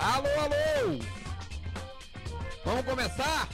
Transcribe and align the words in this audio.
Alô, 0.00 0.28
alô! 0.28 0.98
Vamos 2.64 2.84
começar? 2.84 3.48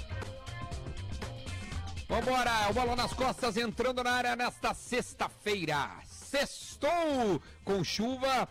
Vambora, 2.06 2.68
o 2.68 2.74
Bola 2.74 2.94
nas 2.94 3.14
Costas 3.14 3.56
entrando 3.56 4.04
na 4.04 4.12
área 4.12 4.36
nesta 4.36 4.74
sexta-feira. 4.74 5.90
Sextou 6.04 7.40
com 7.64 7.82
chuva, 7.82 8.46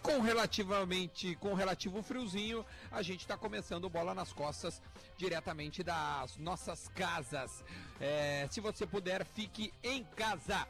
com 0.00 0.20
relativamente, 0.20 1.34
com 1.36 1.54
relativo 1.54 2.04
friozinho. 2.04 2.64
A 2.92 3.02
gente 3.02 3.22
está 3.22 3.36
começando 3.36 3.90
Bola 3.90 4.14
nas 4.14 4.32
Costas 4.32 4.80
diretamente 5.16 5.82
das 5.82 6.36
nossas 6.36 6.86
casas. 6.88 7.64
É, 8.00 8.46
se 8.48 8.60
você 8.60 8.86
puder, 8.86 9.24
fique 9.24 9.74
em 9.82 10.04
casa. 10.04 10.68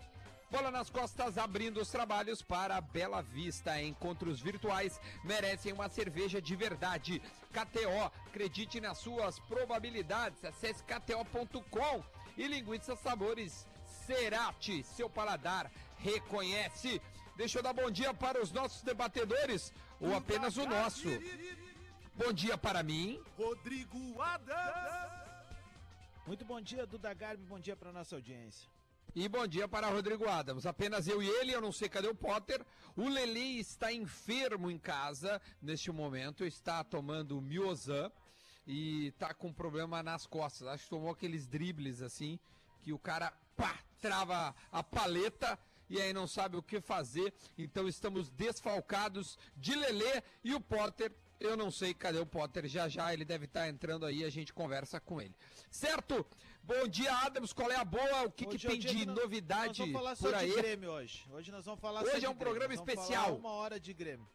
Bola 0.50 0.70
nas 0.70 0.88
costas 0.88 1.36
abrindo 1.36 1.78
os 1.78 1.90
trabalhos 1.90 2.40
para 2.40 2.80
Bela 2.80 3.20
Vista. 3.20 3.80
Encontros 3.82 4.40
virtuais 4.40 4.98
merecem 5.22 5.74
uma 5.74 5.90
cerveja 5.90 6.40
de 6.40 6.56
verdade. 6.56 7.20
KTO, 7.52 8.10
acredite 8.26 8.80
nas 8.80 8.96
suas 8.96 9.38
probabilidades. 9.40 10.42
Acesse 10.42 10.82
kto.com 10.84 12.02
e 12.36 12.46
linguiças 12.46 12.98
sabores 13.00 13.66
Cerati, 14.06 14.82
seu 14.84 15.10
paladar 15.10 15.70
reconhece. 15.98 17.00
Deixa 17.36 17.58
eu 17.58 17.62
dar 17.62 17.74
bom 17.74 17.90
dia 17.90 18.14
para 18.14 18.42
os 18.42 18.50
nossos 18.50 18.80
debatedores, 18.80 19.72
ou 20.00 20.14
apenas 20.14 20.56
o 20.56 20.64
nosso. 20.64 21.08
Bom 22.14 22.32
dia 22.32 22.56
para 22.56 22.82
mim. 22.82 23.22
Rodrigo 23.36 24.20
Adams. 24.22 25.28
Muito 26.26 26.44
bom 26.44 26.60
dia, 26.60 26.86
Duda 26.86 27.12
Garbi, 27.12 27.44
bom 27.44 27.60
dia 27.60 27.76
para 27.76 27.92
nossa 27.92 28.16
audiência. 28.16 28.77
E 29.14 29.26
bom 29.28 29.46
dia 29.46 29.66
para 29.66 29.88
Rodrigo 29.88 30.28
Adams. 30.28 30.66
Apenas 30.66 31.08
eu 31.08 31.22
e 31.22 31.26
ele, 31.26 31.52
eu 31.52 31.60
não 31.60 31.72
sei 31.72 31.88
cadê 31.88 32.08
o 32.08 32.14
Potter. 32.14 32.64
O 32.94 33.08
Lele 33.08 33.58
está 33.58 33.92
enfermo 33.92 34.70
em 34.70 34.78
casa 34.78 35.40
neste 35.62 35.90
momento, 35.90 36.44
está 36.44 36.84
tomando 36.84 37.40
Miozan 37.40 38.12
e 38.66 39.06
está 39.06 39.32
com 39.32 39.52
problema 39.52 40.02
nas 40.02 40.26
costas. 40.26 40.68
Acho 40.68 40.84
que 40.84 40.90
tomou 40.90 41.10
aqueles 41.10 41.46
dribles 41.46 42.02
assim, 42.02 42.38
que 42.82 42.92
o 42.92 42.98
cara 42.98 43.32
pá, 43.56 43.78
trava 44.00 44.54
a 44.70 44.82
paleta 44.84 45.58
e 45.88 46.00
aí 46.00 46.12
não 46.12 46.26
sabe 46.26 46.56
o 46.56 46.62
que 46.62 46.80
fazer. 46.80 47.32
Então 47.56 47.88
estamos 47.88 48.30
desfalcados 48.30 49.38
de 49.56 49.74
Lele 49.74 50.22
e 50.44 50.54
o 50.54 50.60
Potter 50.60 51.12
eu 51.40 51.56
não 51.56 51.70
sei 51.70 51.94
cadê 51.94 52.18
o 52.18 52.26
Potter. 52.26 52.66
Já 52.66 52.88
já 52.88 53.12
ele 53.12 53.24
deve 53.24 53.44
estar 53.44 53.68
entrando 53.68 54.04
aí, 54.04 54.24
a 54.24 54.30
gente 54.30 54.52
conversa 54.52 55.00
com 55.00 55.20
ele. 55.20 55.34
Certo? 55.70 56.26
Bom 56.70 56.86
dia, 56.86 57.10
Adams. 57.26 57.52
Qual 57.54 57.70
é 57.72 57.76
a 57.76 57.84
boa? 57.84 58.24
O 58.26 58.30
que, 58.30 58.44
que 58.44 58.56
é 58.66 58.70
tem 58.70 58.78
de 58.78 59.06
nós- 59.06 59.16
novidade 59.22 59.68
Nós 59.68 59.78
vamos 59.78 59.92
falar 59.94 60.16
por 60.16 60.34
aí? 60.34 60.50
de 60.50 60.56
Grêmio 60.56 60.90
hoje. 60.90 61.26
Hoje 61.30 61.50
nós 61.50 61.64
vamos 61.64 61.80
falar 61.80 62.02
Hoje 62.04 62.26
é 62.26 62.28
um 62.28 62.34
programa 62.36 62.74
especial. 62.74 63.36
uma 63.36 63.52
hora 63.52 63.80
de 63.80 63.94
Grêmio. 63.94 64.28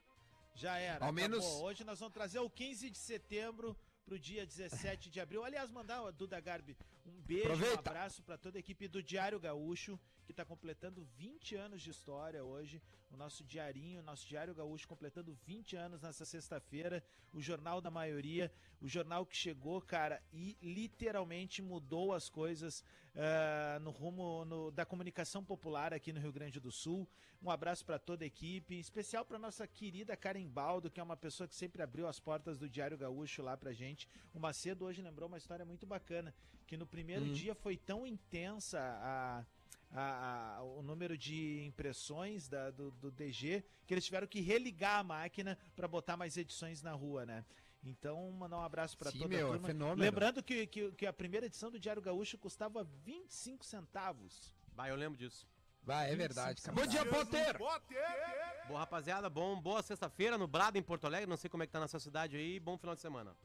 Já 0.55 0.77
era. 0.77 1.05
Ao 1.05 1.13
menos- 1.13 1.45
acabou. 1.45 1.65
Hoje 1.65 1.83
nós 1.83 1.99
vamos 1.99 2.13
trazer 2.13 2.39
o 2.39 2.49
15 2.49 2.89
de 2.89 2.97
setembro 2.97 3.77
pro 4.05 4.19
dia 4.19 4.45
17 4.45 5.09
de 5.09 5.19
abril. 5.19 5.43
Aliás, 5.43 5.71
mandar 5.71 6.11
Duda 6.11 6.39
Garbi 6.39 6.75
um 7.05 7.21
beijo, 7.21 7.45
Aproveita. 7.45 7.75
um 7.75 7.79
abraço 7.79 8.23
para 8.23 8.37
toda 8.37 8.57
a 8.57 8.59
equipe 8.59 8.87
do 8.87 9.01
Diário 9.01 9.39
Gaúcho, 9.39 9.99
que 10.25 10.31
está 10.31 10.45
completando 10.45 11.03
20 11.17 11.55
anos 11.55 11.81
de 11.81 11.89
história 11.89 12.43
hoje. 12.43 12.81
O 13.11 13.17
nosso 13.17 13.43
diarinho, 13.43 13.99
o 14.01 14.03
nosso 14.03 14.27
Diário 14.27 14.55
Gaúcho 14.55 14.87
completando 14.87 15.33
20 15.45 15.75
anos 15.75 16.01
nessa 16.01 16.25
sexta-feira. 16.25 17.03
O 17.33 17.41
jornal 17.41 17.81
da 17.81 17.91
maioria, 17.91 18.51
o 18.81 18.87
jornal 18.87 19.25
que 19.25 19.35
chegou, 19.35 19.81
cara, 19.81 20.21
e 20.31 20.57
literalmente 20.61 21.61
mudou 21.61 22.13
as 22.13 22.29
coisas 22.29 22.83
ah, 23.15 23.79
no 23.81 23.91
rumo 23.91 24.43
no- 24.45 24.71
da 24.71 24.85
comunicação 24.85 25.43
popular 25.43 25.93
aqui 25.93 26.11
no 26.13 26.19
Rio 26.19 26.31
Grande 26.31 26.59
do 26.59 26.71
Sul. 26.71 27.07
Um 27.41 27.49
abraço 27.51 27.85
para 27.85 27.99
toda 27.99 28.23
a 28.23 28.27
equipe, 28.27 28.75
em 28.75 28.79
especial 28.79 29.25
para 29.25 29.37
nossa 29.37 29.67
querida 29.67 30.15
Karen 30.15 30.47
Baldo, 30.47 30.89
que 30.89 30.99
é 30.99 31.03
uma 31.03 31.17
pessoa 31.17 31.47
que 31.47 31.55
sempre 31.55 31.81
abriu 31.81 32.07
as 32.07 32.19
portas 32.19 32.57
do 32.57 32.69
Diário 32.69 32.97
Gaúcho 32.97 33.41
lá 33.41 33.55
pra 33.57 33.73
gente. 33.73 34.07
O 34.33 34.39
Macedo 34.39 34.85
hoje 34.85 35.01
lembrou 35.01 35.27
uma 35.27 35.37
história 35.37 35.65
muito 35.65 35.85
bacana, 35.85 36.33
que 36.65 36.77
no 36.77 36.87
primeiro 36.87 37.25
dia 37.33 37.53
foi 37.53 37.75
tão 37.77 38.07
intensa 38.07 38.79
a, 38.79 39.45
a- 39.91 40.57
a- 40.57 40.63
o 40.63 40.81
número 40.81 41.17
de 41.17 41.63
impressões 41.65 42.47
da- 42.47 42.71
do, 42.71 42.91
do 42.91 43.11
DG 43.11 43.63
que 43.85 43.93
eles 43.93 44.05
tiveram 44.05 44.25
que 44.25 44.39
religar 44.39 44.99
a 44.99 45.03
máquina 45.03 45.57
para 45.75 45.87
botar 45.87 46.15
mais 46.17 46.37
edições 46.37 46.81
na 46.81 46.93
rua, 46.93 47.25
né? 47.25 47.45
Então, 47.83 48.31
mandar 48.31 48.57
um 48.57 48.61
abraço 48.61 48.97
para 48.97 49.11
toda 49.11 49.27
meu, 49.27 49.47
a 49.47 49.49
é 49.49 49.51
turma. 49.53 49.67
fenômeno. 49.67 50.01
Lembrando 50.01 50.41
que, 50.41 50.65
que, 50.67 50.91
que 50.93 51.05
a 51.05 51.11
primeira 51.11 51.45
edição 51.45 51.69
do 51.69 51.79
Diário 51.79 52.01
Gaúcho 52.01 52.37
custava 52.37 52.83
25 53.03 53.65
centavos. 53.65 54.53
Bah, 54.73 54.87
eu 54.87 54.95
lembro 54.95 55.17
disso. 55.17 55.45
Vai, 55.83 56.11
é 56.11 56.15
verdade. 56.15 56.61
cara. 56.61 56.73
Bom 56.73 56.87
dia, 56.87 57.05
Potter. 57.05 57.57
Boa, 57.57 58.79
rapaziada. 58.79 59.29
Bom, 59.29 59.59
boa 59.59 59.81
sexta-feira, 59.81 60.37
nublado 60.37 60.77
em 60.77 60.81
Porto 60.81 61.05
Alegre. 61.05 61.29
Não 61.29 61.35
sei 61.35 61.49
como 61.49 61.61
é 61.63 61.65
que 61.67 61.73
tá 61.73 61.79
na 61.79 61.89
sua 61.89 61.99
cidade 61.99 62.37
aí. 62.37 62.57
Bom 62.57 62.77
final 62.77 62.95
de 62.95 63.01
semana. 63.01 63.35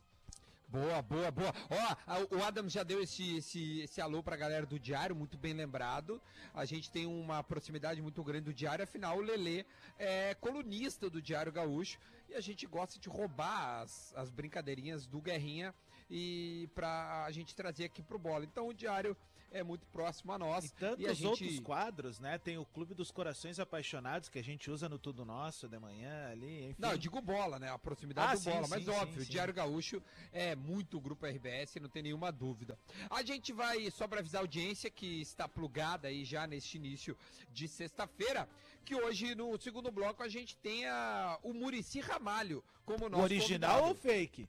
Boa, 0.71 1.01
boa, 1.01 1.31
boa. 1.31 1.55
Ó, 1.71 2.37
o 2.37 2.45
Adam 2.45 2.69
já 2.69 2.83
deu 2.83 3.03
esse, 3.03 3.39
esse, 3.39 3.81
esse 3.81 4.03
alô 4.03 4.23
pra 4.23 4.37
galera 4.37 4.67
do 4.67 4.79
Diário, 4.79 5.17
muito 5.17 5.39
bem 5.39 5.55
lembrado. 5.55 6.21
A 6.53 6.67
gente 6.67 6.91
tem 6.91 7.07
uma 7.07 7.43
proximidade 7.43 8.03
muito 8.03 8.23
grande 8.23 8.45
do 8.45 8.53
Diário, 8.53 8.83
afinal 8.83 9.17
o 9.17 9.23
Lelê 9.23 9.65
é 9.99 10.35
colunista 10.35 11.09
do 11.09 11.23
Diário 11.23 11.51
Gaúcho 11.51 11.99
e 12.29 12.35
a 12.35 12.41
gente 12.43 12.67
gosta 12.67 13.01
de 13.01 13.09
roubar 13.09 13.81
as, 13.81 14.13
as 14.15 14.29
brincadeirinhas 14.29 15.07
do 15.07 15.23
Guerrinha 15.23 15.75
e 16.11 16.69
pra 16.75 17.25
a 17.25 17.33
gente 17.33 17.57
trazer 17.57 17.87
aqui 17.87 18.03
pro 18.03 18.19
bola. 18.19 18.45
Então 18.45 18.69
o 18.69 18.75
Diário 18.75 19.17
é 19.51 19.63
muito 19.63 19.87
próximo 19.87 20.33
a 20.33 20.39
nós. 20.39 20.67
E 20.67 20.71
tantos 20.75 21.05
a 21.07 21.15
gente... 21.15 21.27
outros 21.27 21.61
quadros, 21.61 22.21
né? 22.21 22.39
Tem 22.39 22.59
o 22.59 22.65
Clube 22.65 22.95
dos 22.95 23.11
Corações 23.11 23.59
Apaixonados, 23.59 24.29
que 24.29 24.39
a 24.39 24.43
gente 24.45 24.71
usa 24.71 24.89
no 24.89 24.99
Tudo 24.99 25.25
Nosso 25.25 25.69
de 25.69 25.79
manhã 25.79 26.31
ali, 26.31 26.67
enfim. 26.67 26.77
Não, 26.79 26.93
eu 26.93 26.99
digo 26.99 27.21
bola, 27.21 27.59
né? 27.59 27.71
A 27.71 27.79
proximidade 27.79 28.33
Ah, 28.33 28.35
do 28.35 28.41
sim, 28.41 28.51
bola. 28.51 28.65
sim, 28.65 28.71
Mas 28.71 28.85
sim, 28.85 28.91
óbvio, 28.91 29.23
o. 29.23 29.25
Diário 29.27 29.55
Gaúcho 29.55 30.03
é 30.33 30.55
muito 30.55 31.01
grupo 31.01 31.27
RBS, 31.27 31.77
não 31.81 31.89
tem 31.89 32.03
nenhuma 32.03 32.31
dúvida. 32.31 32.79
A 33.11 33.23
gente 33.23 33.53
vai, 33.53 33.91
só 33.91 34.07
para 34.07 34.21
avisar 34.21 34.41
a 34.41 34.43
audiência 34.43 34.91
que 34.91 35.21
está 35.21 35.49
plugada 35.49 36.09
aí 36.09 36.25
já 36.25 36.47
neste 36.47 36.77
início 36.77 37.17
de 37.53 37.67
sexta-feira, 37.67 38.49
que 38.85 38.95
hoje 38.95 39.35
no 39.35 39.59
segundo 39.61 39.91
bloco 39.91 40.23
a 40.23 40.29
gente 40.29 40.57
tem 40.57 40.87
a, 40.87 41.39
o 41.43 41.53
Murici 41.53 42.01
Ramalho 42.01 42.63
como 42.85 43.07
o 43.07 43.09
nosso 43.09 43.23
original 43.25 43.79
ou 43.83 43.89
convidado. 43.95 44.01
fake? 44.01 44.49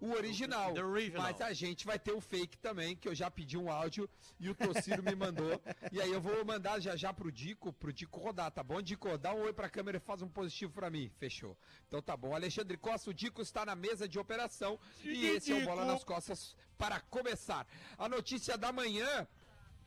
O 0.00 0.12
original. 0.12 0.72
The 0.72 0.82
original. 0.82 1.22
Mas 1.22 1.40
a 1.40 1.52
gente 1.52 1.84
vai 1.84 1.98
ter 1.98 2.12
o 2.12 2.20
fake 2.20 2.56
também, 2.56 2.96
que 2.96 3.06
eu 3.06 3.14
já 3.14 3.30
pedi 3.30 3.58
um 3.58 3.70
áudio 3.70 4.08
e 4.38 4.48
o 4.48 4.54
Tociro 4.54 5.02
me 5.02 5.14
mandou. 5.14 5.60
E 5.92 6.00
aí 6.00 6.10
eu 6.10 6.20
vou 6.20 6.42
mandar 6.44 6.80
já 6.80 6.96
já 6.96 7.12
pro 7.12 7.30
Dico, 7.30 7.72
pro 7.74 7.92
Dico 7.92 8.18
rodar, 8.18 8.50
tá 8.50 8.62
bom? 8.62 8.80
Dico, 8.80 9.18
dá 9.18 9.34
um 9.34 9.42
oi 9.42 9.52
pra 9.52 9.68
câmera 9.68 9.98
e 9.98 10.00
faz 10.00 10.22
um 10.22 10.28
positivo 10.28 10.72
pra 10.72 10.88
mim. 10.88 11.10
Fechou. 11.18 11.56
Então 11.86 12.00
tá 12.00 12.16
bom. 12.16 12.34
Alexandre 12.34 12.78
Costa, 12.78 13.10
o 13.10 13.14
Dico 13.14 13.42
está 13.42 13.66
na 13.66 13.76
mesa 13.76 14.08
de 14.08 14.18
operação 14.18 14.78
e 15.04 15.26
esse 15.26 15.52
é 15.52 15.56
o 15.56 15.64
Bola 15.66 15.84
nas 15.84 16.02
Costas 16.02 16.56
para 16.78 16.98
começar. 17.00 17.66
A 17.98 18.08
notícia 18.08 18.56
da 18.56 18.72
manhã, 18.72 19.28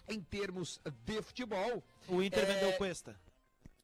em 0.07 0.21
termos 0.21 0.79
de 1.03 1.21
futebol, 1.23 1.83
O 2.07 2.21
Inter 2.21 2.43
É, 2.43 2.45
vendeu 2.45 2.73
Cuesta. 2.73 3.19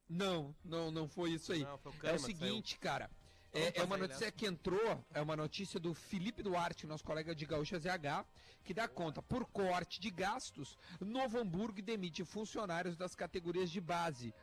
não, 0.07 0.56
não, 0.63 0.91
não 0.91 1.07
foi 1.07 1.31
isso 1.31 1.51
aí. 1.53 1.63
Não, 1.63 1.78
foi 1.79 1.91
o 1.91 2.07
é 2.07 2.13
o 2.13 2.19
seguinte, 2.19 2.78
cara. 2.78 3.09
É, 3.51 3.79
é 3.79 3.83
uma 3.83 3.97
notícia 3.97 4.31
que 4.31 4.45
entrou, 4.45 5.03
é 5.13 5.21
uma 5.21 5.35
notícia 5.35 5.79
do 5.79 5.93
Felipe 5.93 6.43
Duarte, 6.43 6.85
nosso 6.85 7.03
colega 7.03 7.33
de 7.33 7.45
Gaúcha 7.45 7.79
ZH, 7.79 8.25
que 8.63 8.73
dá 8.73 8.87
conta, 8.87 9.21
por 9.23 9.45
corte 9.45 9.99
de 9.99 10.11
gastos, 10.11 10.77
Novo 10.99 11.39
Hamburgo 11.39 11.81
demite 11.81 12.23
funcionários 12.23 12.95
das 12.95 13.15
categorias 13.15 13.71
de 13.71 13.81
base. 13.81 14.33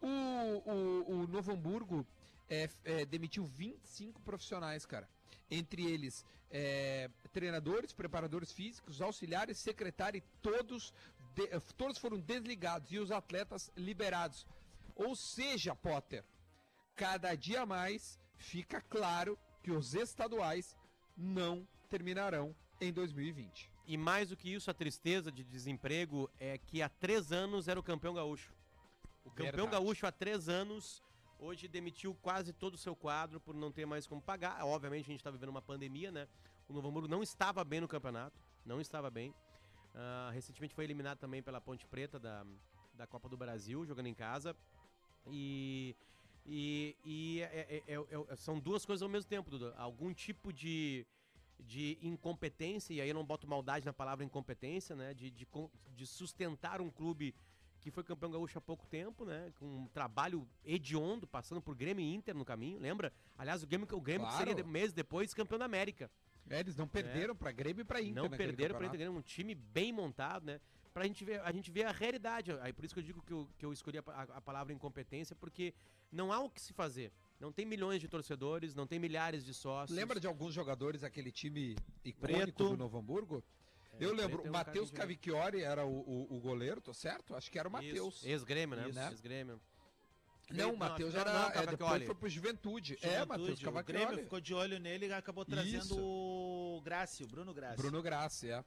O, 0.00 0.06
o, 0.08 1.10
o 1.10 1.26
Novo 1.26 1.52
Hamburgo 1.52 2.06
é, 2.48 2.68
é, 2.84 3.04
demitiu 3.04 3.44
25 3.44 4.20
profissionais, 4.20 4.86
cara. 4.86 5.08
Entre 5.50 5.84
eles, 5.84 6.24
é, 6.50 7.10
treinadores, 7.32 7.92
preparadores 7.92 8.52
físicos, 8.52 9.02
auxiliares, 9.02 9.58
secretário, 9.58 10.18
e 10.18 10.24
todos, 10.40 10.94
de- 11.34 11.48
eh, 11.50 11.60
todos 11.76 11.98
foram 11.98 12.18
desligados 12.18 12.90
e 12.92 12.98
os 12.98 13.10
atletas 13.10 13.70
liberados. 13.76 14.46
Ou 14.94 15.14
seja, 15.16 15.74
Potter, 15.74 16.24
cada 16.94 17.34
dia 17.34 17.66
mais 17.66 18.18
fica 18.42 18.80
claro 18.80 19.38
que 19.62 19.70
os 19.70 19.94
estaduais 19.94 20.76
não 21.16 21.66
terminarão 21.88 22.54
em 22.80 22.92
2020. 22.92 23.70
E 23.86 23.96
mais 23.96 24.28
do 24.28 24.36
que 24.36 24.52
isso, 24.52 24.70
a 24.70 24.74
tristeza 24.74 25.30
de 25.30 25.44
desemprego 25.44 26.30
é 26.38 26.58
que 26.58 26.82
há 26.82 26.88
três 26.88 27.32
anos 27.32 27.68
era 27.68 27.78
o 27.78 27.82
campeão 27.82 28.14
gaúcho. 28.14 28.52
O 29.24 29.30
campeão 29.30 29.66
Verdade. 29.66 29.84
gaúcho 29.84 30.06
há 30.06 30.12
três 30.12 30.48
anos, 30.48 31.02
hoje 31.38 31.68
demitiu 31.68 32.14
quase 32.20 32.52
todo 32.52 32.74
o 32.74 32.78
seu 32.78 32.94
quadro 32.94 33.40
por 33.40 33.54
não 33.54 33.70
ter 33.70 33.86
mais 33.86 34.06
como 34.06 34.20
pagar. 34.20 34.64
Obviamente 34.64 35.04
a 35.04 35.12
gente 35.12 35.20
está 35.20 35.30
vivendo 35.30 35.50
uma 35.50 35.62
pandemia, 35.62 36.10
né? 36.10 36.28
O 36.68 36.72
Novo 36.72 36.88
Hamburgo 36.88 37.08
não 37.08 37.22
estava 37.22 37.62
bem 37.64 37.80
no 37.80 37.88
campeonato, 37.88 38.40
não 38.64 38.80
estava 38.80 39.10
bem. 39.10 39.34
Ah, 39.94 40.30
recentemente 40.32 40.74
foi 40.74 40.84
eliminado 40.84 41.18
também 41.18 41.42
pela 41.42 41.60
Ponte 41.60 41.86
Preta 41.86 42.18
da, 42.18 42.44
da 42.94 43.06
Copa 43.06 43.28
do 43.28 43.36
Brasil, 43.36 43.84
jogando 43.84 44.06
em 44.06 44.14
casa. 44.14 44.56
E, 45.28 45.94
e, 46.44 46.96
e 47.04 47.40
é- 47.40 47.82
é- 47.86 47.94
é- 47.94 48.32
é- 48.32 48.36
são 48.36 48.58
duas 48.58 48.84
coisas 48.84 49.02
ao 49.02 49.08
mesmo 49.08 49.28
tempo, 49.28 49.50
Duda. 49.50 49.74
Algum 49.76 50.12
tipo 50.12 50.52
de, 50.52 51.06
de 51.60 51.98
incompetência, 52.02 52.92
e 52.92 53.00
aí 53.00 53.08
eu 53.08 53.14
não 53.14 53.24
boto 53.24 53.46
maldade 53.46 53.86
na 53.86 53.92
palavra 53.92 54.24
incompetência, 54.24 54.96
né? 54.96 55.14
De, 55.14 55.30
de, 55.30 55.46
de 55.94 56.06
sustentar 56.06 56.80
um 56.80 56.90
clube 56.90 57.34
que 57.80 57.90
foi 57.90 58.04
campeão 58.04 58.30
gaúcho 58.30 58.58
há 58.58 58.60
pouco 58.60 58.86
tempo, 58.86 59.24
né? 59.24 59.52
Com 59.58 59.66
um 59.66 59.88
trabalho 59.88 60.48
hediondo, 60.64 61.26
passando 61.26 61.60
por 61.60 61.74
Grêmio 61.74 62.04
e 62.04 62.14
Inter 62.14 62.34
no 62.34 62.44
caminho, 62.44 62.78
lembra? 62.80 63.12
Aliás, 63.36 63.62
o 63.62 63.66
Grêmio, 63.66 63.88
o 63.92 64.00
Grêmio 64.00 64.22
Claro. 64.26 64.38
seria 64.38 64.54
de- 64.54 64.62
meses 64.62 64.92
depois 64.92 65.34
campeão 65.34 65.58
da 65.58 65.64
América. 65.64 66.10
É, 66.50 66.60
eles 66.60 66.76
não 66.76 66.88
perderam 66.88 67.36
pra 67.36 67.52
Grêmio 67.52 67.82
e 67.82 67.84
pra 67.84 68.00
Inter. 68.00 68.14
não 68.22 68.28
perderam 68.30 68.76
para. 68.76 68.86
Inter, 68.86 69.10
um 69.10 69.22
time 69.22 69.54
bem 69.54 69.92
montado, 69.92 70.44
né? 70.44 70.60
Pra 70.92 71.04
gente 71.04 71.24
ver, 71.24 71.40
a 71.40 71.50
gente 71.52 71.70
ver 71.70 71.84
a 71.84 71.92
realidade. 71.92 72.52
Aí 72.60 72.72
por 72.72 72.84
isso 72.84 72.92
que 72.94 73.00
eu 73.00 73.04
digo 73.04 73.22
que 73.22 73.32
eu, 73.32 73.48
que 73.58 73.64
eu 73.64 73.72
escolhi 73.72 73.98
a, 73.98 74.02
pa- 74.02 74.22
a 74.34 74.40
palavra 74.40 74.72
incompetência, 74.72 75.34
porque 75.34 75.72
não 76.10 76.30
há 76.32 76.38
o 76.40 76.50
que 76.50 76.60
se 76.60 76.72
fazer. 76.72 77.10
Não 77.40 77.50
tem 77.50 77.64
milhões 77.64 78.00
de 78.00 78.08
torcedores, 78.08 78.74
não 78.74 78.86
tem 78.86 78.98
milhares 78.98 79.44
de 79.44 79.54
sócios. 79.54 79.96
Lembra 79.96 80.20
de 80.20 80.26
alguns 80.26 80.52
jogadores 80.54 81.00
daquele 81.00 81.32
time 81.32 81.76
icônico 82.04 82.40
Preto. 82.42 82.68
do 82.70 82.76
Novo 82.76 82.98
Hamburgo? 82.98 83.42
É, 83.98 84.04
Eu 84.04 84.14
lembro, 84.14 84.42
é 84.42 84.46
o 84.46 84.48
um 84.48 84.52
Matheus 84.52 84.90
Cavicchioli 84.90 85.62
era 85.62 85.84
o, 85.84 86.00
o- 86.00 86.36
o 86.36 86.40
goleiro, 86.40 86.80
tô 86.80 86.92
certo? 86.94 87.34
Acho 87.34 87.50
que 87.50 87.58
era 87.58 87.68
o 87.68 87.72
Matheus. 87.72 88.24
Ex-Grêmio, 88.24 88.76
né? 88.76 88.88
Isso. 88.90 88.98
Ex-Grêmio. 89.00 89.60
Não, 90.50 90.74
o 90.74 90.76
Matheus 90.76 91.14
era. 91.14 91.32
não, 91.32 91.50
é, 91.50 91.66
depois 91.66 92.04
foi 92.04 92.14
pro 92.14 92.28
Juventude. 92.28 92.98
É, 93.00 93.20
Juventude, 93.20 93.26
Matheus 93.28 93.48
o 93.48 93.62
Grêmio 93.62 93.82
Cavacchioli. 94.06 94.22
ficou 94.24 94.40
de 94.40 94.52
olho 94.52 94.78
nele 94.78 95.06
e 95.06 95.12
acabou 95.12 95.44
trazendo 95.46 95.84
Isso. 95.84 95.98
o 95.98 96.80
Graci, 96.84 97.24
o 97.24 97.26
Bruno 97.26 97.54
Graci. 97.54 97.76
Bruno 97.78 98.02
Grassi, 98.02 98.50
é. 98.50 98.62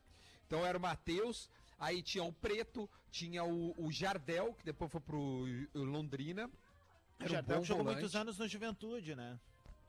Então 0.48 0.66
era 0.66 0.78
o 0.78 0.82
Matheus, 0.82 1.50
aí 1.80 2.02
tinha 2.02 2.24
o 2.24 2.32
Preto, 2.34 2.90
tinha 3.12 3.44
o, 3.44 3.74
o 3.78 3.92
Jardel, 3.92 4.54
que 4.54 4.66
depois 4.66 4.92
foi 4.92 5.02
pro 5.02 5.18
uh, 5.74 5.84
Londrina. 5.84 6.48
O 6.48 6.52
Era 7.20 7.26
um 7.26 7.34
Jardel 7.34 7.58
bom 7.60 7.64
jogou 7.66 7.84
volante. 7.84 8.02
muitos 8.02 8.16
anos 8.16 8.38
no 8.40 8.48
Juventude, 8.48 9.16
né? 9.16 9.40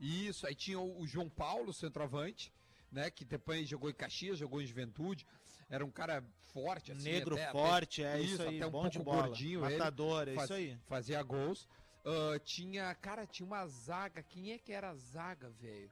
Isso, 0.00 0.46
aí 0.46 0.54
tinha 0.54 0.78
o, 0.78 1.00
o 1.00 1.06
João 1.06 1.28
Paulo, 1.28 1.72
centroavante, 1.72 2.52
né? 2.92 3.10
Que 3.10 3.24
depois 3.24 3.68
jogou 3.68 3.88
em 3.90 3.94
Caxias, 3.94 4.38
jogou 4.38 4.60
em 4.60 4.66
Juventude. 4.66 5.26
Era 5.68 5.84
um 5.84 5.90
cara 5.90 6.22
forte, 6.52 6.92
assim. 6.92 7.02
Negro 7.02 7.34
até- 7.34 7.44
até- 7.44 7.52
forte, 7.52 8.02
é 8.04 8.20
isso, 8.20 8.34
isso, 8.34 8.42
aí, 8.42 8.56
até 8.56 8.66
um 8.66 8.70
bom 8.70 8.88
de 8.88 8.98
pouco 8.98 9.10
bola. 9.10 9.26
gordinho 9.28 9.64
ele, 9.66 9.76
Matador, 9.78 10.28
é 10.28 10.34
faz- 10.34 10.44
isso 10.44 10.52
aí. 10.54 10.78
Fazia 10.86 11.22
gols. 11.22 11.68
Ah, 12.04 12.38
tinha, 12.38 12.94
cara, 12.94 13.26
tinha 13.26 13.44
uma 13.46 13.66
zaga. 13.66 14.22
Quem 14.22 14.52
é 14.52 14.58
que 14.58 14.72
era 14.72 14.90
a 14.90 14.94
zaga, 14.94 15.50
velho? 15.60 15.90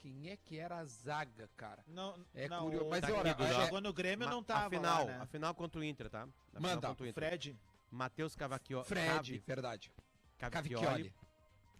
Quem 0.00 0.30
é 0.30 0.36
que 0.36 0.58
era 0.58 0.78
a 0.78 0.84
zaga, 0.86 1.48
cara? 1.56 1.84
Não, 1.86 2.18
É 2.34 2.48
não, 2.48 2.62
curioso, 2.64 2.86
o 2.86 2.90
mas 2.90 3.00
tá 3.02 3.12
olha, 3.12 3.36
é- 3.38 3.64
jogou 3.64 3.80
no 3.82 3.92
Grêmio 3.92 4.26
Ma- 4.26 4.32
não 4.34 4.42
tava 4.42 4.66
a 4.66 4.70
final, 4.70 5.06
lá, 5.06 5.12
né? 5.12 5.18
a 5.20 5.26
final 5.26 5.54
contra 5.54 5.80
o 5.80 5.84
Inter, 5.84 6.08
tá? 6.08 6.26
A 6.54 6.60
Manda. 6.60 6.88
contra 6.88 7.04
o 7.04 7.08
Inter. 7.08 7.14
Fred, 7.28 7.58
Matheus 7.90 8.34
Cavacchioli, 8.34 8.86
Fred, 8.86 9.42
verdade. 9.46 9.92
Cavicchioli, 10.38 10.84
Cavicchioli. 10.86 11.14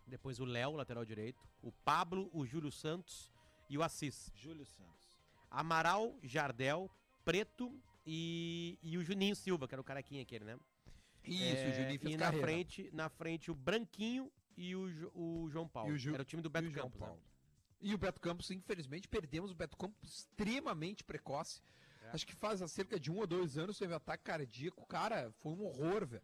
depois 0.06 0.38
o 0.38 0.44
Léo, 0.44 0.72
lateral 0.76 1.04
direito, 1.04 1.40
o 1.62 1.72
Pablo, 1.72 2.28
o 2.32 2.44
Júlio 2.44 2.70
Santos 2.70 3.32
e 3.70 3.78
o 3.78 3.82
Assis. 3.82 4.30
Júlio 4.34 4.66
Santos. 4.66 5.18
Amaral, 5.50 6.14
Jardel, 6.22 6.90
Preto 7.24 7.72
e, 8.06 8.78
e 8.82 8.98
o 8.98 9.02
Juninho 9.02 9.34
Silva, 9.34 9.66
que 9.66 9.74
era 9.74 9.80
o 9.80 9.84
caraquinha 9.84 10.20
aquele, 10.22 10.44
né? 10.44 10.58
Isso, 11.24 11.64
É, 11.64 11.68
o 11.70 11.72
Juninho 11.72 12.00
fez 12.00 12.14
E 12.14 12.16
na 12.18 12.24
carreira. 12.26 12.46
frente, 12.46 12.90
na 12.92 13.08
frente 13.08 13.50
o 13.50 13.54
Branquinho 13.54 14.30
e 14.56 14.74
o, 14.76 15.10
o 15.14 15.48
João 15.50 15.66
Paulo. 15.68 15.90
E 15.90 15.92
o 15.94 15.98
Ju- 15.98 16.12
era 16.12 16.22
o 16.22 16.24
time 16.26 16.42
do 16.42 16.50
Beto 16.50 16.70
Campos, 16.70 17.00
né? 17.00 17.16
E 17.80 17.94
o 17.94 17.98
Beto 17.98 18.20
Campos, 18.20 18.50
infelizmente, 18.50 19.08
perdemos 19.08 19.50
o 19.50 19.54
Beto 19.54 19.76
Campos 19.76 20.10
extremamente 20.10 21.02
precoce. 21.02 21.62
É. 22.04 22.10
Acho 22.10 22.26
que 22.26 22.34
faz 22.34 22.60
há 22.60 22.68
cerca 22.68 22.98
de 23.00 23.10
um 23.10 23.18
ou 23.18 23.26
dois 23.26 23.56
anos 23.56 23.78
teve 23.78 23.94
ataque 23.94 24.24
cardíaco. 24.24 24.86
Cara, 24.86 25.32
foi 25.40 25.52
um 25.52 25.64
horror, 25.64 26.06
velho. 26.06 26.22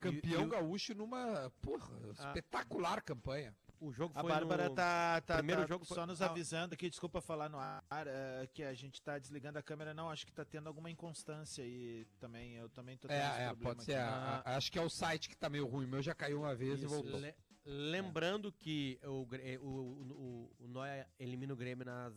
Campeão 0.00 0.42
e 0.42 0.46
o- 0.46 0.48
gaúcho 0.48 0.94
numa, 0.94 1.50
porra, 1.62 1.90
Ah. 2.18 2.28
espetacular 2.28 3.02
campanha. 3.02 3.54
O 3.80 3.92
jogo 3.92 4.12
A 4.16 4.20
foi 4.22 4.30
Bárbara 4.30 4.68
no... 4.68 4.74
tá, 4.74 5.20
tá, 5.22 5.36
primeiro 5.38 5.62
tá 5.62 5.66
jogo 5.66 5.84
foi- 5.84 5.94
só 5.94 6.06
nos 6.06 6.22
Ah. 6.22 6.26
avisando 6.26 6.72
aqui, 6.74 6.88
desculpa 6.88 7.20
falar 7.20 7.48
no 7.50 7.58
ar, 7.58 7.82
eh, 8.06 8.48
que 8.54 8.62
a 8.62 8.72
gente 8.72 9.02
tá 9.02 9.18
desligando 9.18 9.58
a 9.58 9.62
câmera. 9.62 9.92
Não, 9.92 10.08
acho 10.10 10.24
que 10.26 10.32
tá 10.32 10.44
tendo 10.44 10.68
alguma 10.68 10.90
inconstância 10.90 11.62
aí 11.64 12.06
também. 12.18 12.54
Eu 12.54 12.68
também 12.70 12.96
tô 12.96 13.08
tendo 13.08 13.18
esse 13.18 13.26
É, 13.40 13.42
é, 13.44 13.46
problema 13.48 13.74
pode 13.74 13.84
ser. 13.84 13.94
aqui. 13.96 14.02
a- 14.02 14.42
a- 14.44 14.56
acho 14.56 14.72
que 14.72 14.78
é 14.78 14.82
o 14.82 14.88
site 14.88 15.28
que 15.28 15.36
tá 15.36 15.50
meio 15.50 15.66
ruim. 15.66 15.84
O 15.84 15.88
meu 15.88 16.02
já 16.02 16.14
caiu 16.14 16.40
uma 16.40 16.54
vez 16.54 16.80
e 16.80 16.86
Isso, 16.86 16.94
voltou. 16.94 17.18
Le- 17.20 17.34
Lembrando 17.64 18.52
que 18.52 18.98
o, 19.04 19.24
Grê- 19.24 19.58
o, 19.58 19.66
o, 19.66 20.50
o, 20.60 20.68
Noia 20.68 21.08
elimina 21.18 21.52
o 21.52 21.56
Grêmio 21.56 21.84
nas, 21.84 22.14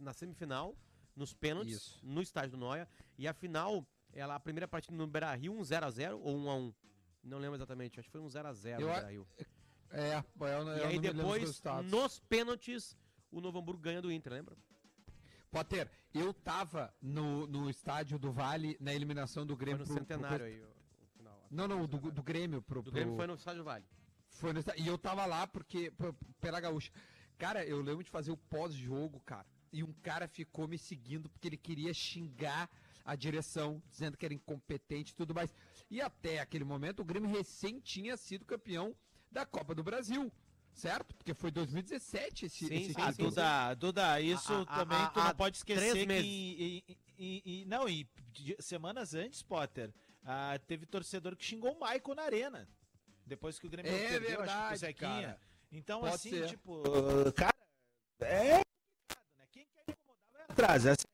na 0.00 0.12
semifinal, 0.12 0.76
nos 1.14 1.32
pênaltis, 1.34 1.74
Isso. 1.76 2.00
no 2.06 2.22
estádio 2.22 2.52
do 2.52 2.56
Noia. 2.58 2.88
E 3.18 3.26
a 3.26 3.32
final, 3.34 3.84
ela, 4.12 4.36
a 4.36 4.40
primeira 4.40 4.68
partida 4.68 4.96
no 4.96 5.06
Beira 5.06 5.34
Rio, 5.34 5.52
um 5.52 5.60
0x0 5.62 6.20
ou 6.22 6.36
1x1. 6.38 6.74
Não 7.24 7.38
lembro 7.38 7.56
exatamente, 7.56 7.98
acho 7.98 8.08
que 8.08 8.12
foi 8.12 8.20
um 8.20 8.28
0x0 8.28 8.74
no 8.76 8.80
Eu 8.82 8.90
a- 8.90 8.94
Beira 8.94 9.10
Rio. 9.10 9.28
É, 9.90 10.16
eu, 10.18 10.64
não- 10.64 10.76
E 10.76 10.80
eu 10.80 10.86
aí 10.86 10.98
depois, 10.98 11.60
nos 11.84 12.18
pênaltis, 12.20 12.96
o 13.30 13.40
Novo 13.40 13.58
Hamburgo 13.58 13.80
ganha 13.82 14.00
do 14.02 14.10
Inter, 14.12 14.32
lembra? 14.34 14.56
Potter, 15.50 15.90
eu 16.12 16.32
tava 16.34 16.94
no, 17.00 17.46
no 17.46 17.70
estádio 17.70 18.18
do 18.18 18.30
Vale 18.32 18.76
na 18.80 18.92
eliminação 18.92 19.46
do 19.46 19.56
Foi 19.56 19.64
Grêmio 19.64 19.80
no 19.80 19.84
pro- 19.86 19.94
pro 19.94 20.02
centenário 20.04 20.38
coisa- 20.40 20.56
aí. 20.56 20.62
o- 20.62 21.16
final. 21.16 21.46
Não, 21.50 21.66
não, 21.68 21.86
do, 21.86 22.10
do 22.12 22.22
Grêmio 22.22 22.60
pro, 22.62 22.82
Do 22.82 22.90
Grêmio 22.92 23.14
pro- 23.14 23.16
foi 23.16 23.26
no 23.26 23.34
estádio 23.34 23.64
Vale. 23.64 23.84
Foi 24.38 24.52
no 24.52 24.60
E 24.76 24.86
eu 24.86 24.98
tava 24.98 25.24
lá 25.26 25.46
porque. 25.46 25.92
Pela 26.40 26.60
gaúcha. 26.60 26.90
Cara, 27.38 27.64
eu 27.64 27.82
lembro 27.82 28.02
de 28.04 28.10
fazer 28.10 28.30
o 28.30 28.36
pós-jogo, 28.36 29.20
cara. 29.20 29.46
E 29.72 29.82
um 29.82 29.92
cara 30.02 30.26
ficou 30.26 30.66
me 30.66 30.78
seguindo 30.78 31.28
porque 31.28 31.48
ele 31.48 31.56
queria 31.56 31.92
xingar 31.92 32.70
a 33.04 33.14
direção, 33.14 33.82
dizendo 33.90 34.16
que 34.16 34.24
era 34.24 34.34
incompetente 34.34 35.12
e 35.12 35.14
tudo 35.14 35.34
mais. 35.34 35.52
E 35.90 36.00
até 36.00 36.40
aquele 36.40 36.64
momento 36.64 37.00
o 37.00 37.04
Grêmio 37.04 37.30
recém 37.30 37.78
tinha 37.78 38.16
sido 38.16 38.44
campeão 38.44 38.94
da 39.30 39.44
Copa 39.44 39.74
do 39.74 39.82
Brasil. 39.82 40.32
Certo? 40.72 41.14
Porque 41.14 41.32
foi 41.32 41.50
2017 41.50 42.46
esse, 42.46 42.66
Sim, 42.66 42.74
esse 42.74 42.92
sim, 42.94 43.00
Ah, 43.00 43.10
título. 43.10 43.30
Duda, 43.30 43.74
Duda, 43.74 44.20
isso 44.20 44.52
A- 44.52 44.60
a- 44.62 44.66
também 44.66 44.98
a- 44.98 45.06
tu 45.08 45.20
a- 45.20 45.24
não 45.28 45.34
pode 45.34 45.56
esquecer 45.56 46.06
que 46.06 46.12
em- 46.12 46.96
em- 47.18 47.42
em- 47.46 47.64
não, 47.64 47.88
e 47.88 48.06
de- 48.32 48.56
semanas 48.60 49.14
antes, 49.14 49.40
Potter, 49.42 49.90
ah, 50.22 50.58
teve 50.66 50.84
torcedor 50.84 51.34
que 51.34 51.42
xingou 51.44 51.72
o 51.72 51.80
Maicon 51.80 52.14
na 52.14 52.24
arena. 52.24 52.68
Depois 53.26 53.58
que 53.58 53.66
o 53.66 53.70
Grêmio 53.70 53.90
É 53.92 54.08
perdeu, 54.08 54.16
acho 54.16 54.20
que 54.20 54.34
pro 54.36 54.38
verdade, 54.46 54.76
Zequinha. 54.78 55.10
cara. 55.22 55.40
Então, 55.72 56.00
Pode 56.00 56.14
assim, 56.14 56.30
ser. 56.30 56.46
tipo, 56.46 56.82
cara, 57.32 57.54
é 58.20 58.62
complicado, 58.62 59.38
né? 59.38 59.46
Quem 59.50 59.66
quer 59.66 59.82
incomodar 59.92 60.32
vai 60.32 60.42
atrás. 60.48 60.86
Essa 60.86 61.04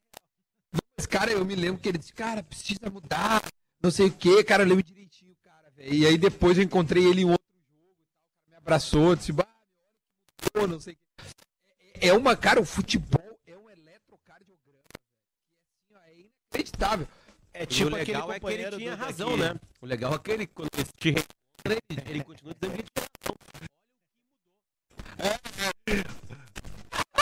Mas, 0.97 1.07
cara, 1.07 1.33
eu 1.33 1.45
me 1.45 1.55
lembro 1.55 1.81
que 1.81 1.89
ele 1.89 1.99
disse, 1.99 2.13
cara, 2.13 2.43
precisa 2.43 2.91
mudar, 2.91 3.43
não 3.83 3.91
sei 3.91 4.09
o 4.09 4.13
quê, 4.13 4.45
cara, 4.45 4.63
eu 4.63 4.69
lembro 4.69 4.85
direitinho, 4.85 5.35
cara, 5.43 5.71
velho. 5.71 5.95
E 5.95 6.07
aí 6.07 6.19
depois 6.19 6.59
eu 6.59 6.65
encontrei 6.65 7.03
ele 7.05 7.23
em 7.23 7.31
outro 7.31 7.47
jogo 7.51 7.89
e 7.91 8.05
tal, 8.05 8.13
o 8.13 8.35
cara 8.35 8.49
me 8.51 8.55
abraçou, 8.57 9.17
disse, 9.17 9.33
bah, 9.33 9.49
olha 10.55 10.67
não 10.67 10.81
sei 10.81 10.93
o 10.93 10.97
quê. 10.97 11.25
É, 11.95 12.09
é 12.09 12.13
uma, 12.13 12.37
cara, 12.37 12.61
o 12.61 12.65
futebol 12.67 13.41
é 13.47 13.57
um 13.57 13.71
eletrocardiograma, 13.71 14.85
que 14.93 15.57
é 15.57 15.71
assim, 15.81 15.95
ó, 15.95 15.99
é 16.09 16.15
inacreditável. 16.21 17.09
é 17.55 17.65
tipo 17.67 17.91
o 17.91 17.97
aquele 17.97 18.13
legal 18.13 18.33
é 18.33 18.39
que 18.39 18.47
ele 18.47 18.77
tinha 18.77 18.95
razão, 18.95 19.35
né? 19.37 19.59
O 19.81 19.87
legal 19.87 20.15
é 20.15 20.19
que 20.19 20.31
ele, 20.31 20.47
quando 20.47 20.69
ele 20.77 20.85
te 20.85 21.15
ele, 22.09 22.25
continua 22.25 22.55
dizendo 22.55 22.83
que 22.83 23.01
razão. 23.01 23.37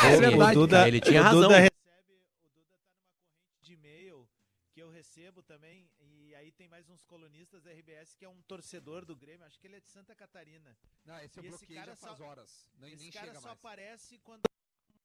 É 0.03 0.17
O- 0.17 0.21
verdade, 0.21 0.51
o 0.57 0.61
Duda, 0.61 0.77
cara, 0.77 0.89
ele 0.89 1.01
tinha 1.01 1.21
o 1.21 1.25
razão. 1.25 1.43
Duda 1.43 1.59
recebe, 1.59 1.77
o 2.13 2.49
Duda 2.49 2.65
tá 2.67 2.79
numa 2.79 2.79
corrente 2.79 3.61
de 3.63 3.73
e-mail 3.75 4.29
que 4.73 4.81
eu 4.81 4.89
recebo 4.91 5.43
também, 5.43 5.91
e 6.01 6.35
aí 6.35 6.51
tem 6.53 6.69
mais 6.69 6.89
uns 6.89 7.05
colunistas 7.05 7.63
da 7.63 7.71
RBS 7.71 8.15
que 8.17 8.25
é 8.25 8.29
um 8.29 8.41
torcedor 8.43 9.05
do 9.05 9.15
Grêmio, 9.17 9.45
acho 9.47 9.59
que 9.61 9.67
ele 9.67 9.77
é 9.77 9.81
de 9.81 9.91
Santa 9.91 10.15
Catarina. 10.15 10.77
Não, 11.05 11.19
esse 11.21 11.39
eu 11.39 11.45
E 11.45 11.49
esse 11.49 11.59
bloqueei 11.59 11.77
cara 11.77 11.91
já 11.93 11.97
faz 11.97 12.19
só- 12.19 12.25
horas, 12.25 12.67
nem, 12.79 12.93
Esse 12.95 13.03
nem 13.03 13.13
cara 13.13 13.27
chega 13.27 13.41
só 13.41 13.49
mais. 13.49 13.59
aparece 13.59 14.19
quando 14.21 14.43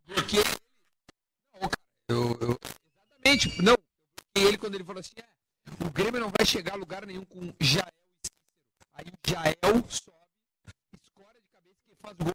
bloqueei 0.07 0.45
eu, 2.09 2.39
eu- 2.41 2.59
exatamente, 2.63 3.63
não. 3.63 3.73
Eu 3.75 3.79
bloqueei 4.35 4.49
ele 4.49 4.59
quando 4.59 4.75
ele 4.77 4.85
falou 4.85 5.01
assim: 5.01 5.13
é, 5.17 5.25
o 5.85 5.91
Grêmio 5.91 6.21
não 6.21 6.31
vai 6.37 6.47
chegar 6.47 6.75
a 6.75 6.77
lugar 6.77 7.05
nenhum 7.05 7.25
com 7.25 7.53
Jael 7.61 7.87
e 7.89 8.27
Cícero. 8.27 8.89
Aí 8.95 9.07
o 9.07 9.31
Jael 9.31 9.85
sobe, 9.89 10.17
escora 11.03 11.41
de 11.41 11.47
cabeça 11.49 11.81
quem 11.85 11.97
faz 12.01 12.17
gol. 12.17 12.33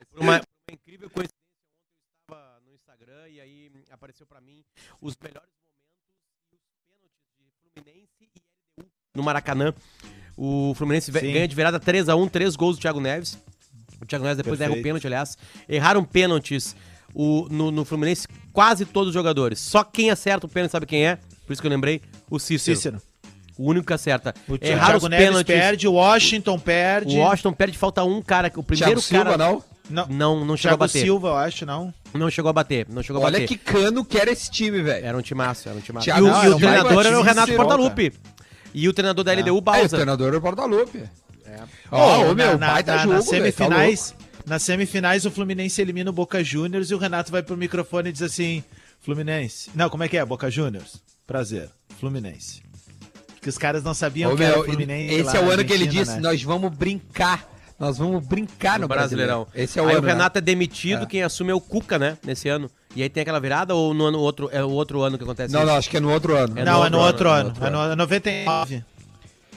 o 0.00 0.06
Por 0.10 0.20
uma, 0.20 0.40
por 0.40 0.46
uma 0.68 0.74
incrível 0.74 1.10
coincidência, 1.10 1.38
ontem 1.78 1.94
eu 1.94 2.18
estava 2.26 2.60
no 2.60 2.74
Instagram 3.28 3.30
e 3.30 3.40
aí 3.40 3.70
hum, 3.74 3.82
apareceu 3.90 4.26
pra 4.26 4.40
mim 4.40 4.64
os 5.00 5.16
melhores 5.22 5.48
momentos 5.50 5.78
os 6.52 6.60
pênaltis 6.84 7.18
de 7.62 7.70
Fluminense 7.74 8.30
LDU 8.78 8.88
no 9.14 9.22
Maracanã. 9.22 9.74
O 10.36 10.72
Fluminense 10.74 11.12
Sim. 11.12 11.32
ganha 11.32 11.48
de 11.48 11.54
virada 11.54 11.80
3x1, 11.80 12.30
três 12.30 12.54
gols 12.56 12.76
do 12.76 12.80
Thiago 12.80 13.00
Neves. 13.00 13.36
O 14.00 14.06
Thiago 14.06 14.24
Neves 14.24 14.36
depois 14.38 14.60
erra 14.60 14.70
o 14.70 14.74
Perfeito. 14.74 14.84
pênalti, 14.84 15.06
aliás. 15.06 15.36
Erraram 15.68 16.04
pênaltis 16.04 16.76
o, 17.12 17.48
no, 17.50 17.70
no 17.72 17.84
Fluminense 17.84 18.28
quase 18.52 18.84
todos 18.84 19.08
os 19.08 19.14
jogadores. 19.14 19.58
Só 19.58 19.82
quem 19.82 20.10
acerta 20.10 20.46
o 20.46 20.48
pênalti, 20.48 20.70
sabe 20.70 20.86
quem 20.86 21.06
é? 21.06 21.16
Por 21.46 21.52
isso 21.52 21.60
que 21.60 21.66
eu 21.66 21.70
lembrei, 21.70 22.00
o 22.30 22.38
Cícero. 22.38 22.76
Cícero. 22.76 23.02
O 23.56 23.68
único 23.68 23.88
que 23.88 23.92
acerta. 23.92 24.32
O 24.46 24.54
Erraram 24.60 24.98
os 24.98 25.02
Thiago 25.02 25.08
Neves 25.08 25.26
pênaltis. 25.26 25.54
perde, 25.56 25.88
o 25.88 25.92
Washington 25.94 26.58
perde. 26.60 27.16
O 27.16 27.20
Washington 27.20 27.52
perde, 27.52 27.76
falta 27.76 28.04
um 28.04 28.22
cara. 28.22 28.52
O 28.54 28.62
primeiro 28.62 29.00
Thiago 29.00 29.02
Silva, 29.02 29.36
cara. 29.36 29.52
não? 29.52 29.64
Não, 29.88 30.06
não, 30.06 30.44
não 30.44 30.56
chegou 30.56 30.74
a 30.74 30.76
Thiago 30.76 30.78
bater. 30.78 31.02
Silva, 31.02 31.28
eu 31.28 31.36
acho, 31.36 31.64
não. 31.66 31.94
Não 32.14 32.30
chegou 32.30 32.48
a 32.50 32.52
bater, 32.52 32.86
não 32.88 33.02
chegou 33.02 33.22
a 33.22 33.26
Olha 33.26 33.40
bater. 33.40 33.48
que 33.48 33.56
cano 33.56 34.04
que 34.04 34.18
era 34.18 34.30
esse 34.30 34.50
time, 34.50 34.82
velho. 34.82 35.04
Era 35.06 35.16
um 35.16 35.22
timaço, 35.22 35.68
era 35.68 35.78
um 35.78 35.80
timaço. 35.80 36.04
Thiago 36.04 36.26
e 36.26 36.30
o, 36.30 36.32
Não, 36.32 36.42
e 36.42 36.46
era 36.46 36.54
o 36.54 36.58
treinador 36.58 37.06
era 37.06 37.18
o 37.18 37.22
Renato. 37.22 37.54
Portaluppi. 37.54 38.12
E 38.74 38.88
o 38.88 38.92
treinador 38.92 39.24
da 39.24 39.32
LDU, 39.32 39.48
É, 39.48 39.52
o 39.52 39.60
Balsa. 39.60 39.88
treinador 39.96 40.34
é 40.34 40.36
o 40.36 40.40
Portalupe. 40.40 41.04
É. 41.46 41.60
Ó, 41.90 42.18
Ô, 42.26 42.30
ô, 42.30 42.34
meu, 42.34 42.58
na, 42.58 42.66
baita 42.72 42.92
na, 42.94 42.98
jogo, 43.02 43.14
nas 43.14 43.24
tá 43.24 43.30
semifinais, 43.30 44.14
nas 44.46 44.62
semifinais 44.62 45.24
o 45.24 45.30
Fluminense 45.30 45.80
elimina 45.80 46.10
o 46.10 46.12
Boca 46.12 46.44
Juniors 46.44 46.90
e 46.90 46.94
o 46.94 46.98
Renato 46.98 47.32
vai 47.32 47.42
pro 47.42 47.56
microfone 47.56 48.10
e 48.10 48.12
diz 48.12 48.22
assim: 48.22 48.62
Fluminense. 49.00 49.70
Não, 49.74 49.88
como 49.88 50.02
é 50.04 50.08
que 50.08 50.18
é? 50.18 50.24
Boca 50.24 50.50
Juniors? 50.50 51.00
Prazer. 51.26 51.70
Fluminense. 51.98 52.62
Porque 53.34 53.48
os 53.48 53.56
caras 53.56 53.82
não 53.82 53.94
sabiam 53.94 54.32
Ô, 54.32 54.36
que 54.36 54.42
era 54.42 54.56
meu, 54.56 54.64
Fluminense. 54.64 55.14
esse 55.14 55.22
lá 55.24 55.36
é 55.36 55.44
o 55.44 55.50
ano 55.50 55.64
que 55.64 55.72
ele 55.72 55.86
disse, 55.86 56.12
né? 56.16 56.20
nós 56.20 56.42
vamos 56.42 56.70
brincar. 56.74 57.48
Nós 57.78 57.96
vamos 57.98 58.26
brincar 58.26 58.74
no, 58.74 58.82
no 58.82 58.88
Brasileirão. 58.88 59.46
Esse 59.54 59.78
é 59.78 59.82
o 59.82 59.86
aí 59.86 59.92
ano, 59.94 60.02
o 60.02 60.06
né? 60.06 60.12
Renato 60.12 60.38
é 60.38 60.40
demitido, 60.40 61.04
É. 61.04 61.06
quem 61.06 61.22
assume 61.22 61.50
é 61.52 61.54
o 61.54 61.60
Cuca, 61.60 61.98
né? 61.98 62.18
Nesse 62.24 62.48
ano. 62.48 62.68
E 62.96 63.02
aí 63.02 63.08
tem 63.08 63.20
aquela 63.22 63.38
virada 63.38 63.74
ou 63.74 63.94
no 63.94 64.06
ano 64.06 64.18
outro, 64.18 64.48
é 64.52 64.64
o 64.64 64.70
outro 64.70 65.02
ano 65.02 65.16
que 65.16 65.22
acontece 65.24 65.52
Não, 65.52 65.60
isso? 65.60 65.68
não, 65.70 65.76
acho 65.78 65.88
que 65.90 65.96
é 65.96 66.00
no 66.00 66.10
outro 66.10 66.36
ano. 66.36 66.58
É 66.58 66.64
Não, 66.64 66.80
no 66.80 66.86
é 66.86 66.90
no 66.90 66.98
outro 66.98 67.28
outro 67.28 67.28
ano, 67.30 67.50
ano. 67.50 67.60
no 67.60 67.66
É 67.66 67.70
no 67.86 67.92
é 67.92 67.96
99. 67.96 68.84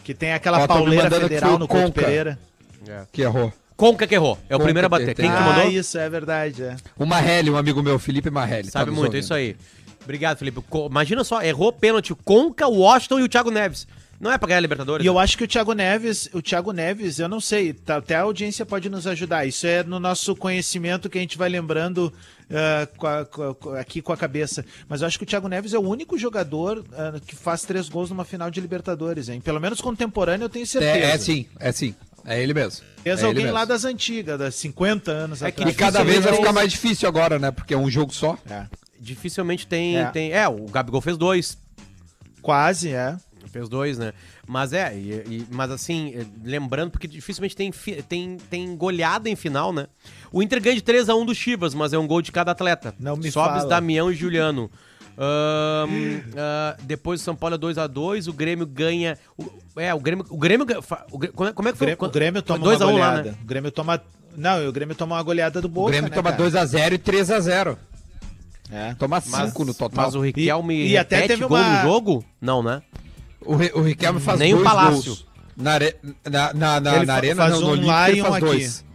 Que 0.03 0.13
tem 0.13 0.33
aquela 0.33 0.59
Ó, 0.63 0.67
pauleira 0.67 1.09
federal 1.09 1.57
no 1.57 1.67
Couto 1.67 1.85
Conca. 1.85 2.01
Pereira. 2.01 2.39
É. 2.87 3.01
Que 3.11 3.21
errou. 3.23 3.51
Conca 3.75 4.05
que 4.05 4.13
errou. 4.13 4.37
É 4.47 4.55
o 4.55 4.59
Conca 4.59 4.65
primeiro 4.65 4.85
a 4.85 4.89
bater. 4.89 5.15
Quem 5.15 5.29
que 5.29 5.35
ah, 5.35 5.41
mandou? 5.41 5.71
isso, 5.71 5.97
é 5.97 6.07
verdade. 6.09 6.61
É. 6.63 6.75
O 6.97 7.05
Marrelli, 7.05 7.49
um 7.49 7.57
amigo 7.57 7.81
meu, 7.81 7.97
Felipe 7.97 8.29
Marrelli. 8.29 8.69
Sabe 8.69 8.85
tá 8.85 8.91
muito, 8.91 9.05
é 9.05 9.07
ouvindo. 9.07 9.23
isso 9.23 9.33
aí. 9.33 9.55
Obrigado, 10.03 10.37
Felipe. 10.37 10.61
Co- 10.69 10.87
Imagina 10.87 11.23
só, 11.23 11.41
errou 11.41 11.71
pênalti. 11.73 12.13
Conca, 12.23 12.67
o 12.67 12.79
Washington 12.79 13.19
e 13.19 13.23
o 13.23 13.29
Thiago 13.29 13.49
Neves. 13.49 13.87
Não 14.21 14.31
é 14.31 14.37
pra 14.37 14.47
ganhar 14.47 14.59
a 14.59 14.61
Libertadores. 14.61 15.03
E 15.03 15.07
eu 15.07 15.15
né? 15.15 15.21
acho 15.21 15.35
que 15.37 15.43
o 15.43 15.47
Thiago 15.47 15.73
Neves, 15.73 16.29
o 16.31 16.41
Thiago 16.41 16.71
Neves, 16.71 17.17
eu 17.17 17.27
não 17.27 17.41
sei, 17.41 17.73
tá- 17.73 17.97
até 17.97 18.15
a 18.15 18.21
audiência 18.21 18.65
pode 18.65 18.87
nos 18.89 19.07
ajudar. 19.07 19.45
Isso 19.47 19.65
é 19.65 19.83
no 19.83 19.99
nosso 19.99 20.35
conhecimento 20.35 21.09
que 21.09 21.17
a 21.17 21.21
gente 21.21 21.37
vai 21.37 21.49
lembrando 21.49 22.13
ah, 22.53 22.87
com 22.97 23.07
a- 23.07 23.25
com 23.25 23.69
a- 23.71 23.79
aqui 23.79 24.01
com 24.01 24.11
a 24.13 24.17
cabeça. 24.17 24.63
Mas 24.87 25.01
eu 25.01 25.07
acho 25.07 25.17
que 25.17 25.23
o 25.23 25.27
Thiago 25.27 25.47
Neves 25.47 25.73
é 25.73 25.79
o 25.79 25.81
único 25.81 26.17
jogador 26.17 26.85
ah, 26.93 27.19
que 27.25 27.35
faz 27.35 27.63
três 27.63 27.89
gols 27.89 28.09
numa 28.09 28.23
final 28.25 28.51
de 28.51 28.61
Libertadores, 28.61 29.27
hein? 29.29 29.41
Pelo 29.41 29.59
menos 29.59 29.81
contemporâneo 29.81 30.45
eu 30.45 30.49
tenho 30.49 30.67
certeza. 30.67 30.97
É, 30.99 31.11
é 31.11 31.17
sim, 31.17 31.45
é 31.59 31.71
sim. 31.71 31.95
É 32.23 32.43
ele 32.43 32.53
mesmo. 32.53 32.85
Fez 33.03 33.23
é 33.23 33.25
alguém 33.25 33.45
mesmo. 33.45 33.57
lá 33.57 33.65
das 33.65 33.83
antigas, 33.85 34.37
das 34.37 34.53
50 34.55 35.11
anos 35.11 35.41
É 35.41 35.51
que 35.51 35.61
atrás. 35.61 35.75
E 35.75 35.77
cada 35.79 36.03
vez 36.03 36.23
vai 36.23 36.35
ficar 36.35 36.53
mais 36.53 36.71
difícil 36.71 37.07
agora, 37.09 37.39
né? 37.39 37.49
Porque 37.49 37.73
é 37.73 37.77
um 37.77 37.89
jogo 37.89 38.13
só. 38.13 38.37
É. 38.47 38.65
Dificilmente 38.99 39.65
tem 39.65 39.97
é. 39.97 40.05
tem. 40.11 40.31
É, 40.31 40.47
o 40.47 40.65
Gabigol 40.67 41.01
fez 41.01 41.17
dois. 41.17 41.57
Quase, 42.41 42.89
é. 42.89 43.15
Fez 43.51 43.67
dois, 43.67 43.97
né? 43.97 44.13
Mas 44.47 44.71
é, 44.73 44.95
e- 44.95 45.23
e- 45.27 45.47
mas 45.51 45.69
assim, 45.71 46.25
lembrando, 46.43 46.91
porque 46.91 47.07
dificilmente 47.07 47.55
tem, 47.55 47.71
tem, 48.07 48.37
tem 48.49 48.75
goleada 48.75 49.29
em 49.29 49.35
final, 49.35 49.73
né? 49.73 49.87
O 50.31 50.41
Inter 50.41 50.61
ganha 50.61 50.75
de 50.75 50.81
3x1 50.81 51.25
do 51.25 51.35
Chivas, 51.35 51.73
mas 51.73 51.91
é 51.93 51.97
um 51.99 52.07
gol 52.07 52.21
de 52.21 52.31
cada 52.31 52.51
atleta. 52.51 52.95
Não 52.99 53.15
me 53.17 53.29
Sobes, 53.31 53.57
fala. 53.59 53.69
Damião 53.69 54.09
e 54.11 54.15
Juliano. 54.15 54.71
Ahn, 55.17 56.21
ah, 56.37 56.77
depois 56.83 57.21
o 57.21 57.23
São 57.23 57.35
Paulo 57.35 57.55
é 57.55 57.57
2x2, 57.57 58.27
o 58.29 58.33
Grêmio 58.33 58.65
ganha. 58.65 59.17
o- 59.37 59.51
é, 59.77 59.93
o 59.93 59.99
Grêmio. 59.99 60.25
O 60.29 60.37
Grêmio. 60.37 60.65
o 60.65 61.19
como, 61.33 61.49
é, 61.49 61.53
como 61.53 61.69
é 61.69 61.71
que 61.71 61.75
O 61.75 61.79
foi? 61.79 61.87
Grêmio, 61.87 62.05
o 62.05 62.09
Grêmio 62.09 62.41
foi 62.41 62.47
toma 62.47 62.63
2 62.65 62.81
uma 62.81 62.85
a 62.89 62.93
1 62.93 62.97
lá, 62.97 63.07
goleada. 63.09 63.31
né? 63.31 63.37
O 63.41 63.45
Grêmio 63.45 63.71
toma... 63.71 64.01
Não, 64.37 64.67
o 64.67 64.71
Grêmio 64.71 64.95
toma 64.95 65.15
uma 65.17 65.23
goleada 65.23 65.59
do 65.61 65.65
O 65.65 65.69
Boca, 65.69 65.91
Grêmio 65.91 66.09
né, 66.09 66.15
toma 66.15 66.31
cara? 66.31 66.43
2x0 66.49 66.93
e 66.93 66.97
3x0. 66.97 67.77
É. 68.71 68.93
Toma 68.95 69.21
Mas, 69.29 69.49
5 69.49 69.65
no 69.65 69.73
total. 69.73 70.05
mas 70.05 70.15
o 70.15 70.21
Riquelme 70.21 70.73
E- 70.73 70.91
e 70.91 70.97
até 70.97 71.27
teve 71.27 71.45
gol 71.45 71.57
uma- 71.57 71.81
no 71.83 71.89
jogo? 71.89 72.23
Não, 72.39 72.63
né? 72.63 72.81
O, 73.43 73.53
o 73.79 73.81
Riquelme 73.81 74.19
faz 74.19 74.39
Nem 74.39 74.53
o 74.53 74.57
dois 74.57 74.69
Palácio. 74.69 75.03
gols. 75.05 75.25
Na, 75.57 75.73
are- 75.73 75.95
na, 76.29 76.53
na, 76.53 76.79
na, 76.79 76.95
Ele 76.97 77.05
na 77.05 77.13
arena, 77.15 77.35
faz 77.43 77.53
não, 77.53 77.61
no 77.61 77.67
um 77.67 77.69
Olímpico 77.71 77.91
lá 77.91 78.09
ele 78.09 78.21
faz 78.21 78.33
aqui. 78.35 78.45
dois. 78.45 78.85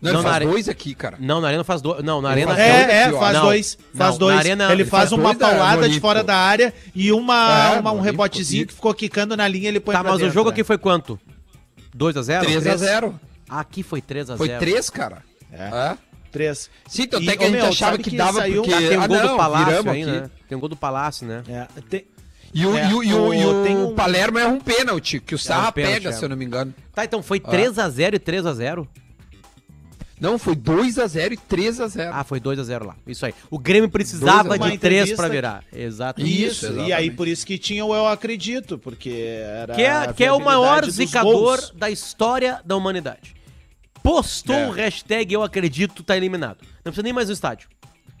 Não, 0.00 0.12
Não, 0.12 0.20
ele 0.20 0.22
na 0.22 0.22
faz 0.30 0.36
are- 0.36 0.46
dois 0.52 0.68
aqui, 0.68 0.94
cara. 0.94 1.16
Não, 1.18 1.40
na 1.40 1.48
Arena 1.48 1.64
faz 1.64 1.82
dois. 1.82 2.04
Não, 2.04 2.22
na 2.22 2.30
Arena. 2.30 2.54
faz 2.54 2.60
É, 2.60 2.72
dois 2.72 2.88
é, 2.90 3.04
aqui, 3.04 3.14
ó. 3.14 3.18
faz 3.18 3.34
Não, 3.36 3.42
dois. 3.42 3.78
Faz 3.94 4.10
não, 4.12 4.18
dois. 4.18 4.34
na 4.34 4.40
arena- 4.40 4.64
ele 4.66 4.72
ele 4.74 4.84
faz 4.84 5.08
faz 5.10 5.12
uma 5.20 5.32
no 5.32 5.38
paulada 5.38 5.76
de 5.78 5.84
Olímpico. 5.86 6.00
fora 6.06 6.22
da 6.22 6.36
área 6.36 6.72
e 6.94 7.10
uma, 7.10 7.74
É, 7.74 7.80
uma- 7.80 7.92
um 7.92 7.96
no 7.96 8.02
rebotezinho 8.02 8.60
Olímpico. 8.60 8.68
que 8.68 8.76
ficou 8.76 8.94
quicando 8.94 9.36
na 9.36 9.48
linha 9.48 9.68
ele 9.68 9.80
põe 9.80 9.94
Tá, 9.96 10.02
mas 10.04 10.14
o 10.14 10.18
dentro, 10.18 10.34
jogo 10.34 10.50
né? 10.50 10.52
aqui 10.54 10.62
foi 10.62 10.78
quanto? 10.78 11.18
2x0? 11.96 12.42
3x0. 12.44 13.14
Aqui 13.48 13.82
foi 13.82 14.00
3x0. 14.00 14.36
Foi 14.36 14.48
3, 14.50 14.88
cara. 14.90 15.22
É. 15.52 15.64
É. 15.64 15.98
Três. 16.30 16.70
Sim, 16.86 17.06
tanto 17.08 17.24
E, 17.24 17.30
é 17.30 17.36
que 17.36 17.42
a 17.42 17.46
gente 17.48 17.56
meu, 17.56 17.66
achava 17.66 17.96
que, 17.98 18.10
que 18.10 18.16
dava 18.16 18.42
porque... 18.42 18.72
Ah, 18.72 18.78
tem 18.78 18.98
um 18.98 19.02
ah, 19.02 19.06
gol 19.06 19.16
não, 19.16 19.26
do 19.28 19.36
Palácio 19.36 19.90
aí, 19.90 20.04
né? 20.04 20.30
Tem 20.48 20.56
um 20.56 20.60
gol 20.60 20.68
do 20.68 20.76
Palácio, 20.76 21.26
né? 21.26 21.42
É, 21.48 21.66
tem- 21.88 22.04
E 22.54 22.64
o, 22.66 22.76
É, 22.76 22.88
e 22.90 22.94
o, 22.94 23.02
e 23.04 23.14
o, 23.14 23.34
e 23.34 23.44
o- 23.44 23.62
tem 23.64 23.76
um- 23.76 23.94
Palermo 23.94 24.38
erra 24.38 24.48
um 24.48 24.60
pênalti, 24.60 25.20
que 25.20 25.34
o 25.34 25.38
Sarra 25.38 25.70
pênalti, 25.70 25.94
pega, 25.94 26.08
é. 26.08 26.12
se 26.12 26.24
eu 26.24 26.28
não 26.28 26.36
me 26.36 26.44
engano. 26.44 26.74
Tá, 26.94 27.04
então 27.04 27.22
foi 27.22 27.40
Ah. 27.44 27.50
3x0 27.50 28.14
e 28.14 28.18
3x0? 28.18 28.88
Não, 30.20 30.36
foi 30.36 30.56
2x0 30.56 31.32
e 31.32 31.36
3x0. 31.36 32.10
Ah, 32.12 32.24
foi 32.24 32.40
2x0 32.40 32.84
lá. 32.86 32.96
Isso 33.06 33.24
aí. 33.24 33.32
O 33.50 33.56
Grêmio 33.58 33.88
precisava 33.88 34.54
de 34.58 34.64
3 34.64 34.74
entrevista 34.74 35.16
pra 35.16 35.26
que- 35.26 35.30
virar. 35.32 35.64
Exato. 35.72 36.20
Isso, 36.20 36.30
Isso, 36.30 36.64
e 36.64 36.68
exatamente. 36.70 36.92
aí 36.92 37.10
por 37.12 37.28
isso 37.28 37.46
que 37.46 37.56
tinha 37.56 37.84
o 37.84 37.94
Eu 37.94 38.06
Acredito, 38.08 38.78
porque 38.78 39.10
era. 39.10 39.74
Que 39.74 39.84
a 39.84 40.04
é, 40.04 40.12
que 40.12 40.24
é 40.24 40.32
o 40.32 40.40
maior 40.40 40.84
zicador 40.90 41.32
gols. 41.58 41.72
da 41.76 41.88
história 41.88 42.60
da 42.64 42.76
humanidade. 42.76 43.36
Postou 44.02 44.56
É. 44.56 44.66
o 44.68 44.70
hashtag 44.72 45.32
Eu 45.34 45.42
Acredito, 45.44 46.02
tá 46.02 46.16
eliminado. 46.16 46.58
Não 46.84 46.90
precisa 46.90 47.02
nem 47.02 47.12
mais 47.12 47.28
no 47.28 47.34
estádio. 47.34 47.68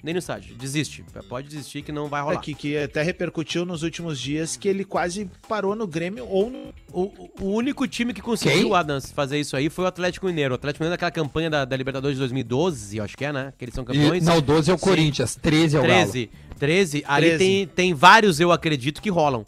Nem 0.02 0.14
no 0.14 0.18
estádio. 0.20 0.54
Desiste. 0.54 1.04
Pode 1.28 1.48
desistir 1.48 1.82
que 1.82 1.90
não 1.90 2.06
vai 2.08 2.20
É, 2.20 2.24
rolar. 2.24 2.40
que, 2.40 2.54
que 2.54 2.78
até 2.78 3.02
repercutiu 3.02 3.64
nos 3.66 3.82
últimos 3.82 4.18
dias 4.20 4.56
que 4.56 4.68
ele 4.68 4.84
quase 4.84 5.28
parou 5.48 5.74
no 5.74 5.86
Grêmio 5.88 6.24
ou 6.28 6.48
no. 6.48 6.72
O, 6.92 7.28
o- 7.40 7.50
único 7.56 7.86
time 7.88 8.14
que 8.14 8.22
conseguiu, 8.22 8.68
Quem? 8.68 8.74
Adams, 8.74 9.10
fazer 9.10 9.40
isso 9.40 9.56
aí 9.56 9.68
foi 9.68 9.84
o 9.84 9.88
Atlético 9.88 10.26
Mineiro. 10.26 10.52
O 10.52 10.56
Atlético 10.56 10.84
Mineiro 10.84 10.92
naquela 10.92 11.10
campanha 11.10 11.50
da, 11.50 11.64
da 11.64 11.76
Libertadores 11.76 12.16
de 12.16 12.20
2012, 12.20 12.96
eu 12.98 13.04
acho 13.04 13.16
que 13.16 13.24
é, 13.24 13.32
né? 13.32 13.52
Que 13.58 13.64
eles 13.64 13.74
são 13.74 13.82
E, 13.82 13.86
campeões. 13.88 14.24
não, 14.24 14.40
12 14.40 14.70
é 14.70 14.74
o 14.74 14.78
Sim. 14.78 14.84
Corinthians, 14.84 15.34
13 15.34 15.76
é 15.76 15.80
o 15.80 15.82
Galo. 15.82 15.94
13. 15.94 16.30
13. 16.58 17.04
Ali 17.06 17.26
13. 17.30 17.38
tem, 17.44 17.66
tem 17.66 17.94
vários 17.94 18.38
eu 18.38 18.52
acredito 18.52 19.02
que 19.02 19.10
rolam. 19.10 19.44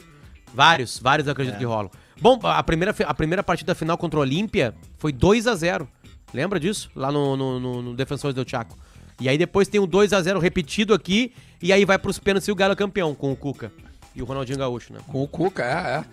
Vários, 0.53 0.99
vários 0.99 1.29
eu 1.29 1.33
acredito 1.33 1.55
É. 1.55 1.59
que 1.59 1.65
rolam. 1.65 1.91
Bom, 2.21 2.39
a 2.43 2.63
primeira, 2.63 2.95
a 3.07 3.15
primeira 3.15 3.43
partida 3.43 3.75
final 3.75 3.97
contra 3.97 4.19
o 4.19 4.23
Olímpia 4.23 4.75
foi 4.99 5.13
2 5.13 5.47
a 5.47 5.55
0 5.55 5.89
Lembra 6.35 6.61
disso? 6.61 6.91
Lá 6.95 7.11
no, 7.11 7.37
no, 7.37 7.59
no, 7.59 7.83
no 7.83 7.95
Defensores 7.95 8.35
do 8.35 8.49
Chaco. 8.49 8.77
E 9.21 9.29
aí 9.29 9.37
depois 9.37 9.69
tem 9.69 9.81
o 9.81 9.87
2 9.87 10.13
a 10.13 10.23
0 10.23 10.41
repetido 10.41 10.95
aqui. 10.95 11.33
E 11.63 11.73
aí 11.73 11.85
vai 11.85 11.99
pros 11.99 12.19
pênaltis 12.19 12.49
e 12.49 12.53
o 12.53 12.55
Galo 12.55 12.73
é 12.73 12.77
campeão 12.77 13.15
com 13.15 13.31
o 13.31 13.37
Cuca. 13.37 13.71
E 14.17 14.23
o 14.23 14.25
Ronaldinho 14.25 14.59
Gaúcho, 14.59 14.93
né? 14.93 15.01
Com 15.07 15.23
o 15.23 15.29
Cuca, 15.29 15.63
é, 15.63 15.99
é. 15.99 16.05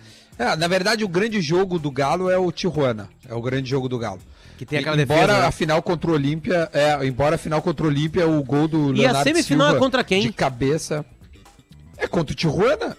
É, 0.50 0.54
na 0.54 0.68
verdade, 0.68 1.04
o 1.04 1.08
grande 1.08 1.40
jogo 1.40 1.78
do 1.78 1.90
Galo 1.90 2.30
é 2.30 2.38
o 2.38 2.52
Tijuana. 2.52 3.08
É 3.28 3.34
o 3.34 3.42
grande 3.42 3.68
jogo 3.68 3.88
do 3.88 3.98
Galo. 3.98 4.20
Que 4.56 4.64
tem 4.64 4.78
aquela 4.78 5.00
embora 5.00 5.20
defesa. 5.20 5.40
né? 5.40 5.46
a 5.46 5.50
final 5.50 5.82
contra 5.82 6.10
o 6.10 6.14
Olímpia, 6.14 6.68
é, 6.72 7.06
embora 7.06 7.34
a 7.34 7.38
final 7.38 7.60
contra 7.62 7.86
o 7.86 7.88
Olímpia, 7.88 8.26
o 8.28 8.42
gol 8.44 8.68
do 8.68 8.88
E 8.94 9.00
a 9.00 9.12
Leonardo 9.12 9.28
semifinal 9.28 9.66
é 9.66 9.70
Silva 9.70 9.84
contra 9.84 10.04
quem? 10.04 10.22
De 10.22 10.32
cabeça. 10.32 11.04
É 11.96 12.06
contra 12.06 12.32
o 12.32 12.36
Tijuana. 12.36 12.96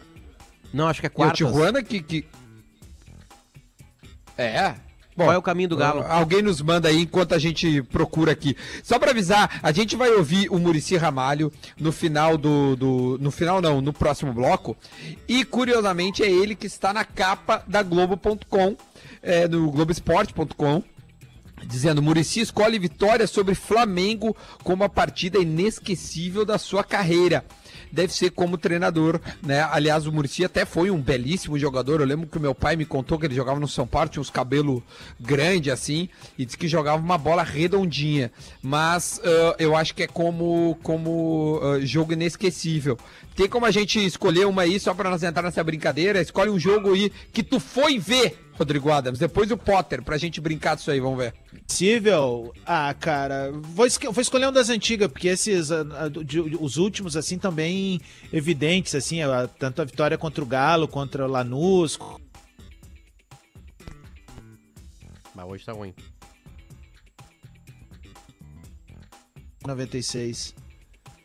Não, 0.73 0.87
acho 0.87 0.99
que 0.99 1.07
é 1.07 1.09
E 1.09 1.11
o 1.11 1.15
quartas. 1.15 1.37
Tijuana 1.37 1.83
que, 1.83 2.01
que... 2.01 2.25
É. 4.37 4.75
Bom, 5.19 5.25
Qual 5.25 5.33
é 5.33 5.37
o 5.37 5.41
caminho 5.41 5.67
do 5.67 5.75
Galo? 5.75 6.05
Alguém 6.07 6.41
nos 6.41 6.61
manda 6.61 6.87
aí 6.87 7.01
enquanto 7.01 7.35
a 7.35 7.37
gente 7.37 7.83
procura 7.83 8.31
aqui. 8.31 8.55
Só 8.81 8.97
pra 8.97 9.11
avisar, 9.11 9.59
a 9.61 9.69
gente 9.73 9.97
vai 9.97 10.09
ouvir 10.11 10.47
o 10.49 10.57
Murici 10.57 10.95
Ramalho 10.95 11.51
no 11.77 11.91
final 11.91 12.37
do, 12.37 12.77
do. 12.77 13.17
No 13.19 13.29
final 13.29 13.61
não, 13.61 13.81
no 13.81 13.91
próximo 13.91 14.31
bloco. 14.31 14.77
E 15.27 15.43
curiosamente 15.43 16.23
é 16.23 16.31
ele 16.31 16.55
que 16.55 16.67
está 16.67 16.93
na 16.93 17.03
capa 17.03 17.61
da 17.67 17.83
Globo.com, 17.83 18.77
é, 19.21 19.45
no 19.45 19.69
Globoesporte.com. 19.69 20.81
Dizendo, 21.65 22.01
Murici 22.01 22.39
escolhe 22.39 22.79
vitória 22.79 23.27
sobre 23.27 23.53
Flamengo 23.53 24.33
como 24.63 24.85
a 24.85 24.89
partida 24.89 25.37
inesquecível 25.37 26.45
da 26.45 26.57
sua 26.57 26.81
carreira. 26.81 27.43
Deve 27.91 28.13
ser 28.13 28.31
como 28.31 28.57
treinador, 28.57 29.19
né? 29.41 29.67
Aliás, 29.71 30.05
o 30.05 30.11
Murici 30.11 30.43
até 30.43 30.65
foi 30.65 30.91
um 30.91 31.01
belíssimo 31.01 31.57
jogador. 31.57 32.01
Eu 32.01 32.07
lembro 32.07 32.27
que 32.27 32.37
o 32.37 32.41
meu 32.41 32.53
pai 32.53 32.75
me 32.75 32.85
contou 32.85 33.17
que 33.17 33.25
ele 33.25 33.35
jogava 33.35 33.59
no 33.59 33.67
São 33.67 33.87
Paulo, 33.87 34.09
tinha 34.09 34.21
uns 34.21 34.29
cabelos 34.29 34.81
grandes 35.19 35.73
assim, 35.73 36.09
e 36.37 36.45
disse 36.45 36.57
que 36.57 36.67
jogava 36.67 37.01
uma 37.01 37.17
bola 37.17 37.43
redondinha. 37.43 38.31
Mas 38.61 39.19
ah, 39.23 39.55
eu 39.59 39.75
acho 39.75 39.95
que 39.95 40.03
é 40.03 40.07
como, 40.07 40.77
como 40.83 41.59
ah, 41.63 41.79
jogo 41.79 42.13
inesquecível. 42.13 42.97
Tem 43.35 43.47
como 43.47 43.65
a 43.65 43.71
gente 43.71 44.05
escolher 44.05 44.45
uma 44.45 44.63
aí, 44.63 44.79
só 44.79 44.93
pra 44.93 45.09
nós 45.09 45.23
entrar 45.23 45.43
nessa 45.43 45.63
brincadeira? 45.63 46.21
Escolhe 46.21 46.49
um 46.49 46.59
jogo 46.59 46.93
aí 46.93 47.11
que 47.31 47.41
tu 47.41 47.59
foi 47.59 47.97
ver, 47.97 48.37
Rodrigo 48.59 48.91
Adams. 48.91 49.17
Depois 49.17 49.49
o 49.49 49.57
Potter, 49.57 50.03
pra 50.03 50.17
gente 50.17 50.39
brincar 50.41 50.75
disso 50.75 50.91
aí, 50.91 50.99
vamos 50.99 51.17
ver. 51.17 51.33
Possível? 51.65 52.53
Ah, 52.65 52.93
cara, 52.93 53.51
vou, 53.51 53.87
vou 54.11 54.21
escolher 54.21 54.47
um 54.47 54.51
das 54.51 54.69
antigas, 54.69 55.09
porque 55.11 55.29
esses, 55.29 55.71
ah, 55.71 55.85
ah, 55.97 56.09
de- 56.09 56.41
os 56.41 56.77
últimos, 56.77 57.15
assim, 57.15 57.37
também 57.39 57.99
evidentes, 58.31 58.93
assim, 58.93 59.21
ah, 59.21 59.47
tanto 59.47 59.81
a 59.81 59.85
vitória 59.85 60.17
contra 60.17 60.43
o 60.43 60.47
Galo, 60.47 60.87
contra 60.87 61.25
o 61.25 61.27
Lanús, 61.31 61.97
Mas 65.33 65.45
hoje 65.47 65.65
tá 65.65 65.71
ruim. 65.71 65.93
96. 69.65 70.53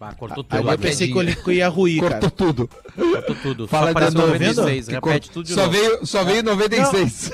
Ah, 0.00 0.12
cortou 0.14 0.44
Aí 0.50 0.58
tudo. 0.58 0.68
eu 0.68 0.74
aqui. 0.74 0.82
pensei 0.82 1.08
que 1.08 1.14
o 1.14 1.18
Olímpico 1.18 1.50
ia 1.50 1.68
ruir, 1.68 2.00
Cortou 2.00 2.20
cara. 2.20 2.32
tudo. 2.32 2.68
Cortou 2.94 3.36
tudo. 3.36 3.68
Fala 3.68 3.86
Só 3.86 3.90
apareceu 3.92 4.10
de 4.12 4.16
novo, 4.18 4.32
96. 4.32 4.86
Que 4.86 4.92
Repete 4.94 5.30
tudo 5.30 5.46
de 5.46 5.52
só 5.54 5.60
novo. 5.62 5.72
Veio, 5.72 6.06
só 6.06 6.24
veio 6.24 6.42
96. 6.42 7.30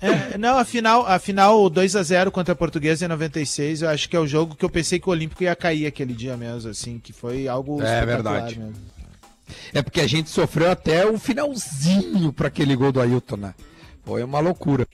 É, 0.00 0.36
não, 0.36 0.58
afinal, 0.58 1.06
afinal, 1.06 1.62
o 1.64 1.70
2x0 1.70 2.30
contra 2.30 2.52
a 2.52 2.56
Portuguesa 2.56 3.06
em 3.06 3.08
96, 3.08 3.80
eu 3.82 3.88
acho 3.88 4.06
que 4.06 4.14
é 4.14 4.20
o 4.20 4.26
jogo 4.26 4.54
que 4.54 4.62
eu 4.64 4.68
pensei 4.68 4.98
que 4.98 5.08
o 5.08 5.12
Olímpico 5.12 5.42
ia 5.42 5.56
cair 5.56 5.86
aquele 5.86 6.12
dia 6.12 6.36
mesmo, 6.36 6.70
assim, 6.70 6.98
que 6.98 7.10
foi 7.12 7.48
algo 7.48 7.80
É 7.80 8.04
verdade. 8.04 8.58
mesmo. 8.58 8.74
É 9.72 9.80
porque 9.80 10.02
a 10.02 10.06
gente 10.06 10.28
sofreu 10.28 10.70
até 10.70 11.06
o 11.06 11.18
finalzinho 11.18 12.32
pra 12.34 12.48
aquele 12.48 12.76
gol 12.76 12.92
do 12.92 13.00
Ailton, 13.00 13.36
né? 13.36 13.54
Foi 14.04 14.22
uma 14.22 14.40
loucura. 14.40 14.86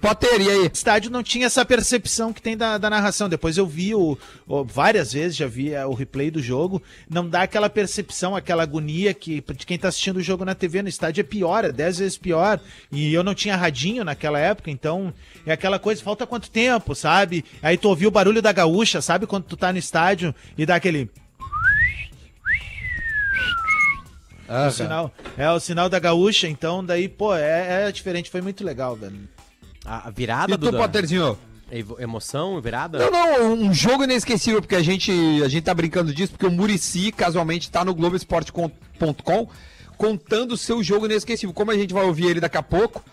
Potter, 0.00 0.40
e 0.40 0.48
aí? 0.48 0.58
O 0.60 0.70
estádio 0.72 1.10
não 1.10 1.22
tinha 1.22 1.46
essa 1.46 1.64
percepção 1.64 2.32
que 2.32 2.40
tem 2.40 2.56
da, 2.56 2.78
da 2.78 2.88
narração. 2.88 3.28
Depois 3.28 3.56
eu 3.58 3.66
vi 3.66 3.94
o, 3.94 4.16
o- 4.46 4.64
várias 4.64 5.12
vezes, 5.12 5.36
já 5.36 5.46
vi 5.46 5.72
é, 5.74 5.84
o 5.84 5.92
replay 5.92 6.30
do 6.30 6.40
jogo. 6.40 6.80
Não 7.10 7.28
dá 7.28 7.42
aquela 7.42 7.68
percepção, 7.68 8.36
aquela 8.36 8.62
agonia 8.62 9.12
que 9.12 9.40
de 9.56 9.66
quem 9.66 9.78
tá 9.78 9.88
assistindo 9.88 10.18
o 10.18 10.22
jogo 10.22 10.44
na 10.44 10.54
TV 10.54 10.82
no 10.82 10.88
estádio 10.88 11.20
é 11.20 11.24
pior, 11.24 11.64
é 11.64 11.72
dez 11.72 11.98
vezes 11.98 12.16
pior. 12.16 12.60
E 12.92 13.12
eu 13.12 13.24
não 13.24 13.34
tinha 13.34 13.56
radinho 13.56 14.04
naquela 14.04 14.38
época, 14.38 14.70
então 14.70 15.12
é 15.44 15.52
aquela 15.52 15.78
coisa, 15.78 16.02
falta 16.02 16.26
quanto 16.26 16.50
tempo, 16.50 16.94
sabe? 16.94 17.44
Aí 17.62 17.76
tu 17.76 17.88
ouviu 17.88 18.08
o 18.08 18.12
barulho 18.12 18.40
da 18.40 18.52
gaúcha, 18.52 19.02
sabe? 19.02 19.26
Quando 19.26 19.44
tu 19.44 19.56
tá 19.56 19.72
no 19.72 19.78
estádio 19.78 20.34
e 20.56 20.64
dá 20.64 20.76
aquele. 20.76 21.10
O 24.68 24.70
sinal, 24.70 25.12
é 25.36 25.50
o 25.50 25.60
sinal 25.60 25.88
da 25.90 25.98
gaúcha, 25.98 26.48
então 26.48 26.82
daí, 26.84 27.06
pô, 27.08 27.34
é, 27.34 27.88
é 27.88 27.92
diferente, 27.92 28.30
foi 28.30 28.40
muito 28.40 28.64
legal, 28.64 28.96
velho. 28.96 29.28
A 30.06 30.10
virada 30.10 30.54
E 30.54 30.58
tu, 30.58 30.70
do 30.70 30.76
Potterzinho? 30.76 31.38
emoção, 31.98 32.60
virada? 32.60 32.98
Não, 32.98 33.10
não, 33.10 33.52
um 33.66 33.74
jogo 33.74 34.04
inesquecível, 34.04 34.60
porque 34.62 34.74
a 34.76 34.82
gente, 34.82 35.10
a 35.44 35.48
gente 35.48 35.64
tá 35.64 35.74
brincando 35.74 36.14
disso, 36.14 36.32
porque 36.32 36.46
o 36.46 36.50
Murici, 36.50 37.12
casualmente, 37.12 37.70
tá 37.70 37.84
no 37.84 37.94
Globoesporte.com 37.94 39.48
contando 39.96 40.52
o 40.52 40.56
seu 40.56 40.82
jogo 40.82 41.06
inesquecível. 41.06 41.52
Como 41.54 41.70
a 41.70 41.76
gente 41.76 41.92
vai 41.92 42.04
ouvir 42.04 42.26
ele 42.26 42.40
daqui 42.40 42.56
a 42.56 42.62
pouco, 42.62 43.04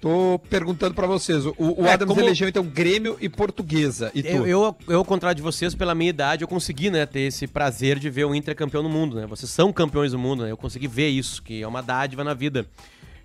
tô 0.00 0.38
perguntando 0.50 0.94
pra 0.94 1.06
vocês. 1.06 1.44
O, 1.46 1.54
o 1.58 1.86
É, 1.86 1.92
Adams 1.94 2.14
como- 2.14 2.24
elegeu, 2.24 2.48
então, 2.48 2.62
Grêmio 2.64 3.16
e 3.20 3.28
Portuguesa. 3.28 4.10
E 4.14 4.22
tu? 4.22 4.28
Eu, 4.28 4.46
eu, 4.46 4.76
eu, 4.88 4.98
ao 4.98 5.04
contrário 5.04 5.36
de 5.36 5.42
vocês, 5.42 5.74
pela 5.74 5.94
minha 5.94 6.10
idade, 6.10 6.42
eu 6.44 6.48
consegui, 6.48 6.90
né, 6.90 7.04
ter 7.06 7.20
esse 7.20 7.46
prazer 7.46 7.98
de 7.98 8.08
ver 8.10 8.26
o 8.26 8.34
Inter 8.34 8.54
campeão 8.54 8.82
no 8.82 8.88
mundo, 8.88 9.16
né? 9.16 9.26
Vocês 9.26 9.50
são 9.50 9.72
campeões 9.72 10.12
do 10.12 10.18
mundo, 10.18 10.44
né? 10.44 10.50
Eu 10.50 10.56
consegui 10.56 10.86
ver 10.86 11.08
isso, 11.08 11.42
que 11.42 11.62
é 11.62 11.66
uma 11.66 11.82
dádiva 11.82 12.22
na 12.22 12.34
vida. 12.34 12.66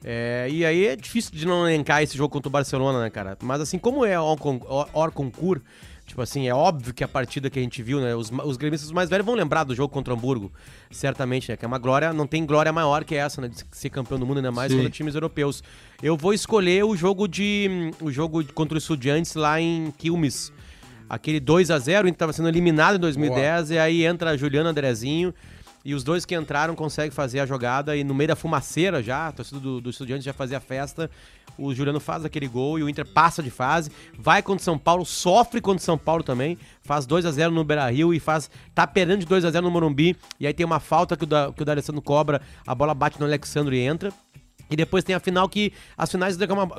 É, 0.04 0.48
e 0.50 0.66
aí 0.66 0.88
é 0.88 0.96
difícil 0.96 1.32
de 1.34 1.46
não 1.46 1.68
elencar 1.68 2.02
esse 2.04 2.18
jogo 2.18 2.30
contra 2.30 2.50
o 2.50 2.52
Barcelona, 2.52 3.02
né, 3.02 3.10
cara? 3.10 3.38
Mas 3.42 3.62
assim, 3.62 3.78
como 3.78 4.06
é 4.06 4.20
hors 4.20 4.40
con- 4.42 4.60
hors- 4.68 4.90
hors 4.94 5.14
concur, 5.14 5.62
tipo 6.06 6.22
assim, 6.22 6.48
é 6.48 6.54
óbvio 6.54 6.94
que 6.94 7.04
a 7.04 7.08
partida 7.08 7.50
que 7.50 7.58
a 7.58 7.62
gente 7.62 7.82
viu, 7.82 8.02
né? 8.02 8.14
Os, 8.14 8.30
os 8.44 8.58
gremistas 8.58 8.92
mais 8.92 9.10
velhos 9.10 9.26
vão 9.26 9.34
lembrar 9.36 9.64
do 9.64 9.74
jogo 9.74 9.94
contra 9.94 10.14
o 10.14 10.18
Hamburgo, 10.18 10.52
certamente, 10.92 11.50
né? 11.50 11.56
Que 11.56 11.64
é 11.64 11.68
uma 11.68 11.78
glória, 11.78 12.12
não 12.12 12.28
tem 12.28 12.46
glória 12.46 12.72
maior 12.74 13.06
que 13.06 13.16
essa, 13.16 13.40
né? 13.40 13.48
De 13.48 13.64
ser 13.72 13.90
campeão 13.90 14.20
do 14.20 14.26
mundo, 14.26 14.38
ainda 14.38 14.52
mais 14.52 14.72
Sim. 14.72 14.78
contra 14.80 14.92
times 14.92 15.16
europeus. 15.16 15.64
Eu 16.02 16.18
vou 16.18 16.34
escolher 16.34 16.84
o 16.84 16.96
jogo 16.98 17.26
de. 17.28 17.92
o 18.02 18.12
jogo 18.12 18.44
contra 18.54 18.76
o 18.76 18.78
Estudiantes 18.78 19.36
lá 19.36 19.62
em 19.62 19.94
Quilmes. 19.98 20.52
Aquele 21.10 21.40
2 21.40 21.70
a 21.72 21.78
0 21.80 22.06
o 22.06 22.10
Inter 22.10 22.16
estava 22.16 22.34
sendo 22.34 22.50
eliminado 22.50 22.96
em 22.96 23.00
2010, 23.00 23.72
e 23.72 23.78
aí 23.78 24.06
entra 24.06 24.38
Juliano 24.38 24.68
Andrezinho. 24.68 25.34
E 25.86 25.94
os 25.94 26.04
dois 26.04 26.26
que 26.26 26.34
entraram 26.34 26.76
conseguem 26.76 27.12
fazer 27.12 27.42
a 27.42 27.46
jogada 27.46 27.96
e 27.96 28.04
no 28.04 28.14
meio 28.14 28.30
da 28.30 28.36
fumaceira 28.36 29.04
já, 29.04 29.28
a 29.28 29.32
torcida 29.34 29.60
do, 29.60 29.82
do 29.82 29.90
Estudiantes 29.90 30.24
já 30.24 30.32
fazia 30.32 30.58
a 30.58 30.62
festa. 30.62 31.12
O 31.58 31.74
Juliano 31.74 32.00
faz 32.00 32.24
aquele 32.24 32.48
gol 32.48 32.80
e 32.80 32.84
o 32.84 32.90
Inter 32.90 33.06
passa 33.06 33.44
de 33.44 33.52
fase, 33.52 33.92
vai 34.18 34.42
contra 34.42 34.62
o 34.62 34.64
São 34.64 34.78
Paulo, 34.78 35.06
sofre 35.06 35.60
contra 35.60 35.82
o 35.82 35.86
São 35.86 35.98
Paulo 35.98 36.24
também, 36.24 36.58
faz 36.82 37.06
2 37.06 37.26
a 37.26 37.32
0 37.32 37.52
no 37.52 37.64
Beira-Rio 37.64 38.14
e 38.14 38.20
faz 38.20 38.50
tá 38.74 38.88
perdendo 38.88 39.20
de 39.20 39.26
2 39.26 39.46
a 39.46 39.52
0 39.52 39.66
no 39.66 39.72
Morumbi. 39.72 40.16
E 40.40 40.48
aí 40.48 40.54
tem 40.54 40.66
uma 40.66 40.80
falta 40.80 41.18
que 41.18 41.26
o, 41.26 41.28
da, 41.28 41.52
que 41.52 41.62
o 41.62 41.66
D'Alessandro 41.66 42.02
cobra, 42.02 42.42
a 42.66 42.74
bola 42.74 42.94
bate 42.94 43.20
no 43.20 43.26
Alexandre 43.26 43.78
e 43.78 43.82
entra. 43.82 44.12
E 44.70 44.76
depois 44.76 45.04
tem 45.04 45.14
a 45.14 45.20
final 45.20 45.48
que 45.48 45.72
as 45.96 46.10
finais 46.10 46.38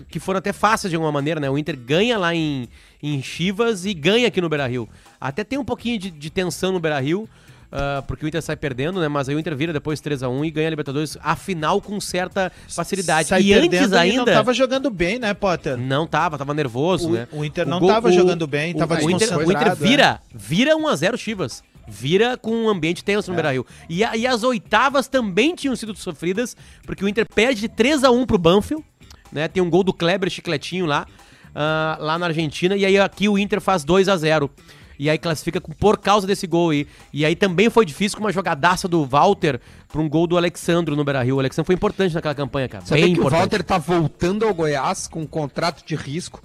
que 0.08 0.18
foram 0.18 0.38
até 0.38 0.52
fáceis 0.52 0.90
de 0.90 0.96
alguma 0.96 1.12
maneira, 1.12 1.38
né? 1.38 1.48
O 1.48 1.56
Inter 1.56 1.76
ganha 1.76 2.18
lá 2.18 2.34
em, 2.34 2.68
em 3.00 3.22
Chivas 3.22 3.84
e 3.84 3.94
ganha 3.94 4.26
aqui 4.26 4.40
no 4.40 4.48
Beira-Rio. 4.48 4.88
Até 5.20 5.44
tem 5.44 5.58
um 5.58 5.64
pouquinho 5.64 5.98
de, 5.98 6.10
de 6.10 6.30
tensão 6.30 6.72
no 6.72 6.80
Beira-Rio, 6.80 7.28
ah, 7.76 8.04
porque 8.06 8.24
o 8.24 8.28
Inter 8.28 8.40
sai 8.40 8.54
perdendo, 8.54 9.00
né? 9.00 9.08
Mas 9.08 9.28
aí 9.28 9.34
o 9.34 9.38
Inter 9.38 9.56
vira 9.56 9.72
depois 9.72 10.00
3 10.00 10.22
a 10.22 10.28
1 10.28 10.44
e 10.44 10.50
ganha 10.52 10.68
a 10.68 10.70
Libertadores, 10.70 11.18
a 11.20 11.34
final 11.34 11.80
com 11.80 12.00
certa 12.00 12.52
facilidade. 12.68 13.28
Sai 13.28 13.42
e 13.42 13.52
antes 13.52 13.68
perdendo 13.68 13.96
ainda 13.96 14.16
não 14.18 14.24
tava 14.26 14.54
jogando 14.54 14.90
bem, 14.90 15.18
né, 15.18 15.34
Potter? 15.34 15.76
não 15.76 16.06
tava, 16.06 16.38
tava 16.38 16.54
nervoso, 16.54 17.08
O- 17.08 17.12
né? 17.12 17.28
o 17.32 17.44
Inter 17.44 17.66
não 17.66 17.84
tava 17.84 18.12
jogando 18.12 18.46
bem, 18.46 18.72
tava 18.74 18.94
o 18.94 19.10
Inter, 19.10 19.10
o 19.10 19.16
Inter 19.16 19.28
desconcentrado, 19.38 19.84
vira, 19.84 20.20
vira 20.32 20.76
1 20.76 20.86
a 20.88 20.94
0 20.96 21.18
Chivas. 21.18 21.62
Vira 21.86 22.38
com 22.38 22.50
um 22.64 22.68
ambiente 22.70 23.04
tenso 23.04 23.30
no 23.30 23.34
Beira-Rio. 23.34 23.66
E, 23.90 23.98
e 23.98 24.26
as 24.26 24.42
oitavas 24.42 25.06
também 25.06 25.54
tinham 25.54 25.76
sido 25.76 25.94
sofridas, 25.94 26.56
porque 26.86 27.04
o 27.04 27.08
Inter 27.08 27.26
perde 27.34 27.60
de 27.60 27.68
3 27.68 28.04
a 28.04 28.10
1 28.10 28.24
pro 28.24 28.38
Banfield, 28.38 28.82
né? 29.30 29.48
Tem 29.48 29.62
um 29.62 29.68
gol 29.68 29.82
do 29.84 29.92
Kleber 29.92 30.30
Chicletinho 30.30 30.86
lá, 30.86 31.06
ah, 31.54 31.98
lá 32.00 32.18
na 32.18 32.26
Argentina, 32.26 32.74
e 32.74 32.86
aí 32.86 32.98
aqui 32.98 33.28
o 33.28 33.36
Inter 33.36 33.60
faz 33.60 33.84
2 33.84 34.08
a 34.08 34.16
0 34.16 34.50
e 34.98 35.10
aí 35.10 35.18
classifica 35.18 35.60
por 35.60 35.98
causa 35.98 36.26
desse 36.26 36.46
gol 36.46 36.70
aí. 36.70 36.86
E 37.12 37.24
aí 37.24 37.34
também 37.36 37.68
foi 37.70 37.84
difícil 37.84 38.16
com 38.18 38.24
uma 38.24 38.32
jogadaça 38.32 38.86
do 38.88 39.04
Walter 39.04 39.60
pra 39.88 40.00
um 40.00 40.08
gol 40.08 40.26
do 40.26 40.36
Alexandro 40.36 40.94
no 40.96 41.04
Beira-Rio. 41.04 41.36
O 41.36 41.40
Alexandro 41.40 41.66
foi 41.66 41.74
importante 41.74 42.14
naquela 42.14 42.34
campanha, 42.34 42.68
cara. 42.68 42.84
Sabia 42.84 43.04
bem 43.04 43.14
que 43.14 43.18
importante. 43.20 43.38
o 43.38 43.40
Walter 43.40 43.62
tá 43.62 43.78
voltando 43.78 44.44
ao 44.46 44.54
Goiás 44.54 45.06
com 45.08 45.20
um 45.22 45.26
contrato 45.26 45.84
de 45.84 45.94
risco 45.96 46.42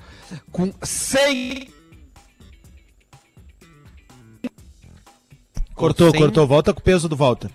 com 0.51 0.71
100 0.81 1.69
Cortou, 5.73 6.11
Sem- 6.11 6.19
cortou. 6.19 6.45
Volta 6.45 6.73
com 6.73 6.79
o 6.81 6.83
peso 6.83 7.07
do 7.07 7.15
Walter. 7.15 7.49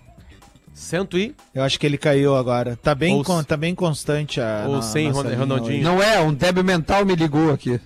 Cento 0.72 1.18
e... 1.18 1.34
Eu 1.54 1.62
acho 1.62 1.78
que 1.78 1.86
ele 1.86 1.98
caiu 1.98 2.34
agora. 2.34 2.74
Tá 2.82 2.94
bem, 2.94 3.14
Ou 3.14 3.22
con- 3.22 3.44
tá 3.44 3.56
bem 3.56 3.74
constante 3.74 4.40
a. 4.40 4.64
ou 4.66 4.80
sem 4.82 5.10
Ronaldinho. 5.10 5.82
Não 5.84 6.02
é, 6.02 6.18
um 6.20 6.32
débil 6.32 6.64
mental 6.64 7.04
me 7.04 7.14
ligou 7.14 7.52
aqui. 7.52 7.78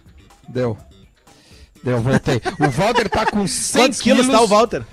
Deu. 0.49 0.79
Deu, 1.83 2.01
voltei. 2.01 2.41
O 2.59 2.69
Walter 2.71 3.09
tá 3.09 3.27
com 3.27 3.47
100 3.47 3.83
Quantos 3.83 4.01
quilos 4.01 4.29
tá 4.29 4.41
o 4.41 4.47
Walter? 4.47 4.85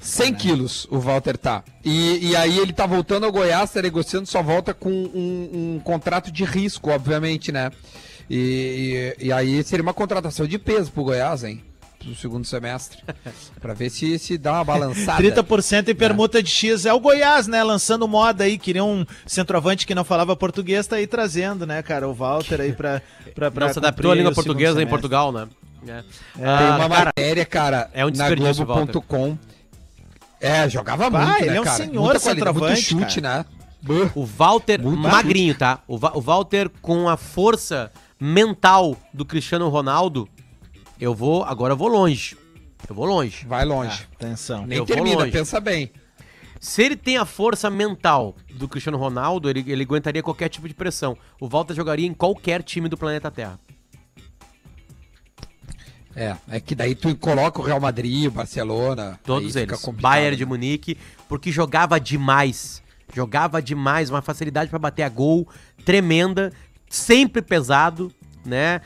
100 0.00 0.34
quilos 0.34 0.86
o 0.90 0.98
Walter 0.98 1.36
tá. 1.36 1.62
E, 1.84 2.30
e 2.30 2.36
aí 2.36 2.58
ele 2.58 2.72
tá 2.72 2.86
voltando 2.86 3.26
ao 3.26 3.32
Goiás, 3.32 3.70
tá 3.70 3.82
negociando 3.82 4.26
sua 4.26 4.42
volta 4.42 4.72
com 4.72 4.90
um, 4.90 5.76
um 5.76 5.80
contrato 5.82 6.30
de 6.30 6.44
risco, 6.44 6.90
obviamente, 6.90 7.50
né? 7.50 7.70
E, 8.30 9.14
e, 9.18 9.26
e 9.26 9.32
aí 9.32 9.62
seria 9.64 9.82
uma 9.82 9.94
contratação 9.94 10.46
de 10.46 10.58
peso 10.58 10.92
pro 10.92 11.04
Goiás, 11.04 11.44
hein? 11.44 11.62
Pro 11.98 12.14
segundo 12.14 12.44
semestre. 12.44 13.02
pra 13.60 13.74
ver 13.74 13.90
se, 13.90 14.18
se 14.18 14.38
dá 14.38 14.52
uma 14.52 14.64
balançada. 14.64 15.22
30% 15.22 15.88
em 15.88 15.94
permuta 15.94 16.40
de 16.42 16.50
X. 16.50 16.86
É 16.86 16.92
o 16.92 17.00
Goiás, 17.00 17.48
né? 17.48 17.62
Lançando 17.64 18.06
moda 18.06 18.44
aí. 18.44 18.56
Queria 18.56 18.84
um 18.84 19.04
centroavante 19.26 19.84
que 19.84 19.96
não 19.96 20.04
falava 20.04 20.36
português, 20.36 20.86
tá 20.86 20.96
aí 20.96 21.08
trazendo, 21.08 21.66
né, 21.66 21.82
cara? 21.82 22.08
O 22.08 22.14
Walter 22.14 22.60
aí 22.60 22.72
pra. 22.72 23.02
pra, 23.34 23.50
pra 23.50 23.72
se 23.72 23.78
adaptou 23.80 24.12
à 24.12 24.14
língua 24.14 24.32
portuguesa 24.32 24.80
em. 24.80 24.86
Portugal, 24.86 25.32
né? 25.32 25.48
É. 25.86 26.02
Tem 26.34 26.44
Ah, 26.44 26.76
uma 26.76 26.88
cara, 26.88 27.04
matéria, 27.06 27.44
cara, 27.46 27.90
é 27.92 28.04
um 28.04 28.10
na 28.10 28.34
Globo.com. 28.34 29.38
É, 30.40 30.68
jogava 30.68 31.10
Bah, 31.10 31.24
muito, 31.26 31.40
ele 31.40 31.50
né, 31.50 31.56
é 31.56 31.60
um 31.60 31.64
cara? 31.64 31.76
senhor 31.76 32.02
Muita 32.04 32.20
qualidade, 32.20 32.58
muito 32.58 32.76
chute, 32.80 33.20
né? 33.20 33.44
Buh. 33.82 34.10
o 34.14 34.24
Walter 34.24 34.80
Muito 34.80 35.00
magrinho, 35.00 35.54
tá? 35.56 35.80
O, 35.86 35.96
Va- 35.98 36.12
o 36.14 36.20
Walter 36.20 36.68
com 36.82 37.08
a 37.08 37.16
força 37.16 37.90
mental 38.20 38.96
do 39.12 39.24
Cristiano 39.24 39.68
Ronaldo, 39.68 40.28
eu 41.00 41.14
vou, 41.14 41.44
agora 41.44 41.72
eu 41.74 41.76
vou 41.76 41.88
longe. 41.88 42.36
Eu 42.88 42.94
vou 42.94 43.04
longe. 43.04 43.44
Vai 43.46 43.64
longe. 43.64 44.06
Atenção. 44.14 44.66
Nem 44.66 44.78
eu 44.78 44.84
termina, 44.86 45.26
pensa 45.28 45.60
bem. 45.60 45.90
Se 46.60 46.82
ele 46.82 46.96
tem 46.96 47.16
a 47.16 47.24
força 47.24 47.70
mental 47.70 48.34
do 48.54 48.66
Cristiano 48.68 48.98
Ronaldo, 48.98 49.48
ele, 49.48 49.64
ele 49.70 49.82
aguentaria 49.84 50.22
qualquer 50.22 50.48
tipo 50.48 50.66
de 50.66 50.74
pressão. 50.74 51.16
O 51.40 51.48
Walter 51.48 51.74
jogaria 51.74 52.06
em 52.06 52.12
qualquer 52.14 52.62
time 52.64 52.88
do 52.88 52.96
planeta 52.96 53.30
Terra. 53.30 53.60
É, 56.18 56.36
é 56.48 56.60
que 56.60 56.74
daí 56.74 56.96
tu 56.96 57.14
coloca 57.16 57.60
o 57.60 57.64
Real 57.64 57.78
Madrid, 57.78 58.26
o 58.26 58.30
Barcelona. 58.32 59.20
Todos 59.22 59.54
eles. 59.54 59.80
Bayern 60.00 60.36
de? 60.36 60.44
Munique, 60.44 60.98
porque 61.28 61.52
jogava 61.52 62.00
demais. 62.00 62.82
Jogava 63.14 63.62
demais, 63.62 64.10
uma 64.10 64.20
facilidade 64.20 64.68
pra 64.68 64.80
bater 64.80 65.04
a 65.04 65.08
gol 65.08 65.48
tremenda, 65.84 66.52
sempre 66.90 67.40
pesado, 67.40 68.12
né? 68.44 68.80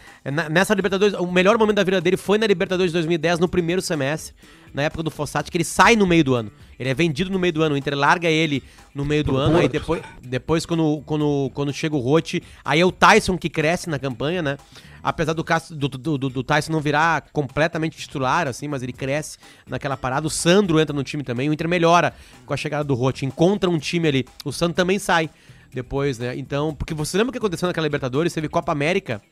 Nessa 0.50 0.74
Libertadores, 0.74 1.14
o 1.14 1.26
melhor 1.26 1.56
momento 1.56 1.76
da 1.76 1.84
vida 1.84 2.02
dele 2.02 2.18
foi 2.18 2.36
na 2.36 2.46
Libertadores 2.46 2.92
de 2.92 2.98
2010, 2.98 3.38
no 3.38 3.48
primeiro 3.48 3.80
semestre, 3.80 4.34
na 4.74 4.82
época 4.82 5.02
do 5.02 5.10
Fossati, 5.10 5.50
que 5.50 5.56
ele 5.56 5.64
sai 5.64 5.96
no 5.96 6.06
meio 6.06 6.22
do 6.22 6.34
ano. 6.34 6.52
Ele 6.82 6.90
é 6.90 6.94
vendido 6.94 7.30
no 7.30 7.38
meio 7.38 7.52
do 7.52 7.62
ano, 7.62 7.76
o 7.76 7.78
Inter 7.78 7.96
larga 7.96 8.28
ele 8.28 8.60
no 8.92 9.04
meio 9.04 9.22
do 9.22 9.36
ano, 9.36 9.54
aí 9.54 9.68
Porto. 9.68 9.72
depois, 9.72 10.02
depois 10.20 10.66
quando, 10.66 11.00
quando, 11.06 11.48
quando 11.54 11.72
chega 11.72 11.94
o 11.94 12.00
Rote, 12.00 12.42
aí 12.64 12.80
é 12.80 12.84
o 12.84 12.90
Tyson 12.90 13.38
que 13.38 13.48
cresce 13.48 13.88
na 13.88 14.00
campanha, 14.00 14.42
né? 14.42 14.58
Apesar 15.00 15.32
do, 15.32 15.44
do, 15.44 16.18
do, 16.18 16.28
do 16.28 16.42
Tyson 16.42 16.72
não 16.72 16.80
virar 16.80 17.28
completamente 17.32 17.96
titular, 17.96 18.48
assim, 18.48 18.66
mas 18.66 18.82
ele 18.82 18.92
cresce 18.92 19.38
naquela 19.64 19.96
parada. 19.96 20.26
O 20.26 20.30
Sandro 20.30 20.80
entra 20.80 20.92
no 20.92 21.04
time 21.04 21.22
também, 21.22 21.48
o 21.48 21.52
Inter 21.52 21.68
melhora 21.68 22.12
com 22.44 22.52
a 22.52 22.56
chegada 22.56 22.82
do 22.82 22.94
Rote, 22.94 23.24
encontra 23.24 23.70
um 23.70 23.78
time 23.78 24.08
ali. 24.08 24.26
O 24.44 24.50
Sandro 24.50 24.74
também 24.74 24.98
sai 24.98 25.30
depois, 25.72 26.18
né? 26.18 26.36
Então, 26.36 26.74
porque 26.74 26.94
você 26.94 27.16
lembra 27.16 27.30
o 27.30 27.32
que 27.32 27.38
aconteceu 27.38 27.68
naquela 27.68 27.86
Libertadores? 27.86 28.32
Teve 28.32 28.48
Copa 28.48 28.72
América. 28.72 29.22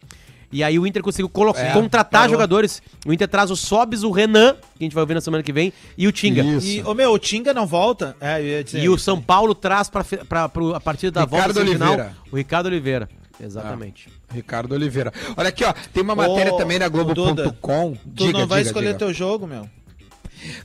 E 0.52 0.64
aí 0.64 0.78
o 0.78 0.86
Inter 0.86 1.00
conseguiu 1.02 1.28
colocar, 1.28 1.60
É, 1.60 1.72
contratar 1.72 2.22
parou. 2.22 2.30
jogadores. 2.34 2.82
O 3.06 3.12
Inter 3.12 3.28
traz 3.28 3.50
o 3.52 3.56
Sobs, 3.56 4.02
o 4.02 4.10
Renan, 4.10 4.54
que 4.76 4.82
a 4.82 4.82
gente 4.84 4.94
vai 4.94 5.06
ver 5.06 5.14
na 5.14 5.20
semana 5.20 5.42
que 5.44 5.52
vem, 5.52 5.72
e 5.96 6.08
o 6.08 6.12
Tinga. 6.12 6.42
Isso. 6.42 6.66
E, 6.66 6.82
ô 6.82 6.92
meu, 6.92 7.12
o 7.12 7.18
Tinga 7.18 7.54
não 7.54 7.66
volta? 7.66 8.16
É, 8.20 8.40
eu 8.40 8.44
ia 8.46 8.64
dizer. 8.64 8.82
E 8.82 8.88
o 8.88 8.98
São 8.98 9.20
Paulo 9.20 9.54
traz 9.54 9.88
pro- 9.88 10.74
a 10.74 10.80
partir 10.80 11.10
da 11.10 11.24
volta 11.24 11.46
Ricardo 11.48 11.54
semifinal 11.58 11.88
Oliveira. 11.92 12.16
o 12.32 12.36
Ricardo 12.36 12.66
Oliveira. 12.66 13.08
Exatamente. 13.42 14.08
Ricardo 14.34 14.72
Oliveira. 14.74 15.12
Olha 15.36 15.48
aqui, 15.48 15.64
ó. 15.64 15.72
Tem 15.92 16.02
uma 16.02 16.14
matéria 16.14 16.52
Ô, 16.52 16.56
também 16.56 16.78
na 16.78 16.88
Globo.com. 16.88 17.96
Tu 18.16 18.32
não 18.32 18.46
vai 18.46 18.62
escolher 18.62 18.96
teu 18.96 19.12
jogo, 19.14 19.46
meu? 19.46 19.66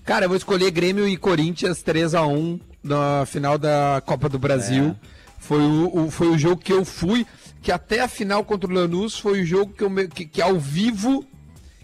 Cara, 0.03 0.25
eu 0.25 0.29
vou 0.29 0.37
escolher 0.37 0.71
Grêmio 0.71 1.07
e 1.07 1.15
Corinthians 1.17 1.81
3x1 1.83 2.59
na 2.83 3.25
final 3.25 3.57
da 3.57 4.01
Copa 4.05 4.27
do 4.29 4.39
Brasil. 4.39 4.95
Foi, 5.39 5.59
o, 5.61 6.05
o- 6.05 6.11
foi 6.11 6.27
o 6.27 6.37
jogo 6.37 6.57
que 6.61 6.73
eu 6.73 6.83
fui, 6.83 7.25
que 7.65 7.71
até 7.71 7.99
a 8.01 8.07
final 8.07 8.43
contra 8.45 8.69
o 8.69 8.73
Lanús 8.73 9.17
foi 9.17 9.41
o 9.41 9.45
jogo 9.45 9.73
que, 9.73 9.83
eu, 9.83 9.89
que, 10.07 10.23
que 10.25 10.39
ao 10.39 10.59
vivo 10.59 11.25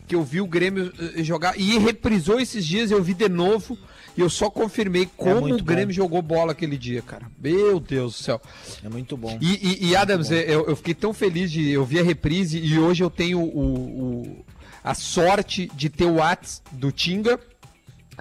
que 0.08 0.14
eu 0.14 0.24
vi 0.24 0.40
o 0.40 0.46
Grêmio 0.46 0.94
eh, 1.18 1.24
jogar. 1.24 1.60
E 1.60 1.80
reprisou 1.80 2.40
esses 2.40 2.64
dias, 2.66 2.92
eu 2.92 3.02
vi 3.02 3.16
de 3.16 3.28
novo. 3.28 3.76
E 4.16 4.22
eu 4.22 4.30
só 4.30 4.48
confirmei 4.50 5.10
como 5.18 5.42
muito 5.42 5.62
o 5.62 5.64
Grêmio 5.64 5.92
jogou 5.96 6.22
bola 6.22 6.52
aquele 6.52 6.78
dia, 6.78 7.02
cara. 7.02 7.26
Meu 7.42 7.80
Deus 7.80 8.18
do 8.18 8.24
céu. 8.24 8.40
É 8.84 8.90
muito 8.90 9.18
bom. 9.18 9.40
E, 9.42 9.54
e- 9.86 9.88
e, 9.90 9.96
Adams, 9.96 10.30
eu, 10.30 10.68
eu 10.68 10.76
fiquei 10.76 10.94
tão 10.94 11.14
feliz 11.16 11.50
de 11.52 11.72
eu 11.72 11.84
vi 11.84 12.00
a 12.00 12.04
reprise 12.04 12.60
e 12.60 12.78
hoje 12.78 13.04
eu 13.04 13.10
tenho 13.10 13.40
o, 13.40 14.22
o- 14.22 14.46
a 14.84 14.94
sorte 14.94 15.72
de 15.74 15.90
ter 15.90 16.06
o 16.06 16.16
Whats 16.18 16.62
do 16.74 16.92
Tinga, 16.92 17.40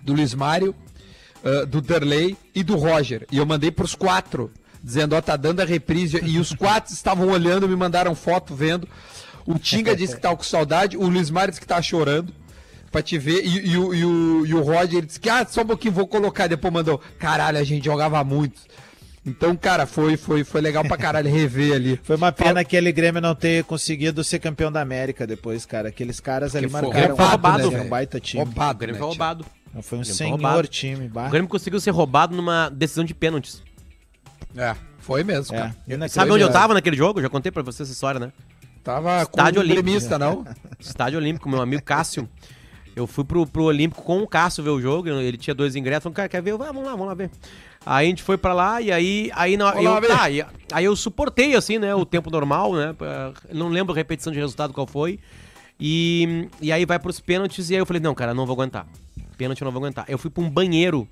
do 0.03 0.14
Luiz 0.14 0.33
Mário, 0.33 0.75
ah, 1.44 1.64
do 1.66 1.81
Derley 1.83 2.37
e 2.55 2.62
do 2.62 2.77
Roger. 2.77 3.27
E 3.31 3.37
eu 3.37 3.44
mandei 3.44 3.70
pros 3.70 3.94
quatro, 3.94 4.51
dizendo, 4.83 5.14
ó, 5.14 5.21
tá 5.21 5.37
dando 5.37 5.61
a 5.61 5.64
reprise. 5.64 6.21
E 6.25 6.38
os 6.38 6.53
quatro 6.55 6.93
estavam 6.93 7.29
olhando, 7.29 7.69
me 7.69 7.77
mandaram 7.77 8.14
foto 8.14 8.55
vendo. 8.55 8.88
O 9.47 9.59
Tinga 9.59 9.97
disse 9.97 10.14
que 10.14 10.21
tava 10.23 10.37
com 10.37 10.43
saudade, 10.43 10.97
o 10.97 11.09
Luiz 11.09 11.31
Mário 11.31 11.51
disse 11.51 11.61
que 11.61 11.66
tava 11.66 11.83
chorando. 11.83 12.33
Pra 12.90 13.01
te 13.01 13.16
ver, 13.16 13.45
e, 13.45 13.71
e 13.71 13.79
o, 13.79 13.95
e, 13.95 14.05
o, 14.05 14.47
e 14.47 14.53
o 14.53 14.62
Roger 14.62 15.07
disse 15.07 15.21
que, 15.21 15.31
ah, 15.31 15.47
só 15.49 15.62
um 15.62 15.66
pouquinho, 15.66 15.95
vou 15.95 16.09
colocar. 16.09 16.49
Depois 16.49 16.75
mandou, 16.75 17.01
caralho, 17.21 17.57
a 17.57 17.62
gente 17.62 17.85
jogava 17.85 18.23
muito. 18.25 18.61
Então, 19.25 19.55
cara, 19.55 19.87
foi, 19.87 20.16
foi, 20.16 20.43
foi 20.43 20.61
legal 20.61 20.83
pra 20.85 20.97
caralho 20.97 21.31
rever 21.31 21.75
ali. 21.75 22.01
Foi 22.03 22.16
uma 22.16 22.33
pena 22.33 22.61
aquele 22.61 22.90
Grêmio 22.90 23.21
não 23.21 23.35
ter 23.35 23.62
conseguido 23.64 24.25
ser 24.25 24.38
campeão 24.38 24.73
da 24.73 24.81
América 24.81 25.27
depois, 25.27 25.66
cara. 25.66 25.90
Aqueles 25.90 26.19
caras 26.19 26.57
ali 26.57 26.66
Que 26.66 26.73
foi 26.73 26.83
marcaram 26.83 27.09
roubado, 27.09 27.31
roubado, 27.31 27.71
né, 27.71 27.79
né, 27.79 27.85
um 27.85 27.88
baita 27.88 28.19
time. 28.19 28.43
O 28.43 28.47
Roubado, 28.47 28.79
Grêmio 28.79 28.95
né, 28.95 28.99
foi 28.99 29.09
roubado. 29.09 29.45
Foi 29.83 29.99
um 29.99 30.05
foi 30.05 30.14
senhor 30.14 30.31
roubado. 30.31 30.66
time. 30.66 31.07
bah. 31.07 31.27
O 31.29 31.31
Grêmio 31.31 31.49
conseguiu 31.49 31.79
ser 31.79 31.90
roubado 31.90 32.35
numa 32.35 32.71
decisão 32.71 33.05
de 33.05 33.14
pênaltis. 33.14 33.62
É, 34.57 34.74
foi 34.98 35.22
mesmo, 35.24 35.55
É, 35.55 35.59
cara. 35.59 36.09
Sabe 36.09 36.31
onde 36.33 36.42
eu 36.42 36.53
tava 36.53 36.74
naquele 36.74 36.96
jogo? 36.96 37.20
Já 37.20 37.29
contei 37.29 37.50
pra 37.53 37.62
você 37.62 37.83
essa 37.83 37.92
história, 37.92 38.18
né? 38.20 38.33
Tava 38.83 39.26
com 39.26 39.38
Estádio 39.38 39.61
um 39.61 39.64
Olímpico. 39.64 40.18
não? 40.18 40.44
Estádio 40.81 41.18
Olímpico, 41.18 41.48
meu 41.48 41.61
amigo 41.61 41.83
Cássio. 41.83 42.29
Eu 42.96 43.07
fui 43.07 43.24
pro, 43.24 43.46
pro 43.46 43.64
Olímpico 43.64 44.03
com 44.03 44.20
o 44.22 44.26
Cássio 44.26 44.64
ver 44.64 44.70
o 44.70 44.81
jogo, 44.81 45.09
ele 45.09 45.38
tinha 45.38 45.55
dois 45.55 45.76
ingressos, 45.76 46.03
falou, 46.05 46.14
cara, 46.14 46.29
quer 46.29 46.42
ver? 46.42 46.50
Eu, 46.53 46.59
Vamos 46.59 46.85
lá, 46.85 46.90
vamos 46.90 47.07
lá 47.07 47.14
ver. 47.14 47.31
Aí 47.87 48.07
a 48.07 48.11
gente 48.11 48.22
foi 48.22 48.37
pra 48.37 48.53
lá 48.53 48.81
e 48.81 48.90
aí, 48.92 49.31
aí, 49.35 49.57
na, 49.57 49.70
Vamos 49.70 49.85
eu, 50.03 50.09
tá, 50.09 50.29
e- 50.31 50.44
aí 50.72 50.85
eu 50.85 50.94
suportei, 50.96 51.55
assim, 51.55 51.79
né, 51.79 51.94
o 51.94 52.05
tempo 52.05 52.29
normal, 52.31 52.74
né, 52.74 52.94
não 53.53 53.68
lembro 53.68 53.94
a 53.94 53.96
repetição 53.96 54.33
de 54.33 54.38
resultado 54.38 54.74
qual 54.74 54.87
foi. 54.87 55.18
E, 55.79 56.48
e 56.61 56.70
aí 56.72 56.85
vai 56.85 56.98
pros 56.98 57.20
pênaltis 57.20 57.70
e 57.70 57.74
aí 57.74 57.81
eu 57.81 57.87
falei, 57.87 58.03
não, 58.03 58.14
cara, 58.14 58.35
não 58.35 58.44
vou 58.44 58.55
aguentar. 58.55 58.87
Pênalti 59.38 59.62
eu 59.62 59.64
não 59.64 59.72
vou 59.72 59.81
aguentar. 59.83 60.05
Eu 60.09 60.18
fui 60.18 60.31
pra 60.31 60.42
um 60.42 60.50
banheiro 60.50 61.09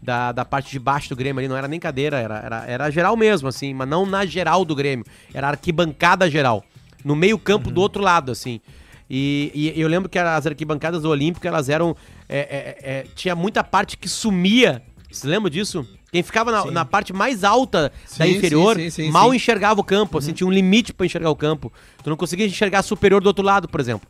da, 0.00 0.32
da 0.32 0.44
parte 0.44 0.70
de 0.70 0.78
baixo 0.78 1.08
do 1.08 1.16
Grêmio 1.16 1.40
ali, 1.40 1.48
não 1.48 1.56
era 1.56 1.68
nem 1.68 1.78
cadeira, 1.80 2.18
era, 2.18 2.38
era, 2.38 2.64
era 2.66 2.90
geral 2.90 3.16
mesmo, 3.16 3.48
assim, 3.48 3.74
mas 3.74 3.88
não 3.88 4.06
na 4.06 4.24
geral 4.24 4.64
do 4.64 4.74
Grêmio, 4.74 5.04
era 5.32 5.48
arquibancada 5.48 6.30
geral, 6.30 6.64
no 7.04 7.14
meio 7.14 7.38
campo 7.38 7.70
do 7.70 7.80
outro 7.80 8.02
lado, 8.02 8.32
assim. 8.32 8.60
E, 9.08 9.52
e 9.54 9.80
eu 9.80 9.88
lembro 9.88 10.08
que 10.08 10.18
as 10.18 10.46
arquibancadas 10.46 11.02
do 11.02 11.10
Olímpico, 11.10 11.46
elas 11.46 11.68
eram, 11.68 11.94
é, 12.28 12.38
é, 12.38 12.78
é, 12.82 13.06
tinha 13.14 13.34
muita 13.34 13.62
parte 13.62 13.96
que 13.96 14.08
sumia, 14.08 14.82
você 15.10 15.28
lembra 15.28 15.50
disso? 15.50 15.86
Quem 16.10 16.22
ficava 16.22 16.52
na, 16.52 16.64
na 16.70 16.84
parte 16.84 17.12
mais 17.12 17.42
alta 17.42 17.90
da 18.18 18.26
Sim, 18.26 18.36
inferior, 18.36 18.76
sim, 18.76 18.90
sim, 18.90 19.10
mal 19.10 19.32
enxergava 19.34 19.80
o 19.80 19.84
campo, 19.84 20.18
assim, 20.18 20.32
tinha 20.32 20.46
um 20.46 20.50
limite 20.50 20.92
pra 20.92 21.06
enxergar 21.06 21.30
o 21.30 21.36
campo. 21.36 21.72
Tu 22.02 22.10
não 22.10 22.18
conseguia 22.18 22.46
enxergar 22.46 22.82
superior 22.82 23.22
do 23.22 23.26
outro 23.26 23.42
lado, 23.42 23.66
por 23.66 23.80
exemplo. 23.80 24.06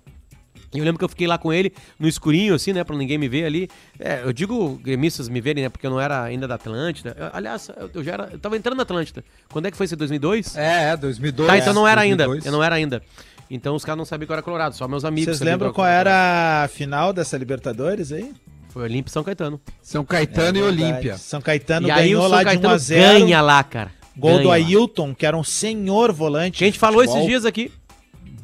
E 0.75 0.79
eu 0.79 0.85
lembro 0.85 0.99
que 0.99 1.05
eu 1.05 1.09
fiquei 1.09 1.27
lá 1.27 1.37
com 1.37 1.53
ele 1.53 1.73
no 1.99 2.09
escurinho, 2.09 2.55
assim, 2.55 2.73
né? 2.73 2.83
Pra 2.83 2.97
ninguém 2.97 3.19
me 3.19 3.29
ver 3.29 3.45
ali. 3.45 3.69
É, 3.99 4.23
eu 4.25 4.33
digo 4.33 4.77
gremistas 4.83 5.29
me 5.29 5.41
verem, 5.41 5.65
né? 5.65 5.69
Porque 5.69 5.87
eu 5.87 5.91
não 5.91 6.01
era 6.01 6.23
ainda 6.23 6.49
da 6.49 6.55
Atlântida. 6.55 7.15
Eu- 7.19 7.31
aliás, 7.33 7.69
eu, 7.77 7.91
eu 7.95 8.05
já 8.05 8.13
era. 8.13 8.29
Eu 8.33 8.39
tava 8.39 8.57
entrando 8.57 8.77
na 8.77 8.83
Atlântida. 8.83 9.23
Quando 9.51 9.67
é 9.67 9.71
que 9.71 9.77
foi 9.77 9.85
isso? 9.85 9.97
2002? 9.97 10.57
É, 10.57 10.91
é, 10.91 10.97
2002. 10.97 11.47
tá, 11.47 11.59
então 11.59 11.75
não 11.75 11.87
era 11.87 12.01
ainda. 12.01 12.25
2002. 12.25 12.47
Eu 12.47 12.53
não 12.53 12.65
era 12.65 12.75
ainda. 12.75 13.03
Então 13.51 13.75
os 13.75 13.85
caras 13.85 13.99
não 13.99 14.05
sabiam 14.07 14.27
que 14.27 14.33
eu 14.33 14.35
era 14.35 14.43
colorado, 14.43 14.75
só 14.75 14.89
meus 14.89 15.05
amigos. 15.05 15.37
Vocês 15.37 15.41
lembram 15.41 15.73
qual 15.73 15.87
era 15.87 16.65
a 16.65 16.69
final 16.69 17.13
dessa 17.13 17.37
Libertadores 17.37 18.11
aí? 18.11 18.33
Foi 18.71 18.85
Olímpio 18.85 19.11
e 19.11 19.13
São 19.13 19.23
Caetano. 19.23 19.61
São 19.83 20.03
Caetano 20.07 20.57
e 20.57 20.61
É 20.61 20.65
verdade. 20.65 20.83
Olímpia. 20.85 21.19
São 21.19 21.43
Caetano 21.43 21.87
e 21.89 21.91
aí 21.91 22.15
o 22.17 22.19
ganhou 22.19 22.23
São 22.23 22.31
lá 22.31 22.39
de 22.39 22.49
1 22.49 22.53
Caetano 22.53 22.75
a 22.75 22.79
0 22.79 23.19
ganha 23.21 23.41
lá, 23.43 23.63
cara. 23.63 23.91
Gol 24.17 24.31
do 24.33 24.37
Ganha 24.39 24.49
lá. 24.49 24.55
Ailton, 24.55 25.15
que 25.15 25.27
era 25.27 25.37
um 25.37 25.45
senhor 25.45 26.13
volante. 26.13 26.59
Que 26.59 26.65
a 26.65 26.67
gente 26.67 26.79
falou 26.79 27.03
esses 27.05 27.25
dias 27.27 27.45
aqui. 27.45 27.71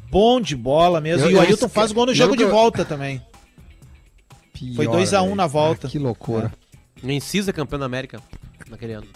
Bom 0.09 0.41
de 0.41 0.55
bola 0.55 0.99
mesmo. 0.99 1.25
Eu- 1.25 1.31
e 1.31 1.33
o 1.35 1.37
eu 1.37 1.41
Ailton 1.41 1.69
faz 1.69 1.91
gol 1.91 2.05
no 2.07 2.13
jogo 2.13 2.31
que 2.31 2.37
de 2.37 2.43
eu- 2.43 2.49
volta 2.49 2.83
também. 2.85 3.21
Foi 4.75 4.85
Pior, 4.85 4.91
2 4.97 5.13
a 5.13 5.21
1 5.21 5.25
velho. 5.25 5.35
na 5.35 5.47
volta. 5.47 5.87
Ah, 5.87 5.89
que 5.89 5.99
loucura. 5.99 6.51
O 7.01 7.09
Encisa 7.09 7.53
campeão 7.53 7.79
da 7.79 7.85
América 7.85 8.19
naquele 8.69 8.93
ano. 8.93 9.07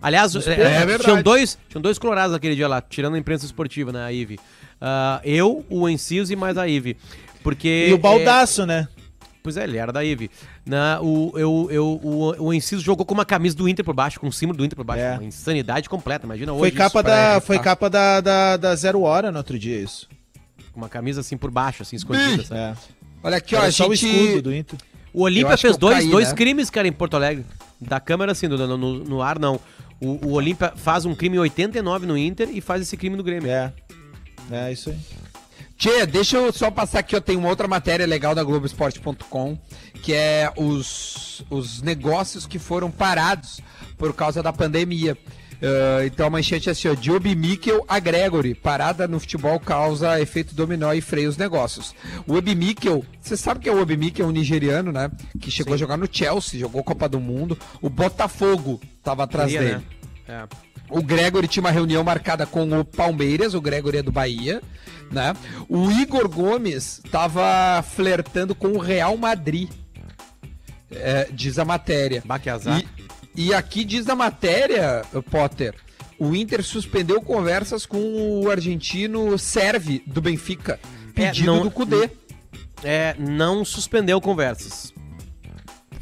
Aliás, 0.00 0.34
é, 0.46 0.52
É 0.52 0.86
verdade. 0.86 1.04
tinham, 1.04 1.22
dois, 1.22 1.58
tinham 1.68 1.82
dois 1.82 1.98
colorados 1.98 2.32
naquele 2.32 2.54
dia 2.54 2.68
lá, 2.68 2.80
tirando 2.80 3.14
a 3.14 3.18
imprensa 3.18 3.44
esportiva, 3.44 3.92
né, 3.92 4.04
a 4.04 4.12
Ive. 4.12 4.38
Ah, 4.80 5.20
eu, 5.24 5.64
o 5.68 5.88
Enciso 5.88 6.32
e 6.32 6.36
mais 6.36 6.56
a 6.56 6.66
Ive. 6.68 6.96
Porque. 7.42 7.86
E 7.88 7.92
o 7.92 7.96
é, 7.96 7.98
Baldaço, 7.98 8.64
né? 8.66 8.88
pois 9.42 9.56
é, 9.56 9.64
ele 9.64 9.78
era 9.78 9.90
da 9.92 10.04
Ive. 10.04 10.30
Na, 10.66 11.00
o, 11.00 11.32
eu, 11.36 11.68
eu, 11.70 12.00
o, 12.02 12.44
o 12.48 12.52
Enciso 12.54 12.82
jogou 12.82 13.06
com 13.06 13.14
uma 13.14 13.24
camisa 13.24 13.56
do 13.56 13.68
Inter 13.68 13.84
por 13.84 13.94
baixo, 13.94 14.20
com 14.20 14.28
o 14.28 14.32
símbolo 14.32 14.58
do 14.58 14.64
Inter 14.64 14.76
por 14.76 14.84
baixo. 14.84 15.02
É. 15.02 15.14
Uma 15.14 15.24
insanidade 15.24 15.88
completa, 15.88 16.26
imagina 16.26 16.52
hoje. 16.52 16.60
Foi 16.60 16.68
isso, 16.68 16.76
capa, 16.76 17.02
da, 17.02 17.40
foi 17.40 17.58
capa 17.58 17.88
da, 17.88 18.20
da, 18.20 18.56
da 18.56 18.76
Zero 18.76 19.00
Hora 19.02 19.30
no 19.32 19.38
outro 19.38 19.58
dia, 19.58 19.80
isso. 19.80 20.06
Com 20.78 20.84
uma 20.84 20.88
camisa 20.88 21.22
assim 21.22 21.36
por 21.36 21.50
baixo, 21.50 21.82
assim, 21.82 21.96
escondida. 21.96 22.44
É. 22.54 22.74
Olha 23.20 23.38
aqui, 23.38 23.56
ó, 23.56 23.62
a 23.62 23.72
só 23.72 23.88
o 23.88 23.94
gente... 23.96 24.16
escudo 24.16 24.42
do 24.42 24.54
Inter. 24.54 24.78
O 25.12 25.22
Olímpia 25.22 25.56
fez 25.56 25.76
dois, 25.76 25.98
caí, 25.98 26.08
dois 26.08 26.28
né? 26.28 26.34
crimes, 26.36 26.70
cara, 26.70 26.86
em 26.86 26.92
Porto 26.92 27.14
Alegre. 27.14 27.44
Da 27.80 27.98
câmera, 27.98 28.30
assim, 28.30 28.46
no, 28.46 28.78
no- 28.78 29.04
no 29.04 29.20
ar, 29.20 29.40
não. 29.40 29.58
O, 30.00 30.28
o 30.28 30.32
Olímpia 30.34 30.72
faz 30.76 31.04
um 31.04 31.16
crime 31.16 31.36
em 31.36 31.40
89 31.40 32.06
no 32.06 32.16
Inter 32.16 32.48
e 32.52 32.60
faz 32.60 32.80
esse 32.82 32.96
crime 32.96 33.16
no 33.16 33.24
Grêmio. 33.24 33.50
É. 33.50 33.72
É 34.52 34.72
isso 34.72 34.90
aí. 34.90 34.98
Tchê, 35.76 36.06
deixa 36.06 36.36
eu 36.36 36.52
só 36.52 36.70
passar 36.70 37.00
aqui, 37.00 37.16
eu 37.16 37.20
tenho 37.20 37.40
uma 37.40 37.48
outra 37.48 37.66
matéria 37.66 38.06
legal 38.06 38.32
da 38.32 38.44
Globoesporte.com, 38.44 39.58
que 40.00 40.12
é 40.12 40.52
os, 40.56 41.44
os 41.50 41.82
negócios 41.82 42.46
que 42.46 42.58
foram 42.58 42.88
parados 42.88 43.60
por 43.96 44.14
causa 44.14 44.42
da 44.44 44.52
pandemia. 44.52 45.18
Ah, 45.62 46.04
então 46.06 46.26
a 46.26 46.30
manchete 46.30 46.68
é 46.68 46.72
assim, 46.72 46.88
ó, 46.88 46.94
Job 46.94 47.34
Mikkel 47.34 47.84
a 47.88 47.98
Gregory, 47.98 48.54
parada 48.54 49.08
no 49.08 49.18
futebol 49.18 49.58
causa 49.58 50.20
efeito 50.20 50.54
dominó 50.54 50.92
e 50.92 51.00
freia 51.00 51.28
os 51.28 51.36
negócios. 51.36 51.94
O 52.26 52.34
Obi 52.34 52.54
Mikkel, 52.54 53.04
você 53.20 53.36
sabe 53.36 53.60
que 53.60 53.68
é 53.68 53.72
o 53.72 53.80
Obi 53.80 53.96
Mikkel, 53.96 54.26
um 54.26 54.30
nigeriano, 54.30 54.92
né, 54.92 55.10
que 55.40 55.50
chegou 55.50 55.74
a 55.74 55.76
jogar 55.76 55.96
no 55.96 56.08
Chelsea, 56.10 56.60
jogou 56.60 56.84
Copa 56.84 57.08
do 57.08 57.20
Mundo, 57.20 57.58
o 57.82 57.90
Botafogo 57.90 58.80
tava 59.02 59.24
atrás 59.24 59.50
Queria, 59.50 59.68
dele. 59.68 59.84
né? 60.28 60.46
É. 60.46 60.68
O 60.90 61.02
Gregory 61.02 61.48
tinha 61.48 61.62
uma 61.62 61.70
reunião 61.70 62.02
marcada 62.02 62.46
com 62.46 62.80
o 62.80 62.84
Palmeiras, 62.84 63.52
o 63.52 63.60
Gregory 63.60 63.98
é 63.98 64.02
do 64.02 64.12
Bahia, 64.12 64.62
né? 65.10 65.34
O 65.68 65.90
Igor 65.90 66.28
Gomes 66.28 67.00
estava 67.04 67.82
flertando 67.82 68.54
com 68.54 68.68
o 68.68 68.78
Real 68.78 69.14
Madrid, 69.16 69.68
é, 70.90 71.28
diz 71.30 71.58
a 71.58 71.64
matéria. 71.64 72.22
Bah, 72.24 72.38
que 72.38 72.48
azar. 72.48 72.80
E, 72.80 72.97
e 73.36 73.54
aqui 73.54 73.84
diz 73.84 74.06
na 74.06 74.14
matéria, 74.14 75.04
Potter, 75.30 75.74
o 76.18 76.34
Inter 76.34 76.62
suspendeu 76.64 77.20
conversas 77.22 77.86
com 77.86 78.42
o 78.42 78.50
argentino 78.50 79.38
Serve, 79.38 80.02
do 80.06 80.20
Benfica, 80.20 80.80
pedido 81.14 81.46
não- 81.46 81.62
do 81.62 81.70
Cudê. 81.70 82.10
É, 82.82 83.14
não 83.18 83.64
suspendeu 83.64 84.20
conversas. 84.20 84.92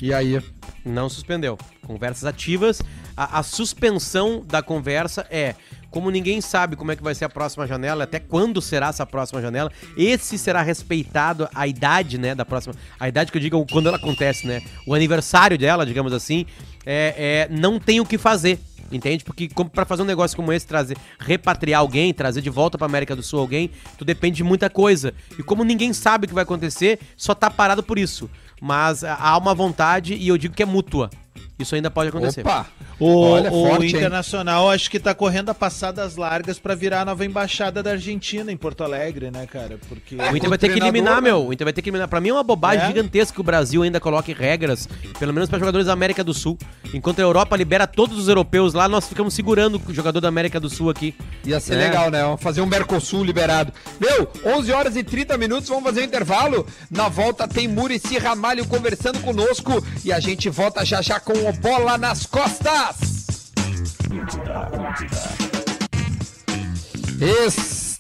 E 0.01 0.13
aí? 0.13 0.43
Não 0.85 1.09
suspendeu. 1.09 1.59
Conversas 1.87 2.25
ativas. 2.25 2.83
A, 3.17 3.39
a 3.39 3.43
suspensão 3.43 4.43
da 4.47 4.63
conversa 4.63 5.27
é. 5.31 5.55
Como 5.91 6.11
ninguém 6.11 6.43
sabe 6.43 6.77
como 6.77 6.93
é 6.93 6.97
que 6.97 7.03
vai 7.03 7.15
ser 7.15 7.25
a 7.25 7.29
próxima 7.31 7.67
janela, 7.67 8.05
até 8.05 8.21
quando 8.21 8.61
será 8.61 8.89
essa 8.89 9.07
próxima 9.07 9.41
janela, 9.41 9.73
esse 9.97 10.37
será 10.37 10.61
respeitado 10.61 11.49
a 11.55 11.67
idade, 11.67 12.19
né, 12.19 12.35
da 12.35 12.45
próxima. 12.45 12.75
A 13.01 13.09
idade 13.09 13.33
que 13.33 13.39
eu 13.39 13.43
digo 13.43 13.65
quando 13.73 13.87
ela 13.89 13.97
acontece, 13.97 14.47
né? 14.47 14.61
O 14.87 14.93
aniversário 14.95 15.57
dela, 15.57 15.87
digamos 15.87 16.13
assim, 16.13 16.45
é, 16.87 17.49
é, 17.51 17.55
não 17.55 17.81
tem 17.81 18.01
o 18.01 18.07
que 18.07 18.17
fazer. 18.17 18.59
Entende? 18.91 19.25
Porque 19.25 19.51
para 19.73 19.85
fazer 19.85 20.03
um 20.03 20.07
negócio 20.07 20.37
como 20.37 20.53
esse, 20.53 20.65
trazer, 20.65 20.97
repatriar 21.19 21.81
alguém, 21.81 22.15
trazer 22.15 22.41
de 22.41 22.49
volta 22.49 22.79
pra 22.79 22.87
América 22.87 23.17
do 23.17 23.23
Sul 23.23 23.41
alguém, 23.41 23.71
tu 23.99 24.05
depende 24.05 24.37
de 24.37 24.45
muita 24.45 24.71
coisa. 24.71 25.13
E 25.37 25.43
como 25.43 25.65
ninguém 25.65 25.93
sabe 25.93 26.25
o 26.25 26.29
que 26.29 26.35
vai 26.35 26.45
acontecer, 26.45 27.01
só 27.17 27.35
tá 27.35 27.51
parado 27.51 27.83
por 27.83 27.99
isso. 27.99 28.31
Mas 28.61 29.03
ah, 29.03 29.17
há 29.19 29.37
uma 29.37 29.55
vontade 29.55 30.15
e 30.15 30.29
eu 30.29 30.39
digo 30.39 30.55
que 30.55 30.63
é 30.63 30.67
mútua. 30.67 31.11
Isso 31.59 31.75
ainda 31.75 31.91
pode 31.91 32.11
acontecer. 32.11 32.43
Opa! 32.43 32.67
O, 33.01 33.21
Olha, 33.31 33.51
o 33.53 33.67
forte, 33.69 33.85
hein? 33.87 33.91
Internacional 33.97 34.71
acho 34.71 34.91
que 34.91 34.99
tá 35.01 35.15
correndo 35.15 35.51
a 35.51 35.55
passadas 35.55 36.17
largas 36.17 36.59
pra 36.59 36.75
virar 36.75 37.01
a 37.03 37.05
nova 37.05 37.25
embaixada 37.25 37.83
da 37.83 37.93
Argentina 37.93 38.51
em 38.53 38.57
Porto 38.57 38.83
Alegre, 38.85 39.31
né, 39.31 39.47
cara? 39.47 39.79
Porque 39.89 40.17
O 40.17 40.37
Inter 40.37 40.49
vai 40.49 40.59
ter 40.59 40.71
que 40.73 40.79
eliminar, 40.79 41.17
né? 41.17 41.21
meu. 41.23 41.47
O 41.47 41.53
Inter 41.53 41.65
vai 41.65 41.73
ter 41.73 41.81
que 41.83 41.89
eliminar. 41.89 42.09
Pra 42.09 42.21
mim 42.21 42.29
é 42.31 42.33
uma 42.33 42.43
bobagem 42.43 42.85
É? 42.85 42.87
gigantesca 42.89 43.35
que 43.35 43.41
o 43.41 43.45
Brasil 43.45 43.83
ainda 43.83 43.99
coloque 44.01 44.33
regras, 44.33 44.89
pelo 45.19 45.33
menos 45.33 45.49
pra 45.49 45.59
jogadores 45.59 45.87
da 45.87 45.93
América 45.95 46.23
do 46.25 46.33
Sul. 46.35 46.59
Enquanto 46.93 47.19
a 47.19 47.23
Europa 47.23 47.57
libera 47.57 47.87
todos 47.87 48.19
os 48.19 48.29
europeus 48.29 48.75
lá, 48.75 48.89
nós 48.89 49.07
ficamos 49.09 49.33
segurando 49.35 49.81
o 49.87 49.95
jogador 49.95 50.21
da 50.21 50.29
América 50.29 50.59
do 50.61 50.69
Sul 50.71 50.91
aqui. 50.91 51.15
Ia 51.45 51.59
ser 51.61 51.75
É. 51.75 51.89
legal, 51.89 52.11
né? 52.11 52.23
Vamos 52.23 52.43
fazer 52.43 52.61
um 52.61 52.67
Mercosul 52.67 53.25
liberado. 53.25 53.73
Meu, 54.01 54.31
11 54.45 54.73
horas 54.73 54.97
e 54.97 55.03
30 55.03 55.37
minutos, 55.39 55.69
vamos 55.69 55.85
fazer 55.85 56.01
um 56.01 56.05
intervalo. 56.05 56.67
Na 56.91 57.09
volta 57.09 57.47
tem 57.49 57.67
Murici 57.69 58.19
Ramalho 58.19 58.67
conversando 58.67 59.21
conosco 59.21 59.85
e 60.05 60.13
a 60.13 60.21
gente 60.21 60.49
volta 60.49 60.85
já 60.85 61.01
já 61.03 61.19
com 61.21 61.46
o 61.47 61.53
Bola 61.53 61.97
nas 61.97 62.27
Costas. 62.27 62.97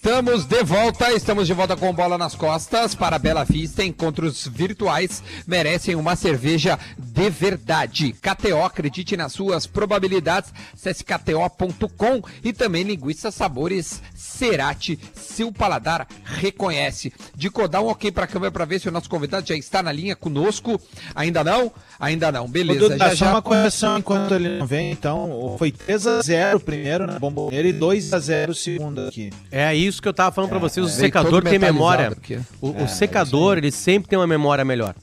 Estamos 0.06 0.44
de 0.44 0.62
volta, 0.62 1.12
estamos 1.12 1.46
de 1.48 1.52
volta 1.52 1.76
com 1.76 1.92
bola 1.92 2.16
nas 2.16 2.36
costas 2.36 2.94
para 2.94 3.18
Bela 3.18 3.42
Vista. 3.42 3.82
Encontros 3.82 4.46
virtuais 4.46 5.20
merecem 5.48 5.96
uma 5.96 6.14
cerveja 6.14 6.78
de 6.96 7.28
verdade. 7.28 8.12
KTO, 8.12 8.62
acredite 8.62 9.16
nas 9.16 9.32
suas 9.32 9.66
probabilidades. 9.66 10.54
Acesse 10.72 11.02
kto.com 11.02 12.22
e 12.44 12.52
também 12.52 12.84
linguiça 12.84 13.32
sabores 13.32 14.00
Cerati, 14.14 14.98
seu 15.14 15.50
paladar 15.50 16.06
reconhece. 16.24 17.12
De 17.34 17.50
dá 17.68 17.80
um 17.80 17.88
ok 17.88 18.12
para 18.12 18.24
a 18.24 18.28
câmera 18.28 18.52
para 18.52 18.64
ver 18.64 18.78
se 18.78 18.88
o 18.88 18.92
nosso 18.92 19.10
convidado 19.10 19.46
já 19.48 19.56
está 19.56 19.82
na 19.82 19.90
linha 19.90 20.14
conosco. 20.14 20.80
Ainda 21.16 21.42
não? 21.42 21.72
Ainda 21.98 22.30
não. 22.30 22.46
Beleza, 22.46 22.80
Duda, 22.80 22.98
já 22.98 23.08
só 23.10 23.16
já. 23.16 23.30
uma 23.30 23.42
correção 23.42 23.98
enquanto 23.98 24.34
ele 24.34 24.58
não 24.58 24.66
vem, 24.66 24.92
então. 24.92 25.56
Foi 25.58 25.72
3x0 25.72 26.60
primeiro 26.60 27.06
na 27.06 27.18
Bomboneira 27.18 27.66
e 27.66 27.72
2x0 27.72 28.54
segundo 28.54 29.00
aqui. 29.00 29.32
É 29.50 29.74
isso 29.74 29.95
que 30.02 30.08
eu 30.08 30.12
tava 30.14 30.30
falando 30.32 30.50
pra 30.50 30.58
vocês. 30.58 30.84
O 30.84 30.88
Veio 30.88 30.98
secador 31.00 31.42
tem 31.42 31.58
memória. 31.58 32.16
O, 32.60 32.70
o 32.70 32.76
É, 32.82 32.86
secador, 32.86 33.58
ele 33.58 33.70
sempre 33.70 34.08
tem 34.08 34.18
uma 34.18 34.26
memória 34.26 34.64
melhor. 34.64 34.94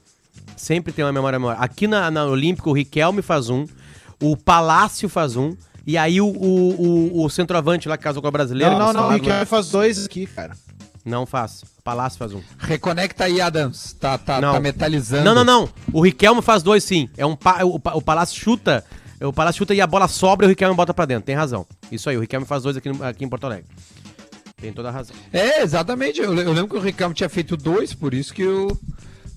Sempre 0.56 0.94
tem 0.94 1.04
uma 1.04 1.12
memória 1.12 1.38
melhor. 1.40 1.58
Aqui 1.60 1.88
na, 1.88 2.10
na 2.12 2.26
Olímpica, 2.26 2.70
o 2.70 2.74
Riquelme 2.74 3.22
faz 3.22 3.50
um, 3.50 3.66
o 4.22 4.38
Palácio 4.38 5.10
faz 5.10 5.36
um, 5.36 5.56
e 5.86 5.98
aí 5.98 6.22
o, 6.22 6.26
o, 6.28 7.20
o, 7.22 7.26
o 7.26 7.30
centroavante 7.30 7.90
lá 7.90 7.98
que 7.98 8.04
casou 8.04 8.22
com 8.22 8.28
a 8.28 8.32
brasileira. 8.32 8.72
Não, 8.78 8.80
não, 8.80 8.94
não. 8.94 9.08
O 9.10 9.12
Riquelme 9.14 9.46
faz 9.46 9.70
dois 9.70 10.06
aqui, 10.06 10.26
cara. 10.26 10.56
Não 11.06 11.26
faz. 11.26 11.66
Palácio 11.84 12.18
faz 12.18 12.32
um. 12.34 12.42
Reconecta 12.58 13.26
aí, 13.26 13.42
Adams. 13.42 13.92
Tá, 14.00 14.18
tá, 14.18 14.40
Não. 14.40 14.54
tá 14.54 14.60
metalizando. 14.62 15.26
Não, 15.26 15.36
não, 15.36 15.44
não. 15.44 15.70
O 15.92 16.00
Riquelme 16.02 16.42
faz 16.42 16.64
dois 16.64 16.82
sim. 16.86 17.10
É 17.18 17.26
um 17.26 17.36
pa- 17.36 17.64
o, 17.66 17.78
pa- 17.78 17.94
o 17.94 18.02
Palácio 18.02 18.40
chuta. 18.40 18.86
O 19.22 19.34
Palácio 19.34 19.58
chuta 19.60 19.74
e 19.74 19.82
a 19.82 19.88
bola 19.88 20.08
sobra 20.08 20.46
e 20.46 20.48
o 20.48 20.50
Riquelme 20.50 20.74
bota 20.76 20.94
pra 20.94 21.04
dentro. 21.06 21.26
Tem 21.26 21.36
razão. 21.36 21.66
Isso 21.92 22.10
aí, 22.10 22.16
o 22.16 22.22
Riquelme 22.22 22.46
faz 22.46 22.64
dois 22.64 22.78
aqui, 22.78 22.90
aqui 23.02 23.26
em 23.26 23.28
Porto 23.30 23.46
Alegre. 23.46 23.66
Tem 24.64 24.72
toda 24.72 24.88
a 24.88 24.92
razão. 24.92 25.14
É, 25.34 25.62
exatamente. 25.62 26.22
Eu, 26.22 26.34
eu 26.34 26.54
lembro 26.54 26.70
que 26.70 26.78
o 26.78 26.80
Ricardo 26.80 27.14
tinha 27.14 27.28
feito 27.28 27.58
dois, 27.58 27.94
por 27.94 28.14
isso 28.14 28.34
que 28.34 28.44
eu, 28.44 28.80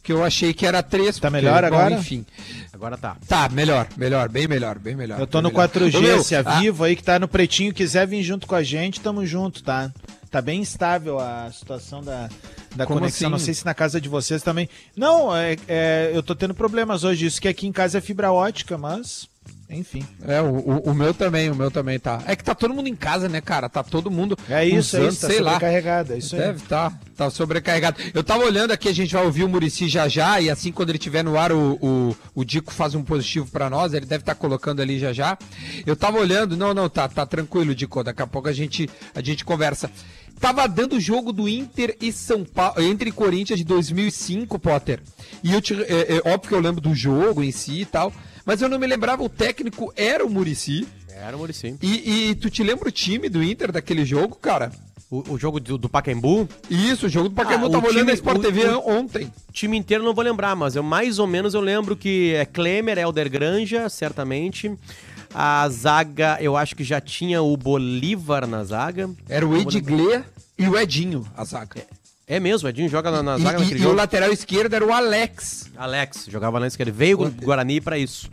que 0.01 0.13
eu 0.13 0.23
achei 0.23 0.55
que 0.55 0.65
era 0.65 0.85
três. 0.85 1.19
Tá 1.19 1.29
melhor 1.29 1.63
bom, 1.63 1.67
agora? 1.67 1.97
Enfim. 1.97 2.25
Agora 2.73 2.97
tá. 2.97 3.17
Tá, 3.27 3.49
melhor, 3.49 3.89
melhor, 3.97 4.29
bem 4.29 4.47
melhor, 4.47 4.79
bem 4.79 4.95
melhor. 4.95 5.19
Eu 5.19 5.27
tô 5.27 5.43
no 5.43 5.49
melhor. 5.49 5.69
4G, 5.69 5.97
Ô, 5.97 6.01
meu, 6.01 6.23
se 6.23 6.37
é 6.37 6.45
ah, 6.47 6.61
vivo 6.61 6.85
aí 6.85 6.95
que 6.95 7.03
tá 7.03 7.19
no 7.19 7.27
pretinho, 7.27 7.75
quiser 7.75 8.07
vir 8.07 8.23
junto 8.23 8.47
com 8.47 8.55
a 8.55 8.63
gente, 8.63 9.01
tamo 9.01 9.27
junto, 9.27 9.65
tá? 9.65 9.91
Tá 10.31 10.41
bem 10.41 10.61
instável 10.61 11.19
a 11.19 11.51
situação 11.51 12.05
da, 12.05 12.29
da 12.77 12.87
Como 12.87 13.01
conexão. 13.01 13.29
Não 13.29 13.37
assim? 13.37 13.47
sei 13.47 13.55
se 13.55 13.65
na 13.65 13.75
casa 13.75 14.01
de 14.01 14.09
vocês 14.09 14.45
também. 14.45 14.69
Não, 14.97 15.37
é, 15.37 15.57
é, 15.67 16.13
eu 16.15 16.23
tô 16.23 16.37
tendo 16.37 16.55
problemas 16.55 17.03
hoje. 17.03 17.27
Isso 17.27 17.41
que 17.41 17.49
aqui 17.49 17.67
em 17.67 17.73
casa 17.73 17.99
é 17.99 18.01
fibra 18.01 18.31
ótica, 18.31 18.79
mas. 18.79 19.29
Enfim. 19.69 20.07
É, 20.25 20.41
o, 20.41 20.47
o- 20.47 20.91
o 20.91 20.95
meu 20.95 21.13
também, 21.13 21.51
o 21.51 21.55
meu 21.55 21.71
também 21.71 21.99
tá. 21.99 22.23
É 22.27 22.37
que 22.37 22.45
tá 22.45 22.55
todo 22.55 22.73
mundo 22.73 22.89
em 22.89 22.95
casa, 22.95 23.29
né, 23.29 23.41
cara? 23.41 23.69
Tá 23.69 23.83
todo 23.83 24.11
mundo. 24.11 24.39
É 24.49 24.65
isso, 24.65 24.97
é 24.97 25.01
usando, 25.01 25.11
isso. 25.13 25.21
Tá 25.23 25.27
sei 25.27 25.41
lá. 25.41 25.59
É 25.61 26.19
isso 26.19 26.37
aí. 26.37 26.41
Deve 26.43 26.61
tá, 26.67 26.93
tá 27.17 27.29
sobrecarregado. 27.31 28.01
Eu 28.15 28.23
tava 28.23 28.45
olhando 28.45 28.71
aqui, 28.71 28.89
a 28.89 28.95
gente 28.95 29.13
vai 29.13 29.25
ouvir 29.25 29.43
o 29.43 29.49
Murici 29.49 29.89
já 29.89 30.07
já, 30.07 30.41
e 30.41 30.49
assim 30.49 30.71
quando 30.71 30.91
ele 30.91 30.99
tiver 30.99 31.25
no 31.25 31.37
ar, 31.37 31.51
o, 31.51 31.79
o, 31.83 32.17
o 32.35 32.45
Dico 32.45 32.73
faz 32.73 32.95
um 32.95 33.03
positivo 33.03 33.51
pra 33.51 33.69
nós, 33.69 33.93
ele 33.93 34.07
deve 34.07 34.23
estar 34.23 34.37
colocando 34.37 34.81
ali 34.81 34.99
já 35.01 35.13
já. 35.13 35.37
Eu 35.85 35.97
tava 35.97 36.19
olhando, 36.19 36.57
não, 36.57 36.73
não, 36.73 36.89
tá, 36.89 37.09
tá 37.09 37.27
tranquilo, 37.27 37.75
Dico, 37.75 38.05
daqui 38.05 38.23
a 38.23 38.27
pouco 38.27 38.49
a 38.49 38.53
gente, 38.53 38.89
a 39.15 39.21
gente 39.21 39.45
conversa. 39.45 39.91
Tava 40.39 40.69
dando 40.69 40.97
o 40.97 41.01
jogo 41.01 41.33
do 41.33 41.49
Inter 41.49 41.97
e 42.01 42.13
São 42.13 42.45
Paulo, 42.45 42.83
Inter 42.83 43.09
e 43.09 43.13
Corinthians 43.13 43.59
de 43.59 43.65
2005, 43.65 44.59
Potter. 44.59 45.01
E 45.43 45.53
eu 45.53 45.61
te, 45.63 45.75
é, 45.85 46.17
é 46.19 46.31
óbvio 46.31 46.49
que 46.51 46.55
eu 46.55 46.61
lembro 46.61 46.81
do 46.81 46.95
jogo 46.95 47.43
em 47.43 47.51
si 47.51 47.81
e 47.81 47.85
tal, 47.87 48.13
mas 48.47 48.63
eu 48.63 48.69
não 48.69 48.79
me 48.79 48.87
lembrava, 48.87 49.23
o 49.23 49.29
técnico 49.29 49.93
era 49.97 50.25
o 50.25 50.31
Murici. 50.31 50.87
Era 51.11 51.37
o 51.37 51.41
Muricy. 51.41 51.77
E, 51.83 52.29
e 52.31 52.35
tu 52.37 52.49
te 52.49 52.63
lembra 52.63 52.89
o 52.89 52.93
time 52.93 53.29
do 53.29 53.43
Inter 53.43 53.71
daquele 53.73 54.05
jogo, 54.05 54.37
cara? 54.37 54.71
O, 55.11 55.35
o 55.35 55.39
jogo 55.39 55.61
do, 55.61 55.79
do 55.79 55.89
Pacaembu, 55.89 56.49
Isso, 56.69 57.07
o 57.07 57.09
jogo 57.09 57.29
do 57.29 57.35
Pokémon, 57.35 57.67
Ah, 57.67 57.71
tava 57.71 57.87
olhando 57.87 58.11
a 58.11 58.15
Sport 58.15 58.39
o- 58.39 58.43
TV 58.43 58.65
o- 58.69 58.89
ontem. 58.89 59.31
time 59.53 59.77
inteiro 59.77 60.03
não 60.03 60.13
vou 60.13 60.25
lembrar, 60.25 60.57
mas 60.57 60.75
eu 60.77 60.83
mais 60.83 61.19
ou 61.19 61.27
menos 61.29 61.55
eu 61.55 61.61
lembro 61.61 61.97
que 61.97 62.35
é 62.35 62.45
Klemer, 62.45 62.99
Helder 62.99 63.31
Granja, 63.31 63.89
certamente. 63.89 64.73
A 65.35 65.69
zaga, 65.69 66.39
eu 66.41 66.57
acho 66.57 66.75
que 66.75 66.83
já 66.83 67.01
tinha 67.01 67.41
o 67.43 67.57
Bolívar 67.57 68.47
na 68.47 68.65
zaga. 68.65 69.09
Era 69.29 69.47
o 69.47 69.57
Edgley 69.57 70.23
e 70.59 70.67
o 70.69 70.77
Edinho, 70.79 71.27
a 71.37 71.45
zaga. 71.45 71.81
É 71.81 71.87
mesmo, 72.41 72.67
o 72.67 72.71
Edinho 72.71 72.89
joga 72.89 73.11
na, 73.11 73.23
na 73.23 73.39
zaga 73.39 73.63
e- 73.65 73.79
e 73.79 73.87
o 73.87 73.93
lateral 73.93 74.33
esquerdo 74.33 74.75
era 74.75 74.85
o 74.85 74.93
Alex. 74.93 75.71
Alex, 75.77 76.27
jogava 76.29 76.59
na 76.59 76.67
esquerda. 76.67 76.91
Veio 76.93 77.17
do 77.19 77.45
Guarani 77.45 77.81
pra 77.81 77.97
isso. 77.99 78.29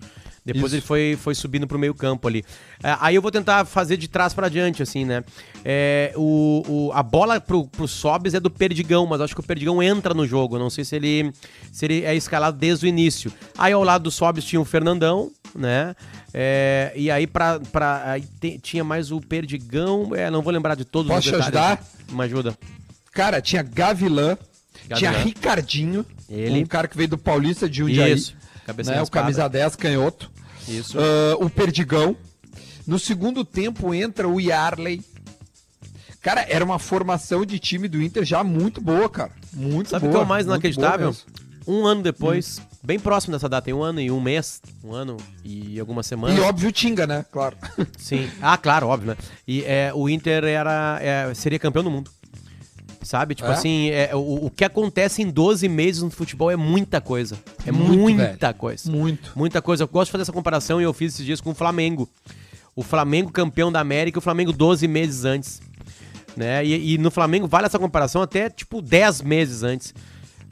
Depois 0.46 0.66
Isso. 0.66 0.76
ele 0.76 0.82
foi, 0.82 1.18
foi 1.22 1.36
subindo 1.36 1.66
pro 1.66 1.80
meio 1.80 1.94
campo 1.94 2.28
ali. 2.28 2.44
É, 2.84 2.98
aí 3.00 3.16
eu 3.16 3.22
vou 3.22 3.32
tentar 3.32 3.64
fazer 3.64 3.96
de 3.96 4.10
trás 4.10 4.34
pra 4.34 4.50
diante, 4.50 4.84
assim, 4.84 5.06
né? 5.06 5.24
É, 5.64 6.12
o, 6.18 6.64
o- 6.68 6.92
a 6.92 7.02
bola 7.02 7.40
pro, 7.40 7.66
pro 7.66 7.88
Sobis 7.88 8.34
é 8.34 8.42
do 8.42 8.50
Perdigão, 8.50 9.06
mas 9.06 9.22
acho 9.22 9.34
que 9.34 9.40
o 9.40 9.44
Perdigão 9.44 9.82
entra 9.82 10.14
no 10.14 10.28
jogo. 10.28 10.60
Não 10.60 10.70
sei 10.70 10.84
se 10.84 10.98
ele, 10.98 11.32
se 11.72 11.86
ele 11.86 12.04
é 12.04 12.14
escalado 12.14 12.58
desde 12.58 12.86
o 12.86 12.90
início. 12.90 13.32
Aí 13.58 13.72
ao 13.72 13.86
lado 13.86 14.04
do 14.04 14.12
Sobis 14.12 14.44
tinha 14.44 14.60
o 14.60 14.66
Fernandão, 14.66 15.32
né? 15.56 15.96
É, 16.34 16.92
e 16.94 17.10
aí 17.10 17.26
pra, 17.26 17.62
pra, 17.72 18.12
aí 18.12 18.24
te- 18.42 18.60
tinha 18.60 18.84
mais 18.84 19.12
o 19.14 19.22
Perdigão. 19.22 20.14
É, 20.14 20.30
não 20.30 20.42
vou 20.42 20.52
lembrar 20.52 20.76
de 20.76 20.84
todos 20.84 21.08
Posso 21.10 21.20
os 21.20 21.46
detalhes. 21.46 21.46
ajudar? 21.56 21.84
Uma 22.12 22.26
ajuda. 22.26 22.58
Cara, 23.14 23.42
tinha 23.42 23.62
Gavilã, 23.62 24.38
tinha 24.96 25.12
Gavilã. 25.12 25.24
Ricardinho, 25.26 26.06
Ele. 26.30 26.64
um 26.64 26.66
cara 26.66 26.88
que 26.88 26.98
veio 26.98 27.10
do 27.10 27.18
Paulista 27.18 27.70
de 27.70 27.78
Jundiaí. 27.80 28.14
Isso. 28.14 28.36
Cabeça 28.66 28.92
Né, 28.92 29.02
o 29.02 29.08
camisa 29.10 29.48
10, 29.48 29.76
canhoto. 29.76 30.32
Isso. 30.68 30.98
Ah, 31.00 31.36
o 31.40 31.50
Perdigão. 31.50 32.16
No 32.88 32.98
segundo 33.00 33.46
tempo 33.46 33.94
entra 33.94 34.28
o 34.28 34.40
Yarley. 34.42 35.02
Cara, 36.22 36.46
era 36.50 36.64
uma 36.64 36.80
formação 36.80 37.46
de 37.46 37.60
time 37.60 37.88
do 37.88 38.02
Inter 38.02 38.24
já 38.24 38.44
muito 38.44 38.80
boa, 38.82 39.10
cara. 39.10 39.32
Muito 39.54 39.90
Sabe 39.90 40.06
o 40.06 40.10
boa. 40.10 40.20
que 40.20 40.22
é 40.22 40.26
o 40.26 40.30
mais 40.30 40.46
inacreditável? 40.46 41.14
Um 41.68 41.86
ano 41.86 42.02
depois, 42.02 42.62
bem 42.82 42.98
próximo 43.00 43.34
dessa 43.34 43.48
data, 43.48 43.64
tem 43.66 43.74
um 43.74 43.84
ano 43.84 44.00
e 44.02 44.10
um 44.12 44.20
mês, 44.20 44.62
um 44.84 44.92
ano 44.94 45.16
e 45.46 45.80
algumas 45.80 46.06
E 46.06 46.10
semanas. 46.10 46.40
óbvio 46.40 46.70
o 46.70 46.72
Tinga, 46.72 47.06
né? 47.08 47.26
Claro. 47.32 47.56
Sim. 47.98 48.30
Ah, 48.42 48.58
claro, 48.58 48.88
óbvio, 48.88 49.12
né? 49.12 49.18
E 49.48 49.64
é, 49.64 49.92
o 49.94 50.10
Inter 50.10 50.44
era, 50.46 50.98
é, 51.02 51.34
seria 51.34 51.60
campeão 51.60 51.84
do 51.84 51.92
mundo. 51.92 52.12
Sabe? 53.04 53.36
Tipo 53.36 53.50
É? 53.50 53.54
assim, 53.54 53.90
é, 53.90 54.10
o, 54.16 54.46
o 54.46 54.50
que 54.50 54.64
acontece 54.64 55.22
em 55.22 55.30
12 55.30 55.68
meses 55.68 56.02
no 56.02 56.10
futebol 56.10 56.50
é 56.50 56.56
muita 56.56 57.00
coisa. 57.02 57.38
É 57.66 57.72
Muito, 57.72 58.00
muita 58.16 58.54
coisa. 58.54 58.92
Muito. 58.92 59.32
Muita 59.36 59.62
coisa. 59.62 59.84
Eu 59.84 59.88
gosto 59.88 60.06
de 60.08 60.12
fazer 60.14 60.22
essa 60.24 60.32
comparação 60.34 60.80
e 60.80 60.84
eu 60.84 60.94
fiz 60.94 61.14
esses 61.14 61.26
dias 61.26 61.42
com 61.42 61.52
o 61.52 61.56
Flamengo. 61.56 62.10
O 62.76 62.82
Flamengo 62.82 63.32
campeão 63.32 63.72
da 63.72 63.80
América 63.80 64.18
e 64.18 64.20
o 64.20 64.22
Flamengo 64.22 64.52
12 64.52 64.88
meses 64.88 65.26
antes. 65.26 65.62
Né? 66.36 66.66
E, 66.66 66.94
e 66.94 66.98
no 66.98 67.12
Flamengo 67.12 67.48
vale 67.48 67.68
essa 67.68 67.78
comparação 67.78 68.22
até 68.22 68.50
tipo 68.50 68.82
10 68.82 69.22
meses 69.22 69.62
antes. 69.64 69.94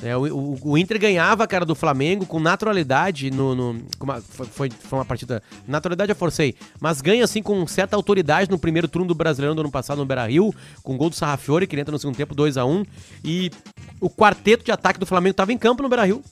É, 0.04 0.18
o, 0.18 0.22
o- 0.36 0.60
o 0.72 0.78
Inter 0.78 1.00
ganhava, 1.00 1.46
cara, 1.46 1.64
do 1.64 1.76
Flamengo 1.76 2.26
com 2.26 2.40
naturalidade 2.40 3.30
no. 3.30 3.54
no- 3.54 3.82
uma- 4.00 4.20
foi, 4.22 4.70
foi, 4.72 4.98
uma 4.98 5.06
partida. 5.06 5.44
Naturalidade 5.68 6.12
eu 6.12 6.16
forcei. 6.16 6.56
Mas 6.80 7.02
ganha, 7.02 7.24
assim, 7.24 7.42
com 7.44 7.66
certa 7.68 7.96
autoridade 7.96 8.50
no 8.50 8.58
primeiro 8.58 8.88
turno 8.88 9.08
do 9.08 9.14
Brasileirão 9.16 9.54
do 9.56 9.62
ano 9.62 9.70
passado 9.72 10.00
no 10.00 10.06
Beira 10.06 10.26
Rio, 10.28 10.54
com 10.82 10.98
gol 10.98 11.10
do 11.10 11.16
Sarrafiore, 11.16 11.68
que 11.68 11.76
ele 11.76 11.82
entra 11.82 11.92
no 11.92 12.00
segundo 12.00 12.16
tempo 12.16 12.34
2x1. 12.34 12.86
E 13.24 13.52
o 14.00 14.10
quarteto 14.10 14.64
de 14.66 14.72
ataque 14.72 15.00
do 15.00 15.06
Flamengo 15.06 15.36
tava 15.36 15.54
em 15.54 15.58
campo 15.58 15.84
no 15.84 15.90
Beira 15.90 16.06
Rio. 16.06 16.24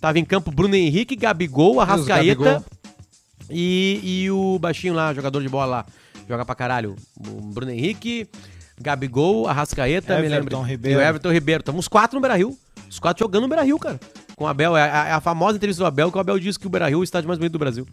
Tava 0.00 0.18
em 0.20 0.24
campo 0.24 0.50
Bruno 0.52 0.74
Henrique, 0.76 1.16
Gabigol, 1.16 1.80
Arrascaeta 1.80 2.24
Gabigol. 2.44 2.64
e, 3.50 4.00
e 4.02 4.30
o 4.30 4.58
baixinho 4.58 4.94
lá, 4.94 5.12
jogador 5.12 5.42
de 5.42 5.48
bola 5.48 5.66
lá. 5.66 5.86
Joga 6.28 6.44
pra 6.44 6.54
caralho. 6.54 6.94
O 7.18 7.40
Bruno 7.40 7.72
Henrique, 7.72 8.28
Gabigol, 8.82 9.46
Arrascaeta, 9.48 10.18
me 10.18 10.26
Everton 10.26 10.36
lembro. 10.58 10.62
Ribeiro. 10.62 11.00
E 11.00 11.02
o 11.02 11.06
Everton 11.06 11.30
Ribeiro. 11.32 11.62
Tamo 11.62 11.78
uns 11.78 11.88
quatro 11.88 12.16
no 12.16 12.20
Beira-Rio. 12.20 12.56
Os 12.90 12.98
quatro 12.98 13.24
jogando 13.24 13.42
no 13.42 13.48
Beira-Rio, 13.48 13.78
cara. 13.78 13.98
Com 14.36 14.44
o 14.44 14.46
Abel. 14.46 14.76
É 14.76 14.82
a, 14.82 15.08
é 15.08 15.12
a 15.12 15.20
famosa 15.20 15.56
entrevista 15.56 15.82
do 15.82 15.86
Abel, 15.86 16.10
que 16.10 16.16
o 16.18 16.20
Abel 16.20 16.38
disse 16.38 16.58
que 16.58 16.66
o 16.66 16.70
Beira-Rio 16.70 16.96
é 16.96 17.00
o 17.00 17.04
estádio 17.04 17.28
mais 17.28 17.38
bonito 17.38 17.52
do 17.52 17.58
Brasil. 17.58 17.86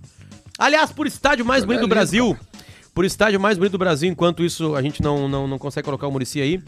Aliás, 0.58 0.92
por 0.92 1.08
estádio 1.08 1.46
mais 1.46 1.64
bonito 1.64 1.80
é 1.80 1.84
do 1.84 1.88
Brasil, 1.88 2.36
por 2.94 3.06
estádio 3.06 3.40
mais 3.40 3.58
bonito 3.58 3.72
do 3.74 3.78
Brasil, 3.78 4.10
enquanto 4.12 4.44
isso 4.44 4.76
a 4.76 4.82
gente 4.82 5.02
não, 5.02 5.30
não, 5.30 5.48
não 5.48 5.58
consegue 5.58 5.86
colocar 5.86 6.06
o 6.06 6.12
Murici 6.12 6.42
aí. 6.42 6.62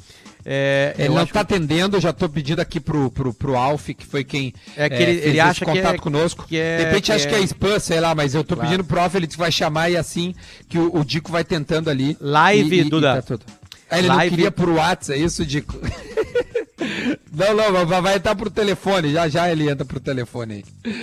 É, 0.45 0.95
Ele 0.97 1.09
não 1.09 1.17
acho 1.17 1.33
tá 1.33 1.41
atendendo, 1.41 1.99
já 1.99 2.13
tô 2.13 2.29
pedindo 2.29 2.61
aqui 2.61 2.79
pro, 2.79 3.11
pro, 3.11 3.33
pro 3.33 3.55
Alf, 3.57 3.89
que 3.89 4.05
foi 4.05 4.23
quem 4.23 4.53
É 4.77 4.87
que 4.89 4.95
ele- 4.95 5.05
fez 5.13 5.25
ele 5.25 5.39
acha 5.41 5.65
que 5.65 5.71
contato 5.71 5.95
é- 5.95 5.97
conosco. 5.97 6.45
que 6.47 6.57
é- 6.57 6.77
de 6.77 6.83
repente 6.85 7.03
que 7.05 7.11
acha 7.11 7.27
que 7.27 7.35
é- 7.35 7.39
é 7.39 7.43
spam, 7.43 7.79
sei 7.79 7.99
lá, 7.99 8.15
mas 8.15 8.33
eu 8.33 8.43
tô 8.45 8.55
Claro. 8.55 8.69
pedindo 8.69 8.83
pro 8.87 8.99
Alf, 9.01 9.13
ele 9.13 9.27
vai 9.37 9.51
chamar 9.51 9.89
e 9.89 9.97
assim 9.97 10.33
que 10.69 10.79
o, 10.79 10.95
o 10.99 11.03
Dico 11.05 11.31
vai 11.31 11.43
tentando 11.43 11.89
ali. 11.89 12.15
Live, 12.21 12.75
e, 12.75 12.79
e- 12.79 12.87
e 12.87 12.89
Duda. 12.89 13.15
tá 13.15 13.21
tudo. 13.21 13.45
Ah, 13.91 13.97
ele 13.99 14.07
Live. 14.07 14.23
não 14.23 14.29
queria 14.29 14.51
por 14.51 14.69
WhatsApp, 14.69 15.19
é 15.19 15.23
isso, 15.23 15.45
Dico? 15.45 15.75
não, 17.31 17.53
não, 17.55 17.85
vai, 17.85 18.01
vai 18.01 18.17
estar 18.17 18.35
pro 18.35 18.49
telefone, 18.49 19.11
já 19.11 19.27
já 19.27 19.51
ele 19.51 19.69
entra 19.69 19.85
pro 19.85 19.99
telefone 19.99 20.63
aí. 20.85 20.93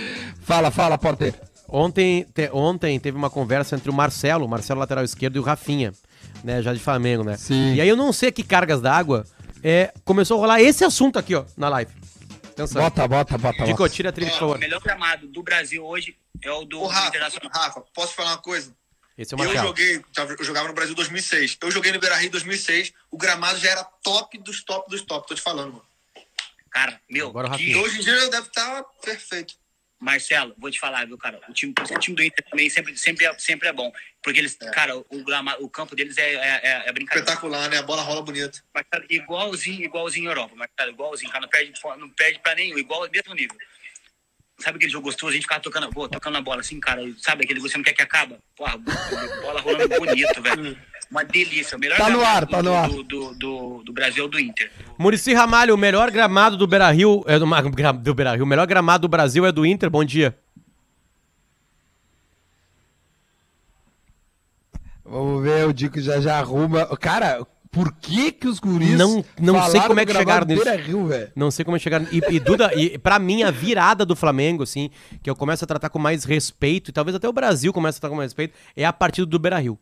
Fala, 0.41 0.71
fala, 0.71 0.97
porteiro. 0.97 1.35
Ontem, 1.67 2.25
te- 2.33 2.49
ontem 2.51 2.99
teve 2.99 3.15
uma 3.17 3.29
conversa 3.29 3.75
entre 3.75 3.89
o 3.89 3.93
Marcelo, 3.93 4.45
o 4.45 4.49
Marcelo 4.49 4.79
lateral 4.79 5.03
esquerdo, 5.03 5.35
e 5.35 5.39
o 5.39 5.43
Rafinha, 5.43 5.93
né? 6.43 6.61
Já 6.63 6.73
de 6.73 6.79
Flamengo, 6.79 7.23
né? 7.23 7.37
Sim. 7.37 7.75
E 7.75 7.81
aí 7.81 7.87
eu 7.87 7.95
não 7.95 8.11
sei 8.11 8.31
que 8.31 8.41
cargas 8.43 8.81
d'água 8.81 9.23
é, 9.63 9.93
começou 10.03 10.37
a 10.37 10.39
rolar 10.41 10.61
esse 10.61 10.83
assunto 10.83 11.19
aqui, 11.19 11.35
ó, 11.35 11.43
na 11.55 11.69
live. 11.69 11.91
Atenção. 12.49 12.81
Bota, 12.81 13.07
bota, 13.07 13.37
bota. 13.37 13.63
Dico, 13.65 13.77
bota. 13.77 13.93
tira 13.93 14.09
a 14.09 14.11
trilha, 14.11 14.31
por 14.31 14.37
Ó, 14.37 14.39
favor. 14.39 14.55
O 14.57 14.59
melhor 14.59 14.81
gramado 14.81 15.27
do 15.27 15.43
Brasil 15.43 15.85
hoje 15.85 16.15
é 16.43 16.51
o 16.51 16.65
do 16.65 16.81
Ô, 16.81 16.87
Rafa, 16.87 17.07
Internacional. 17.09 17.51
Rafa, 17.53 17.83
posso 17.93 18.13
falar 18.15 18.31
uma 18.31 18.37
coisa? 18.39 18.71
Esse 19.19 19.33
é 19.33 19.37
o 19.37 19.39
Eu 19.41 19.45
Marcelo. 19.47 19.67
joguei, 19.67 19.99
tava- 20.13 20.33
eu 20.39 20.43
jogava 20.45 20.67
no 20.69 20.73
Brasil 20.73 20.93
em 20.93 20.95
2006. 20.95 21.57
Eu 21.61 21.69
joguei 21.69 21.91
no 21.91 21.99
Beira-Rio 21.99 22.27
em 22.27 22.31
2006. 22.31 22.93
O 23.11 23.17
gramado 23.17 23.59
já 23.59 23.71
era 23.71 23.83
top 23.83 24.37
dos 24.37 24.63
top 24.63 24.89
dos 24.89 25.01
top. 25.01 25.27
Tô 25.27 25.35
te 25.35 25.41
falando, 25.41 25.73
mano. 25.73 25.85
Cara, 26.71 27.01
meu, 27.09 27.27
Agora 27.27 27.49
o 27.53 27.57
que- 27.57 27.75
hoje 27.75 27.97
em 27.97 28.01
dia 28.01 28.29
deve 28.29 28.47
estar 28.47 28.81
perfeito. 29.03 29.55
Marcelo, 29.99 30.55
vou 30.57 30.71
te 30.71 30.79
falar, 30.79 31.05
viu, 31.05 31.17
cara? 31.17 31.41
O 31.49 31.53
time, 31.53 31.73
o 31.77 31.99
time 31.99 32.15
do 32.15 32.23
Inter 32.23 32.45
também 32.49 32.69
sempre, 32.69 32.95
sempre, 32.95 33.25
é, 33.25 33.37
sempre 33.37 33.67
é 33.67 33.73
bom. 33.73 33.91
Porque 34.23 34.39
eles, 34.39 34.55
É. 34.61 34.71
cara, 34.71 34.95
o, 34.97 35.05
o 35.59 35.69
campo 35.69 35.93
deles 35.93 36.17
é, 36.17 36.35
é, 36.35 36.37
é- 36.63 36.83
é 36.87 36.91
brincadeira. 36.93 37.25
Espetacular, 37.25 37.69
né? 37.69 37.79
A 37.79 37.83
bola 37.83 38.01
rola 38.01 38.21
bonito. 38.21 38.63
Mas, 38.73 38.85
cara, 38.89 39.05
igualzinho, 39.09 39.83
igualzinho 39.83 40.23
em 40.23 40.27
Europa. 40.29 40.53
Mas, 40.55 40.69
cara, 40.77 40.89
igualzinho, 40.91 41.29
cara, 41.29 41.41
não 41.41 41.49
perde, 41.49 41.73
não 41.97 42.09
perde 42.11 42.39
pra 42.39 42.55
nenhum, 42.55 42.77
igual 42.77 43.09
mesmo 43.11 43.33
nível. 43.33 43.57
Sabe 44.59 44.77
aquele 44.77 44.91
jogo 44.91 45.05
gostoso? 45.05 45.31
A 45.31 45.33
gente 45.33 45.43
ficava 45.43 45.61
tocando, 45.61 45.89
pô, 45.89 46.07
tocando 46.07 46.37
a 46.37 46.41
bola 46.41 46.59
assim, 46.61 46.79
cara. 46.79 47.01
Sabe 47.17 47.43
aquele 47.43 47.61
que 47.61 47.67
você 47.69 47.77
não 47.77 47.83
quer 47.83 47.93
que 47.93 48.01
acaba? 48.01 48.37
Porra, 48.55 48.77
bola 49.41 49.61
rolando 49.61 49.87
bonito, 49.97 50.41
velho. 50.41 50.77
Uma 51.09 51.23
delícia. 51.23 51.75
O 51.75 51.79
melhor 51.79 51.97
Tá 51.97 52.09
no 52.09 52.23
ar, 52.23 52.45
tá 52.45 52.61
do- 52.61 52.69
no 52.69 52.75
ar. 52.75 52.87
Do, 52.89 53.03
do, 53.03 53.33
do, 53.35 53.83
do 53.83 53.93
Brasil 53.93 54.23
é 54.23 54.27
o 54.27 54.29
do 54.29 54.39
Inter. 54.39 54.69
Murici 54.97 55.33
Ramalho, 55.33 55.73
o 55.73 55.77
melhor 55.77 56.11
gramado 56.11 56.55
do 56.57 56.67
Beira-Rio, 56.67 57.23
é 57.25 57.39
do, 57.39 57.45
do 58.03 58.13
Beira-Rio, 58.13 58.43
o 58.43 58.47
melhor 58.47 58.67
gramado 58.67 59.03
do 59.03 59.07
Brasil 59.09 59.45
é 59.45 59.51
do 59.51 59.65
Inter, 59.65 59.89
bom 59.89 60.03
dia. 60.03 60.37
Vamos 65.03 65.41
ver, 65.43 65.65
o 65.67 65.73
Dico 65.73 65.99
já 65.99 66.19
já 66.21 66.37
arruma. 66.37 66.85
Cara, 66.97 67.45
por 67.71 67.93
que 67.93 68.31
que 68.31 68.47
os 68.47 68.59
guris 68.59 68.97
Não- 68.97 69.23
não 69.39 69.69
sei 69.69 69.81
como 69.81 69.99
é 69.99 70.05
que 70.05 70.13
chegaram 70.13 70.45
nisso. 70.47 70.63
Beira-Rio, 70.63 71.05
velho? 71.07 71.31
Não 71.35 71.51
sei 71.51 71.63
como 71.63 71.77
é 71.77 71.79
chegar. 71.79 72.01
E, 72.13 72.21
e 72.29 72.39
Duda, 72.39 72.73
e 72.75 72.97
pra 72.97 73.19
mim, 73.19 73.43
a 73.43 73.51
virada 73.51 74.05
do 74.05 74.15
Flamengo, 74.15 74.63
assim, 74.63 74.89
que 75.21 75.29
eu 75.29 75.35
começo 75.35 75.63
a 75.63 75.67
tratar 75.67 75.89
com 75.89 75.99
mais 75.99 76.23
respeito, 76.23 76.89
e 76.89 76.91
talvez 76.91 77.15
até 77.15 77.27
o 77.29 77.33
Brasil 77.33 77.71
comece 77.71 77.97
a 77.97 78.01
tratar 78.01 78.09
com 78.11 78.17
mais 78.17 78.31
respeito, 78.31 78.53
é 78.75 78.85
a 78.85 78.93
partida 78.93 79.25
do 79.25 79.37
Beira 79.39 79.59
Rio. 79.59 79.77
É, 79.77 79.79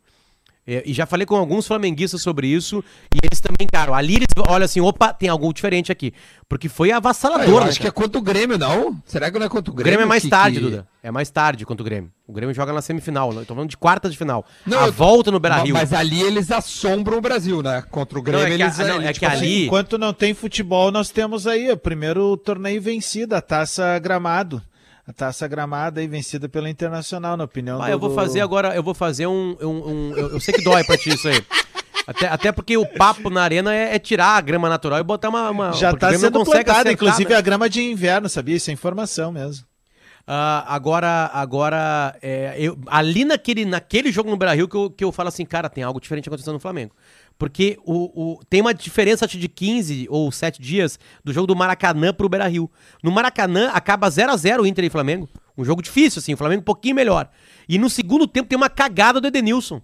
e 0.85 0.93
já 0.93 1.05
falei 1.05 1.25
com 1.25 1.35
alguns 1.35 1.65
flamenguistas 1.65 2.21
sobre 2.21 2.47
isso, 2.47 2.83
e 3.13 3.19
eles 3.23 3.39
também, 3.39 3.67
cara, 3.71 3.95
ali 3.95 4.15
eles 4.15 4.27
olham 4.49 4.65
assim, 4.65 4.81
opa, 4.81 5.13
tem 5.13 5.29
algo 5.29 5.53
diferente 5.53 5.91
aqui. 5.91 6.13
Porque 6.49 6.67
foi 6.67 6.89
Ah, 6.91 6.93
eu 6.93 6.97
avassalador, 6.97 7.61
né, 7.63 7.69
acho 7.69 7.79
que 7.79 7.87
é 7.87 7.91
contra 7.91 8.17
o 8.19 8.21
Grêmio, 8.21 8.57
não? 8.57 9.01
Será 9.05 9.31
que 9.31 9.37
não 9.39 9.45
é 9.45 9.49
contra 9.49 9.71
o 9.71 9.73
O 9.73 9.77
Grêmio? 9.77 9.91
Grêmio 9.97 10.03
é 10.03 10.07
mais 10.07 10.23
que- 10.23 10.29
tarde, 10.29 10.57
que- 10.59 10.63
Duda. 10.65 10.87
É 11.03 11.09
mais 11.11 11.29
tarde 11.29 11.65
contra 11.65 11.81
o 11.81 11.85
Grêmio. 11.85 12.11
O 12.27 12.33
Grêmio 12.33 12.53
joga 12.53 12.73
na 12.73 12.81
semifinal, 12.81 13.31
eu 13.33 13.45
tô 13.45 13.53
falando 13.53 13.69
de 13.69 13.77
quarta 13.77 14.09
de 14.09 14.17
final. 14.17 14.45
Não, 14.65 14.79
a 14.79 14.87
eu- 14.87 14.91
volta 14.91 15.31
no 15.31 15.39
Beira 15.39 15.57
Ma- 15.57 15.63
Rio. 15.63 15.73
Mas 15.73 15.93
ali 15.93 16.21
eles 16.21 16.51
assombram 16.51 17.17
o 17.17 17.21
Brasil, 17.21 17.61
né? 17.63 17.81
Contra 17.89 18.19
o 18.19 18.21
Grêmio 18.21 18.45
é 18.45 18.57
que 18.57 18.61
eles... 18.61 18.77
não, 18.77 19.01
é 19.01 19.07
que 19.07 19.13
tipo 19.13 19.25
assim, 19.25 19.35
ali- 19.37 19.65
Enquanto 19.67 19.97
não 19.97 20.11
tem 20.13 20.33
futebol, 20.33 20.91
nós 20.91 21.09
temos 21.09 21.47
aí 21.47 21.71
o 21.71 21.77
primeiro 21.77 22.35
torneio 22.37 22.81
vencido, 22.81 23.35
a 23.35 23.41
Taça 23.41 23.97
Gramado. 23.99 24.61
A 25.07 25.13
Taça 25.13 25.47
Gramado 25.47 25.99
aí 26.01 26.07
vencida 26.07 26.49
pela 26.49 26.69
Internacional, 26.69 27.37
na 27.37 27.45
opinião 27.45 27.81
Ah, 27.81 27.85
do... 27.85 27.91
eu 27.91 27.99
vou 27.99 28.13
fazer 28.13 28.41
agora, 28.41 28.75
eu 28.75 28.83
vou 28.83 28.93
fazer 28.93 29.25
um. 29.25 29.55
um- 29.61 29.89
um- 29.89 30.13
eu, 30.17 30.29
eu 30.33 30.39
sei 30.39 30.53
que 30.53 30.61
dói 30.61 30.83
pra 30.83 30.97
ti 30.97 31.09
isso 31.09 31.27
aí. 31.29 31.41
Até, 32.05 32.27
até 32.27 32.51
porque 32.51 32.77
o 32.77 32.85
papo 32.85 33.29
na 33.29 33.41
arena 33.41 33.73
é, 33.73 33.95
é 33.95 33.99
tirar 33.99 34.37
a 34.37 34.41
grama 34.41 34.67
natural 34.69 34.99
e 34.99 35.03
botar 35.03 35.29
uma. 35.29 35.49
uma 35.49 35.71
Já 35.73 35.93
tá 35.95 36.13
sendo 36.17 36.43
plantada, 36.43 36.91
inclusive 36.91 37.29
né? 37.31 37.35
a 37.37 37.41
grama 37.41 37.69
de 37.69 37.81
inverno, 37.81 38.27
sabia? 38.29 38.55
Isso 38.55 38.69
é 38.69 38.73
informação 38.73 39.31
mesmo. 39.31 39.65
Ah, 40.29 40.65
agora, 40.67 41.29
agora 41.33 42.13
é, 42.21 42.53
eu- 42.57 42.77
ali 42.87 43.23
naquele, 43.23 43.63
naquele 43.63 44.11
jogo 44.11 44.29
no 44.29 44.35
Brasil 44.35 44.67
que 44.67 44.75
eu, 44.75 44.89
que 44.89 45.03
eu 45.05 45.11
falo 45.11 45.29
assim, 45.29 45.45
cara, 45.45 45.69
tem 45.69 45.85
algo 45.85 46.01
diferente 46.01 46.27
acontecendo 46.27 46.55
no 46.55 46.59
Flamengo. 46.59 46.91
Porque 47.37 47.77
o, 47.85 48.33
o- 48.33 48.39
tem 48.49 48.61
uma 48.61 48.73
diferença 48.73 49.25
acho, 49.25 49.37
de 49.37 49.47
15 49.47 50.07
ou 50.09 50.31
7 50.31 50.59
dias 50.61 50.97
do 51.23 51.31
jogo 51.31 51.45
do 51.47 51.55
Maracanã 51.55 52.11
pro 52.13 52.27
Beira 52.27 52.47
Rio. 52.47 52.69
No 53.03 53.11
Maracanã 53.11 53.69
acaba 53.73 54.09
0 54.09 54.31
a 54.31 54.37
0 54.37 54.63
o 54.63 54.67
Inter 54.67 54.85
e 54.85 54.89
Flamengo. 54.89 55.29
Um 55.57 55.63
jogo 55.63 55.81
difícil, 55.81 56.19
assim, 56.19 56.33
o 56.33 56.37
Flamengo 56.37 56.61
um 56.61 56.65
pouquinho 56.65 56.95
melhor. 56.95 57.29
E 57.69 57.77
no 57.77 57.89
segundo 57.89 58.27
tempo 58.27 58.49
tem 58.49 58.55
uma 58.57 58.69
cagada 58.69 59.21
do 59.21 59.27
Edenilson. 59.27 59.81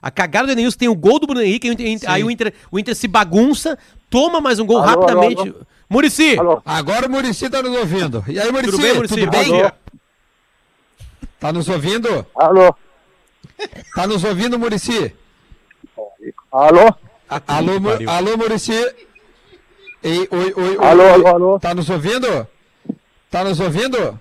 A 0.00 0.10
cagada 0.10 0.46
do 0.46 0.52
Edenilson 0.52 0.78
tem 0.78 0.88
o 0.88 0.94
gol 0.94 1.18
do 1.18 1.26
Bruno 1.26 1.42
Henrique, 1.42 1.68
aí 1.68 1.74
o 1.74 1.80
Inter- 1.88 2.10
aí 2.10 2.24
o 2.24 2.30
Inter, 2.30 2.54
o 2.70 2.78
Inter 2.78 2.94
se 2.94 3.08
bagunça, 3.08 3.76
toma 4.10 4.40
mais 4.40 4.58
um 4.60 4.66
gol 4.66 4.78
Alô, 4.78 4.86
rapidamente. 4.86 5.40
alô, 5.48 5.54
Murici, 5.88 6.38
Alô? 6.38 6.62
Agora 6.64 7.06
o 7.06 7.10
Murici 7.10 7.48
tá 7.50 7.62
nos 7.62 7.76
ouvindo. 7.76 8.24
E 8.28 8.38
aí, 8.38 8.50
Murici, 8.52 8.70
tudo 8.72 8.82
bem, 8.82 8.94
Murici? 8.94 9.14
tudo 9.16 9.30
bem? 9.30 9.44
dia. 9.44 9.74
Tá 11.40 11.52
nos 11.52 11.68
ouvindo? 11.68 12.26
Alô? 12.36 12.74
Tá 13.94 14.06
nos 14.06 14.22
ouvindo, 14.24 14.58
Murici? 14.58 15.12
Alô? 16.54 16.86
A- 17.28 17.42
Alô, 17.48 17.72
alô, 18.08 18.36
Murici? 18.38 18.72
Ei, 20.04 20.28
oi, 20.30 20.54
oi, 20.56 20.76
oi. 20.78 20.86
Alô, 20.86 21.02
alô, 21.12 21.26
alô? 21.26 21.58
Tá 21.58 21.74
nos 21.74 21.90
ouvindo? 21.90 22.46
Tá 23.28 23.42
nos 23.42 23.58
ouvindo? 23.58 24.20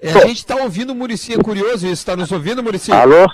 É, 0.00 0.12
a 0.12 0.26
gente 0.26 0.46
tá 0.46 0.54
ouvindo 0.54 0.90
o 0.90 0.94
Murici, 0.94 1.32
é 1.34 1.38
curioso 1.42 1.88
isso. 1.88 2.06
Tá 2.06 2.14
nos 2.14 2.30
ouvindo, 2.30 2.62
Murici? 2.62 2.92
Alô? 2.92 3.26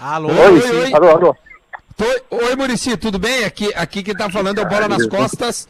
alô, 0.00 0.28
Oi, 0.30 0.38
Oi? 0.38 0.60
oi, 0.62 0.76
oi. 0.84 0.94
Alô, 0.94 1.08
alô? 1.10 1.36
Tô- 1.94 2.20
Oi, 2.36 2.56
Murici, 2.56 2.96
tudo 2.96 3.18
bem? 3.18 3.44
Aqui, 3.44 3.70
aqui 3.74 4.02
quem 4.02 4.14
tá 4.14 4.30
falando 4.30 4.58
é 4.58 4.62
o 4.62 4.68
Bola 4.68 4.88
nas 4.88 5.06
Costas. 5.06 5.68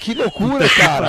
Que 0.00 0.14
loucura, 0.14 0.68
cara. 0.68 1.08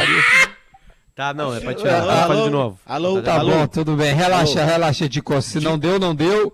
Tá, 1.15 1.33
não, 1.35 1.53
é 1.55 1.59
pra 1.59 1.75
tirar. 1.75 2.01
Alô, 2.01 2.33
alô? 2.33 2.43
de 2.45 2.49
novo. 2.49 2.79
Alô, 2.83 3.21
Tá 3.21 3.35
alô? 3.35 3.51
bom, 3.51 3.67
tudo 3.67 3.95
bem. 3.95 4.11
Relaxa, 4.15 4.63
relaxa, 4.65 5.07
Dico. 5.07 5.39
Se 5.41 5.59
não 5.59 5.77
deu, 5.77 5.99
não 5.99 6.15
deu. 6.15 6.51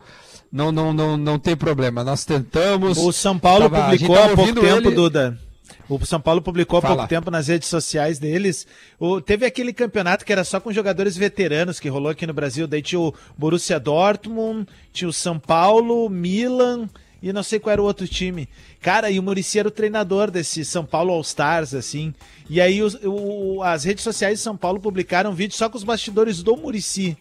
Não, 0.56 0.72
não, 0.72 0.94
não, 0.94 1.18
não 1.18 1.38
tem 1.38 1.54
problema. 1.54 2.02
Nós 2.02 2.24
tentamos. 2.24 2.98
O 2.98 3.12
São 3.12 3.38
Paulo 3.38 3.70
Tava- 3.70 3.92
publicou 3.92 4.16
há 4.18 4.30
pouco 4.30 4.54
tempo, 4.62 4.88
ele- 4.88 4.92
Duda. 4.96 5.38
O 5.90 6.04
São 6.06 6.22
Paulo 6.22 6.42
publicou 6.42 6.80
há 6.80 6.82
Fala. 6.82 6.96
pouco 6.96 7.10
tempo 7.10 7.30
nas 7.30 7.48
redes 7.48 7.68
sociais 7.68 8.20
deles. 8.20 8.66
O, 8.98 9.20
teve 9.20 9.46
aquele 9.46 9.74
campeonato 9.74 10.24
que 10.26 10.32
era 10.32 10.46
só 10.46 10.60
com 10.62 10.72
jogadores 10.72 11.18
veteranos 11.18 11.78
que 11.78 11.90
rolou 11.90 12.10
aqui 12.10 12.26
no 12.26 12.34
Brasil. 12.34 12.68
Daí 12.68 12.82
tinha 12.82 13.02
o 13.02 13.14
Borussia 13.38 13.78
Dortmund, 13.80 14.66
tinha 14.94 15.10
o 15.10 15.14
São 15.14 15.38
Paulo, 15.38 16.10
Milan 16.10 16.90
e 17.22 17.34
não 17.34 17.44
sei 17.44 17.60
qual 17.60 17.74
era 17.74 17.82
o 17.82 17.86
outro 17.86 18.08
time. 18.08 18.48
Cara, 18.82 19.12
e 19.12 19.20
o 19.20 19.24
Murici 19.24 19.60
era 19.60 19.68
o 19.68 19.72
treinador 19.72 20.32
desse 20.32 20.64
São 20.64 20.86
Paulo 20.86 21.12
All 21.12 21.22
Stars, 21.22 21.74
assim. 21.74 22.14
E 22.50 22.62
aí 22.62 22.82
os- 22.82 22.98
o- 23.04 23.62
as 23.62 23.84
redes 23.84 24.06
sociais 24.06 24.38
de 24.40 24.44
São 24.44 24.56
Paulo 24.56 24.80
publicaram 24.80 25.32
um 25.32 25.36
vídeo 25.36 25.58
só 25.58 25.68
com 25.68 25.78
os 25.78 25.84
bastidores 25.84 26.42
do 26.42 26.56
Murici. 26.56 27.18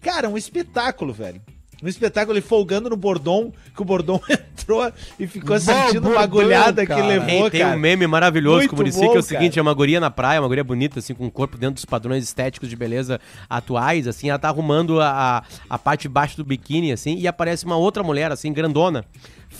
Cara, 0.00 0.30
um 0.30 0.38
espetáculo, 0.38 1.12
velho. 1.12 1.42
Um 1.82 1.88
espetáculo 1.88 2.36
ele 2.36 2.42
folgando 2.42 2.90
no 2.90 2.96
Bordon, 2.96 3.52
que 3.74 3.80
o 3.80 3.84
Bordon 3.84 4.20
entrou 4.28 4.92
e 5.18 5.26
ficou 5.26 5.56
Bom, 5.56 5.60
sentindo 5.60 6.08
uma 6.08 6.26
Bordon, 6.26 6.40
agulhada 6.40 6.86
que 6.86 6.94
levou, 6.94 7.26
Tem, 7.26 7.50
tem 7.50 7.60
cara. 7.62 7.76
um 7.76 7.78
meme 7.78 8.06
maravilhoso 8.06 8.58
Muito 8.58 8.68
que 8.68 8.74
o 8.74 8.76
Muricy, 8.78 9.00
que 9.00 9.16
é 9.16 9.18
o 9.18 9.22
seguinte, 9.22 9.52
cara. 9.52 9.60
é 9.60 9.62
uma 9.62 9.74
guria 9.74 10.00
na 10.00 10.10
praia, 10.10 10.40
uma 10.40 10.48
guria 10.48 10.64
bonita, 10.64 10.98
assim, 10.98 11.14
com 11.14 11.26
o 11.26 11.30
corpo 11.30 11.56
dentro 11.56 11.74
dos 11.74 11.84
padrões 11.84 12.22
estéticos 12.24 12.68
de 12.68 12.76
beleza 12.76 13.20
atuais, 13.48 14.06
assim, 14.06 14.28
ela 14.28 14.38
tá 14.38 14.48
arrumando 14.48 15.00
a, 15.00 15.38
a, 15.38 15.42
a 15.68 15.78
parte 15.78 16.02
de 16.02 16.08
baixo 16.08 16.36
do 16.36 16.44
biquíni, 16.44 16.92
assim, 16.92 17.16
e 17.16 17.26
aparece 17.26 17.64
uma 17.64 17.76
outra 17.76 18.02
mulher, 18.02 18.30
assim, 18.30 18.52
grandona, 18.52 19.04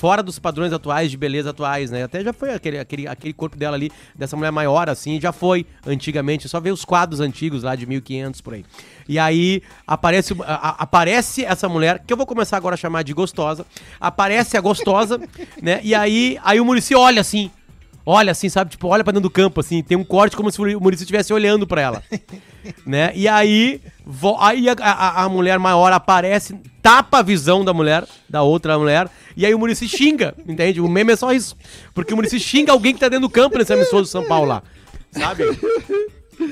fora 0.01 0.23
dos 0.23 0.39
padrões 0.39 0.73
atuais 0.73 1.11
de 1.11 1.17
beleza 1.19 1.51
atuais, 1.51 1.91
né? 1.91 2.03
Até 2.05 2.25
já 2.25 2.33
foi 2.33 2.55
aquele, 2.55 2.79
aquele, 2.79 3.07
aquele 3.07 3.35
corpo 3.35 3.55
dela 3.55 3.77
ali, 3.77 3.91
dessa 4.15 4.35
mulher 4.35 4.51
maior, 4.51 4.89
assim, 4.89 5.21
já 5.21 5.31
foi 5.31 5.67
antigamente, 5.87 6.49
só 6.49 6.59
ver 6.59 6.71
os 6.73 6.87
quadros 6.87 7.21
antigos 7.21 7.63
lá 7.65 7.77
de 7.77 7.85
1500 7.85 8.41
por 8.41 8.55
aí. 8.55 8.65
E 9.07 9.19
aí 9.19 9.63
aparece, 9.87 10.35
a- 10.43 10.83
aparece 10.83 11.45
essa 11.45 11.69
mulher, 11.69 12.03
que 12.07 12.11
eu 12.11 12.17
vou 12.17 12.25
começar 12.25 12.57
agora 12.57 12.75
a 12.75 12.79
chamar 12.79 13.03
de 13.05 13.13
gostosa, 13.13 13.67
aparece 14.01 14.57
a 14.57 14.61
gostosa, 14.63 15.21
né? 15.61 15.81
E 15.83 15.95
aí, 15.95 16.39
aí 16.43 16.59
o 16.59 16.65
Murici 16.65 16.95
olha 16.95 17.21
assim, 17.21 17.51
olha 18.05 18.33
assim, 18.33 18.49
sabe? 18.49 18.71
Tipo, 18.71 18.89
olha 18.89 19.05
pra 19.05 19.13
dentro 19.13 19.29
do 19.29 19.33
campo, 19.33 19.61
assim, 19.61 19.83
tem 19.83 19.97
um 19.97 20.05
corte 20.05 20.37
como 20.37 20.51
se 20.51 20.61
o 20.61 20.81
Murici 20.81 21.03
estivesse 21.05 21.33
olhando 21.33 21.67
pra 21.67 21.81
ela. 21.81 22.03
né? 22.87 23.13
E 23.15 23.27
aí, 23.29 23.81
vo- 24.05 24.37
aí 24.41 24.69
a, 24.69 24.75
a- 24.79 25.25
a 25.25 25.29
mulher 25.29 25.59
maior 25.59 25.93
aparece, 25.93 26.55
tapa 26.83 27.19
a 27.19 27.23
visão 27.23 27.65
da 27.65 27.73
mulher, 27.73 28.05
da 28.29 28.43
outra 28.43 28.79
mulher, 28.79 29.09
e 29.37 29.45
aí 29.47 29.55
o 29.55 29.59
Murici 29.59 29.87
xinga, 29.89 30.35
entende? 30.47 30.81
O 30.81 30.89
meme 30.89 31.13
é 31.13 31.17
só 31.17 31.33
isso. 31.33 31.57
Porque 31.95 32.13
o 32.13 32.17
Murici 32.17 32.39
xinga 32.41 32.73
alguém 32.73 32.93
que 32.95 33.01
tá 33.01 33.09
dentro 33.09 33.29
do 33.29 33.31
campo 33.33 33.57
nesse 33.59 33.73
emissor 33.73 34.01
do 34.03 34.07
São 34.07 34.27
Paulo 34.27 34.47
lá. 34.49 34.63
Sabe? 35.13 35.45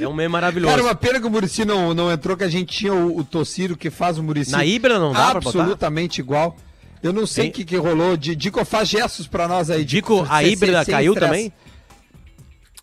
É 0.01 0.07
um 0.07 0.13
meme 0.13 0.29
maravilhoso. 0.29 0.71
Cara, 0.71 0.83
uma 0.83 0.95
pena 0.95 1.19
que 1.21 1.27
o 1.27 1.31
Murici 1.31 1.65
não, 1.65 1.95
não 1.95 2.13
entrou, 2.13 2.37
que 2.37 2.45
a 2.45 2.49
gente 2.49 2.77
tinha 2.77 2.93
o, 2.93 3.19
o 3.19 3.25
Tociro 3.25 3.77
que 3.77 3.89
faz 3.91 4.19
o 4.19 4.23
Murici 4.23 4.53
Na 4.53 4.65
Ibra 4.65 4.99
não 4.99 5.13
dá 5.13 5.31
pra 5.31 5.41
botar? 5.41 5.59
absolutamente 5.61 6.21
igual. 6.21 6.57
Eu 7.03 7.13
não 7.13 7.27
sei 7.27 7.49
o 7.49 7.53
que, 7.53 7.65
que 7.65 7.77
rolou. 7.77 8.17
Di- 8.17 8.35
Dico, 8.37 8.65
faz 8.65 8.89
gestos 8.89 9.27
pra 9.27 9.47
nós 9.49 9.71
aí. 9.71 9.85
Dico, 9.85 10.27
a 10.29 10.39
Sem- 10.41 10.53
híbrida 10.53 10.85
sem 10.85 10.93
caiu 10.95 11.13
estresse. 11.13 11.33
também? 11.33 11.53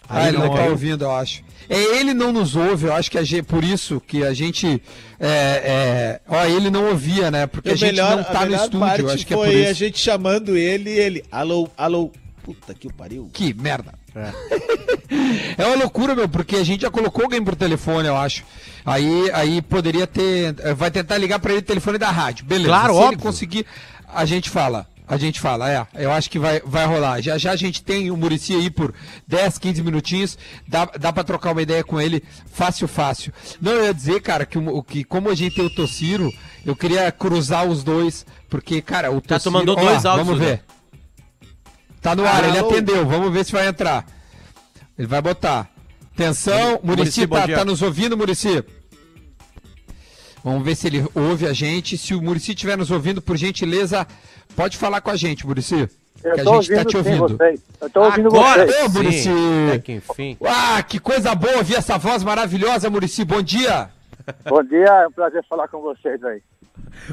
Ah, 0.07 0.27
ele 0.27 0.37
não 0.37 0.45
tá 0.49 0.53
ouviu. 0.57 0.71
ouvindo, 0.71 1.03
eu 1.05 1.11
acho. 1.15 1.43
É, 1.67 1.79
ele 1.99 2.13
não 2.13 2.31
nos 2.31 2.55
ouve, 2.55 2.85
eu 2.85 2.93
acho 2.93 3.09
que 3.09 3.17
a 3.17 3.23
gente, 3.23 3.41
por 3.43 3.63
isso 3.63 3.99
que 3.99 4.23
a 4.23 4.33
gente. 4.35 4.79
É, 5.19 5.27
é, 5.27 6.21
ó, 6.27 6.45
ele 6.45 6.69
não 6.69 6.89
ouvia, 6.89 7.31
né? 7.31 7.47
Porque 7.47 7.69
E 7.69 7.71
a 7.71 7.75
gente 7.75 7.87
melhor, 7.91 8.11
não 8.17 8.19
a 8.21 8.23
tá 8.25 8.45
no 8.45 8.55
estúdio, 8.55 9.07
eu 9.07 9.09
acho 9.09 9.25
que 9.25 9.33
é 9.33 9.37
por 9.37 9.45
foi 9.47 9.55
isso. 9.61 9.69
a 9.69 9.73
gente 9.73 9.97
chamando 9.97 10.55
ele 10.55 10.91
e 10.91 10.99
ele, 10.99 11.23
alô, 11.31 11.67
alô, 11.75 12.11
puta 12.43 12.71
que 12.75 12.87
o 12.87 12.93
pariu. 12.93 13.29
Que 13.33 13.53
merda. 13.53 13.93
É. 15.57 15.65
uma 15.67 15.75
loucura, 15.75 16.15
meu, 16.15 16.27
porque 16.27 16.55
a 16.55 16.63
gente 16.63 16.81
já 16.81 16.89
colocou 16.89 17.23
alguém 17.25 17.43
por 17.43 17.55
telefone, 17.55 18.07
eu 18.07 18.15
acho. 18.17 18.43
Aí, 18.85 19.29
aí 19.33 19.61
poderia 19.61 20.07
ter. 20.07 20.53
Vai 20.75 20.89
tentar 20.89 21.17
ligar 21.17 21.39
pra 21.39 21.51
ele 21.51 21.59
o 21.59 21.63
telefone 21.65 21.97
da 21.97 22.09
rádio. 22.09 22.45
Beleza. 22.45 22.69
Claro, 22.69 22.93
Se 22.93 22.99
ele 22.99 23.05
óbvio. 23.05 23.19
conseguir, 23.19 23.65
a 24.15 24.25
gente 24.25 24.49
fala. 24.49 24.87
A 25.07 25.17
gente 25.17 25.39
fala, 25.39 25.71
é. 25.71 25.85
Eu 25.93 26.11
acho 26.11 26.27
que 26.31 26.39
vai, 26.39 26.59
vai 26.65 26.83
rolar. 26.87 27.21
Já 27.21 27.37
já 27.37 27.51
a 27.51 27.55
gente 27.55 27.83
tem 27.83 28.09
o 28.09 28.17
Murici 28.17 28.55
aí 28.55 28.71
por 28.71 28.91
10, 29.27 29.59
15 29.59 29.83
minutinhos. 29.83 30.35
Dá, 30.67 30.85
dá 30.99 31.13
pra 31.13 31.23
trocar 31.23 31.51
uma 31.51 31.61
ideia 31.61 31.83
com 31.83 32.01
ele 32.01 32.23
fácil, 32.51 32.87
fácil. 32.87 33.31
Não, 33.61 33.71
eu 33.73 33.83
ia 33.85 33.93
dizer, 33.93 34.19
cara, 34.21 34.47
que, 34.47 34.57
o- 34.57 34.81
que 34.81 35.03
como 35.03 35.29
a 35.29 35.35
gente 35.35 35.57
tem 35.57 35.65
o 35.65 35.69
Tociro, 35.69 36.33
eu 36.65 36.75
queria 36.75 37.11
cruzar 37.11 37.67
os 37.67 37.83
dois. 37.83 38.25
Porque, 38.49 38.81
cara, 38.81 39.11
o 39.11 39.21
Tá, 39.21 39.37
tu 39.37 39.43
Tociro. 39.43 39.51
mandou 39.51 39.75
dois 39.75 40.03
áudios, 40.07 40.25
Vamos 40.27 40.41
Zé. 40.43 40.45
ver. 40.55 40.63
Tá 42.01 42.15
no 42.15 42.25
ar, 42.25 42.43
ele 42.43 42.57
Alô? 42.57 42.69
atendeu. 42.71 43.05
Vamos 43.05 43.31
ver 43.31 43.45
se 43.45 43.51
vai 43.51 43.67
entrar. 43.67 44.05
Ele 44.97 45.07
vai 45.07 45.21
botar. 45.21 45.69
Atenção, 46.15 46.79
Muricy, 46.83 47.27
Murici 47.27 47.27
tá, 47.27 47.47
tá 47.59 47.65
nos 47.65 47.81
ouvindo, 47.83 48.17
Murici? 48.17 48.63
Vamos 50.45 50.63
ver 50.63 50.75
se 50.75 50.85
ele 50.85 51.03
ouve 51.15 51.47
a 51.47 51.53
gente. 51.53 51.97
Se 51.97 52.13
o 52.13 52.21
Murici 52.21 52.51
estiver 52.51 52.77
nos 52.77 52.91
ouvindo, 52.91 53.19
por 53.19 53.35
gentileza, 53.35 54.05
pode 54.55 54.77
falar 54.77 55.01
com 55.01 55.09
a 55.09 55.15
gente, 55.15 55.43
Murici. 55.43 55.89
Que 56.21 56.27
a 56.29 56.35
gente 56.35 56.45
tá 56.45 56.51
ouvindo 56.51 56.85
te 56.85 56.91
sim 56.91 56.97
ouvindo. 56.97 57.27
vocês. 57.35 57.61
Eu 57.81 57.89
tô 57.89 58.03
ouvindo 58.03 58.27
Agora 58.27 58.67
vocês. 58.67 58.95
Ô, 58.95 59.11
sim. 59.11 59.67
Até 59.69 59.79
que 59.79 59.91
enfim. 59.93 60.37
Ah, 60.45 60.83
que 60.83 60.99
coisa 60.99 61.33
boa 61.33 61.57
ouvir 61.57 61.77
essa 61.77 61.97
voz 61.97 62.23
maravilhosa, 62.23 62.91
Murici. 62.91 63.25
Bom 63.25 63.41
dia. 63.41 63.89
Bom 64.47 64.61
dia, 64.63 64.85
é 64.85 65.07
um 65.07 65.11
prazer 65.11 65.43
falar 65.49 65.67
com 65.67 65.81
vocês 65.81 66.23
aí. 66.23 66.39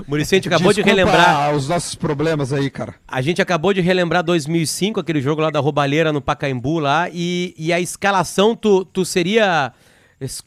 Muricy, 0.07 0.35
a 0.35 0.37
gente 0.37 0.49
acabou 0.49 0.71
de 0.71 0.83
Desculpa 0.83 1.01
relembrar. 1.03 1.55
os 1.57 1.69
nossos 1.71 1.95
problemas 1.95 2.53
aí, 2.53 2.69
cara. 2.69 2.97
A 3.09 3.23
gente 3.23 3.41
acabou 3.41 3.73
de 3.73 3.81
relembrar 3.81 4.23
2005, 4.23 5.01
aquele 5.01 5.23
jogo 5.23 5.41
lá 5.41 5.49
da 5.49 5.59
Roubalheira 5.59 6.13
no 6.13 6.21
Pacaembu 6.21 6.79
lá, 6.79 7.09
e, 7.11 7.55
e 7.57 7.73
a 7.73 7.81
escalação, 7.81 8.55
tu, 8.55 8.85
tu 8.85 9.07
seria 9.07 9.73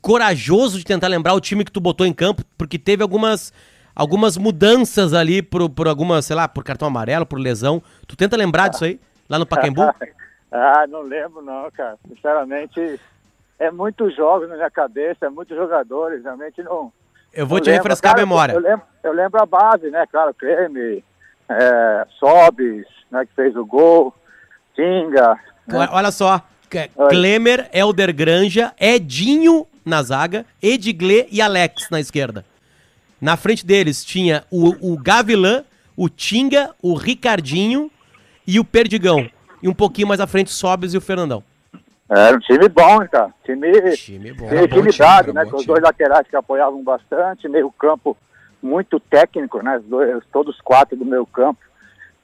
corajoso 0.01 0.77
de 0.77 0.83
tentar 0.85 1.07
lembrar 1.07 1.33
o 1.33 1.41
time 1.41 1.63
que 1.65 1.71
tu 1.71 1.79
botou 1.79 2.05
em 2.05 2.13
campo, 2.13 2.43
porque 2.57 2.77
teve 2.77 3.01
algumas, 3.03 3.53
algumas 3.95 4.37
mudanças 4.37 5.13
ali 5.13 5.41
por, 5.41 5.69
por 5.69 5.87
algumas, 5.87 6.25
sei 6.25 6.35
lá, 6.35 6.47
por 6.47 6.63
cartão 6.63 6.87
amarelo, 6.87 7.25
por 7.25 7.39
lesão. 7.39 7.81
Tu 8.07 8.15
tenta 8.15 8.37
lembrar 8.37 8.67
disso 8.69 8.85
aí, 8.85 8.99
lá 9.29 9.39
no 9.39 9.45
Pacaembu? 9.45 9.81
ah, 10.51 10.85
não 10.87 11.01
lembro 11.01 11.41
não, 11.41 11.69
cara. 11.71 11.97
Sinceramente, 12.07 12.99
é 13.59 13.71
muitos 13.71 14.15
jogos 14.15 14.49
na 14.49 14.55
minha 14.55 14.71
cabeça, 14.71 15.25
é 15.25 15.29
muitos 15.29 15.55
jogadores, 15.55 16.23
realmente 16.23 16.61
não... 16.63 16.91
Eu 17.33 17.45
vou 17.45 17.57
não 17.57 17.63
te 17.63 17.69
lembro. 17.69 17.83
refrescar 17.83 18.13
Cara, 18.13 18.23
a 18.23 18.25
memória. 18.25 18.53
Eu 18.53 18.59
lembro, 18.61 18.85
eu 19.03 19.11
lembro 19.11 19.41
a 19.41 19.45
base, 19.45 19.89
né? 19.89 20.05
Claro, 20.09 20.33
Creme, 20.33 21.03
é, 21.49 22.07
Sobis, 22.17 22.85
né, 23.11 23.25
que 23.25 23.33
fez 23.33 23.55
o 23.55 23.65
gol, 23.65 24.13
Tinga, 24.73 25.37
Olha- 25.73 25.89
Olha 25.91 26.11
só, 26.11 26.41
Oi. 26.95 27.09
Klemer, 27.09 27.69
Elder 27.73 28.13
Granja, 28.13 28.73
Edinho 28.79 29.65
na 29.85 30.01
zaga, 30.01 30.45
Edgley 30.61 31.27
e 31.31 31.41
Alex 31.41 31.89
na 31.89 31.99
esquerda. 31.99 32.43
Na 33.21 33.37
frente 33.37 33.65
deles 33.65 34.03
tinha 34.03 34.43
o, 34.51 34.93
o 34.93 34.97
Gavilan, 34.97 35.63
o 35.95 36.09
Tinga, 36.09 36.71
o 36.81 36.93
Ricardinho 36.93 37.89
e 38.45 38.59
o 38.59 38.65
Perdigão. 38.65 39.29
E 39.61 39.69
um 39.69 39.73
pouquinho 39.73 40.07
mais 40.07 40.19
à 40.19 40.27
frente, 40.27 40.51
Sobes 40.51 40.93
e 40.93 40.97
o 40.97 41.01
Fernandão. 41.01 41.43
Era 42.09 42.35
um 42.37 42.39
time 42.39 42.69
bom, 42.69 43.01
hein, 43.01 43.09
cara. 43.11 43.33
Time, 43.43 43.95
Time 43.95 44.33
bom. 44.33 44.45
Era 44.45 44.55
bom 44.57 44.63
equilibrado, 44.63 45.31
time, 45.31 45.35
né? 45.35 45.45
bom 45.45 45.51
Com 45.51 45.57
os 45.57 45.65
dois 45.65 45.81
laterais 45.81 46.27
que 46.27 46.35
apoiavam 46.35 46.83
bastante, 46.83 47.47
meio 47.47 47.71
campo 47.71 48.15
muito 48.61 48.99
técnico, 48.99 49.61
né? 49.63 49.77
Os 49.77 49.85
dois, 49.85 50.23
todos 50.31 50.59
quatro 50.61 50.95
do 50.95 51.05
meio 51.05 51.25
campo. 51.25 51.59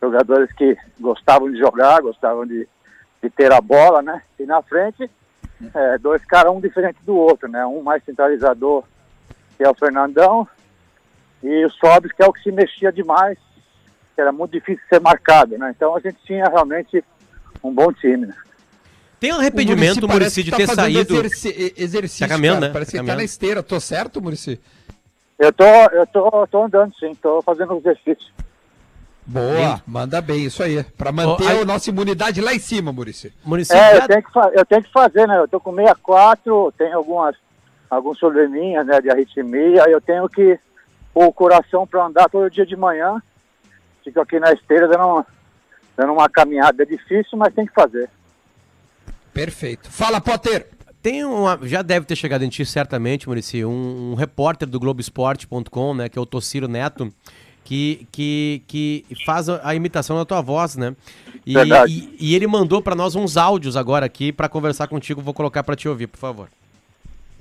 Jogadores 0.02 0.52
que 0.54 0.78
gostavam 1.00 1.52
de 1.52 1.58
jogar, 1.58 2.02
gostavam 2.02 2.46
de, 2.46 2.68
de 3.22 3.30
ter 3.30 3.52
a 3.52 3.62
bola, 3.62 4.02
né? 4.02 4.22
E 4.40 4.46
na 4.46 4.62
frente, 4.62 5.10
é, 5.74 5.98
dois 5.98 6.24
caras, 6.26 6.52
um 6.52 6.60
diferente 6.60 6.98
do 7.04 7.16
outro, 7.16 7.48
né? 7.48 7.66
Um 7.66 7.82
mais 7.84 8.04
centralizador, 8.04 8.84
que 9.58 9.64
é 9.64 9.70
o 9.70 9.76
Fernandão, 9.76 10.48
e 11.44 11.66
o 11.66 11.70
Sobis, 11.70 12.12
que 12.12 12.24
é 12.24 12.26
o 12.26 12.34
que 12.34 12.42
se 12.42 12.52
mexia 12.52 12.92
demais, 12.92 13.38
que 14.16 14.22
era 14.22 14.32
muito 14.32 14.52
difícil 14.52 14.84
ser 14.90 15.00
marcado, 15.00 15.58
né? 15.58 15.72
Então 15.76 15.96
a 15.96 16.00
gente 16.00 16.18
tinha 16.26 16.46
realmente 16.46 17.04
um 17.64 17.74
bom 17.74 17.92
time, 17.94 18.26
né? 18.28 18.36
Tem 19.20 19.32
um 19.32 19.38
arrependimento, 19.38 20.08
Muricy, 20.08 20.42
de 20.44 20.50
tá 20.50 20.58
ter 20.58 20.68
saído. 20.68 21.16
exerci- 21.16 21.74
exercício, 21.78 22.28
Tá 22.28 22.34
caminhando, 22.34 22.62
cara. 22.62 22.68
né? 22.70 22.74
Parece 22.74 22.92
Tá 22.94 23.00
que 23.04 23.06
tá 23.08 23.16
na 23.16 23.24
esteira. 23.24 23.62
Tô 23.62 23.80
certo, 23.80 24.20
Murici? 24.20 24.60
Eu 25.38 25.54
tô, 25.54 25.64
eu 25.64 26.08
tô, 26.08 26.48
tô 26.48 26.64
andando 26.64 26.92
sim, 27.00 27.14
tô 27.16 27.40
fazendo 27.44 27.78
exercício. 27.78 28.32
Boa, 29.26 29.82
manda 29.86 30.20
bem, 30.22 30.46
isso 30.46 30.62
aí. 30.64 30.84
Pra 30.98 31.12
manter 31.12 31.48
aí- 31.48 31.62
a 31.62 31.66
nossa 31.66 31.90
imunidade 31.90 32.42
lá 32.42 32.54
em 32.54 32.60
cima, 32.60 32.92
Murici. 32.92 33.32
É, 33.72 33.96
já- 33.96 33.96
eu 33.96 34.08
tenho, 34.08 34.24
que 34.24 34.60
eu 34.60 34.66
tenho 34.66 34.84
que 34.84 34.92
fazer, 34.92 35.28
né? 35.28 35.38
Eu 35.38 35.48
tô 35.48 35.60
com 35.60 35.74
64, 35.74 36.74
tenho 36.78 36.98
algumas, 36.98 37.36
alguns 37.90 38.20
probleminhas, 38.20 38.86
né, 38.86 39.00
de 39.00 39.10
arritmia, 39.10 39.84
eu 39.90 40.02
tenho 40.02 40.28
que 40.28 40.60
pôr 41.14 41.26
o 41.26 41.34
coração 41.34 41.86
para 41.86 42.06
andar 42.06 42.30
todo 42.30 42.50
dia 42.50 42.66
de 42.66 42.76
manhã. 42.76 43.22
Fico 44.04 44.20
aqui 44.20 44.40
na 44.40 44.52
esteira 44.52 44.88
dando 44.88 45.06
uma, 45.06 45.28
dando 45.96 46.14
uma 46.14 46.28
caminhada. 46.28 46.82
É 46.84 46.86
difícil, 46.86 47.38
mas 47.38 47.54
tem 47.54 47.66
que 47.66 47.74
fazer. 47.74 48.10
Perfeito. 49.34 49.90
Fala, 49.90 50.20
Potter. 50.20 50.68
Tem 51.02 51.26
uma, 51.26 51.58
já 51.64 51.82
deve 51.82 52.06
ter 52.06 52.16
chegado 52.16 52.44
em 52.44 52.50
ti 52.50 52.64
certamente, 52.64 53.28
Muricy, 53.28 53.66
um, 53.66 54.12
um 54.12 54.14
repórter 54.16 54.68
do 54.68 54.80
Globoesporte.com, 54.80 55.96
né, 55.96 56.08
que 56.10 56.20
é 56.20 56.22
o 56.22 56.28
Tociro 56.28 56.68
Neto, 56.68 57.12
que, 57.64 58.08
que, 58.12 58.64
que 58.68 59.06
faz 59.26 59.50
a, 59.50 59.62
a 59.64 59.76
imitação 59.76 60.18
da 60.18 60.26
tua 60.26 60.42
voz, 60.42 60.76
né? 60.76 60.96
E, 61.46 61.56
e, 61.88 62.18
e 62.20 62.36
ele 62.36 62.48
mandou 62.48 62.82
pra 62.82 62.96
nós 62.96 63.16
uns 63.16 63.38
áudios 63.38 63.76
agora 63.76 64.06
aqui 64.06 64.32
pra 64.32 64.48
conversar 64.50 64.88
contigo, 64.88 65.22
vou 65.22 65.34
colocar 65.34 65.64
pra 65.64 65.76
te 65.76 65.88
ouvir, 65.88 66.08
por 66.08 66.18
favor. 66.20 66.50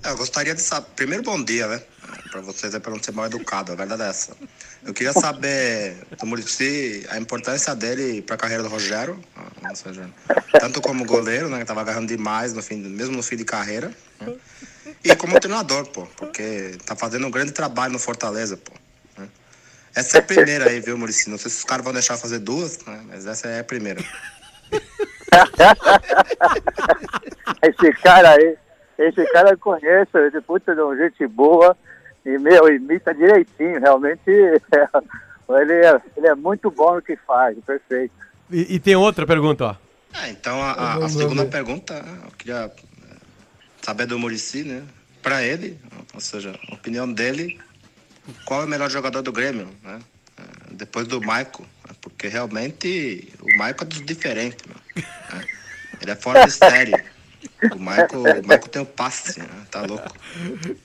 Eu 0.03 0.17
gostaria 0.17 0.55
de 0.55 0.63
saber. 0.63 0.87
Primeiro, 0.97 1.23
bom 1.23 1.43
dia, 1.43 1.67
né? 1.67 1.83
Pra 2.31 2.41
vocês 2.41 2.75
é 2.75 2.79
pra 2.81 2.91
não 2.91 3.03
ser 3.03 3.13
mal 3.13 3.27
educado, 3.27 3.73
a 3.73 3.75
verdade 3.75 4.03
é 4.03 4.09
essa. 4.09 4.35
Eu 4.83 4.95
queria 4.95 5.13
saber 5.13 5.99
do 6.19 6.27
Muricy 6.27 7.07
a 7.11 7.19
importância 7.19 7.75
dele 7.75 8.23
pra 8.23 8.37
carreira 8.37 8.63
do 8.63 8.69
Rogério, 8.71 9.21
ou 9.69 9.77
seja, 9.77 10.09
tanto 10.59 10.81
como 10.81 11.05
goleiro, 11.05 11.51
né? 11.51 11.59
Que 11.59 11.67
tava 11.67 11.83
agarrando 11.83 12.07
demais, 12.07 12.55
no 12.55 12.63
fim, 12.63 12.77
mesmo 12.77 13.15
no 13.15 13.23
fim 13.23 13.37
de 13.37 13.45
carreira. 13.45 13.93
né, 14.21 14.35
E 15.05 15.15
como 15.15 15.39
treinador, 15.39 15.87
pô, 15.89 16.07
porque 16.17 16.79
tá 16.87 16.97
fazendo 16.97 17.27
um 17.27 17.31
grande 17.31 17.53
trabalho 17.53 17.93
no 17.93 17.99
Fortaleza, 17.99 18.57
pô. 18.57 18.73
Né. 19.95 20.01
Essa 20.01 20.19
é 20.19 20.21
a 20.21 20.23
primeira 20.23 20.69
aí, 20.69 20.81
viu, 20.81 20.97
Muricy? 20.99 21.29
Não 21.31 21.39
sei 21.39 21.51
se 21.51 21.59
os 21.59 21.65
caras 21.65 21.85
vão 21.85 21.93
deixar 21.93 22.17
fazer 22.17 22.39
duas, 22.39 22.79
né? 22.87 23.03
Mas 23.09 23.27
essa 23.27 23.49
é 23.49 23.61
a 23.61 23.65
primeira. 23.65 24.01
Esse 27.63 27.93
cara 28.03 28.31
aí, 28.33 28.57
esse 28.99 29.25
cara 29.33 29.51
eu 29.51 29.59
conheço, 29.59 30.17
ele 30.17 30.41
puta 30.43 30.75
de 30.75 30.81
um 30.83 30.97
gente 30.97 31.27
boa 31.27 31.77
e, 32.25 32.39
meu, 32.39 32.69
imita 32.75 33.15
direitinho, 33.15 33.81
realmente 33.81 34.21
ele, 34.29 35.73
é, 35.75 36.01
ele 36.17 36.27
é 36.27 36.35
muito 36.35 36.71
bom 36.71 36.95
no 36.97 37.03
que 37.03 37.17
faz, 37.27 37.57
perfeito. 37.67 38.13
E, 38.51 38.75
e 38.77 38.81
tem 38.81 38.97
outra 38.97 39.27
pergunta, 39.27 39.65
ó. 39.65 39.77
Ah, 40.13 40.29
então 40.29 40.61
a, 40.63 40.73
a- 40.73 41.05
a 41.05 41.09
segunda 41.09 41.45
pergunta, 41.47 41.95
eu 42.25 42.31
queria 42.37 42.65
eh, 42.65 43.17
saber 43.81 44.07
do 44.07 44.19
Murici, 44.19 44.65
né? 44.65 44.83
Pra 45.23 45.43
ele, 45.43 45.79
ou 46.15 46.21
seja, 46.21 46.59
a 46.71 46.75
opinião 46.75 47.11
dele, 47.13 47.61
qual 48.45 48.63
é 48.63 48.65
o 48.65 48.69
melhor 48.69 48.91
jogador 48.91 49.23
do 49.23 49.33
Grêmio, 49.33 49.69
né? 49.83 49.99
Eh, 50.39 50.43
Depois 50.73 51.07
do 51.07 51.21
Maico, 51.21 51.63
né? 51.63 51.95
porque 52.01 52.29
realmente 52.29 53.33
o 53.41 53.57
Maico 53.59 53.85
é 53.85 53.87
dos 53.87 54.05
diferentes, 54.05 54.65
meu, 54.67 54.77
né? 55.35 55.45
Ele 56.01 56.11
é 56.11 56.17
fora 56.17 56.45
de 56.47 56.53
série. 56.53 56.95
O 57.75 57.79
Maico, 57.79 58.17
o 58.19 58.47
Maico 58.47 58.69
tem 58.69 58.81
o 58.83 58.87
passe, 58.87 59.39
né? 59.41 59.49
Tá 59.71 59.83
louco. 59.83 60.11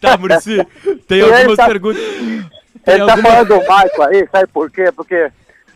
Tá, 0.01 0.17
Muricy, 0.17 0.65
tem 1.07 1.19
E 1.19 1.21
algumas 1.21 1.55
tá- 1.57 1.67
perguntas. 1.67 2.01
Tem 2.03 2.93
Ele 2.95 3.05
tá 3.05 3.11
alguma- 3.13 3.29
falando 3.31 3.47
do 3.47 3.67
Maico 3.67 4.01
aí, 4.03 4.27
sabe 4.31 4.47
por 4.47 4.69
quê? 4.69 4.91
Porque 4.91 5.31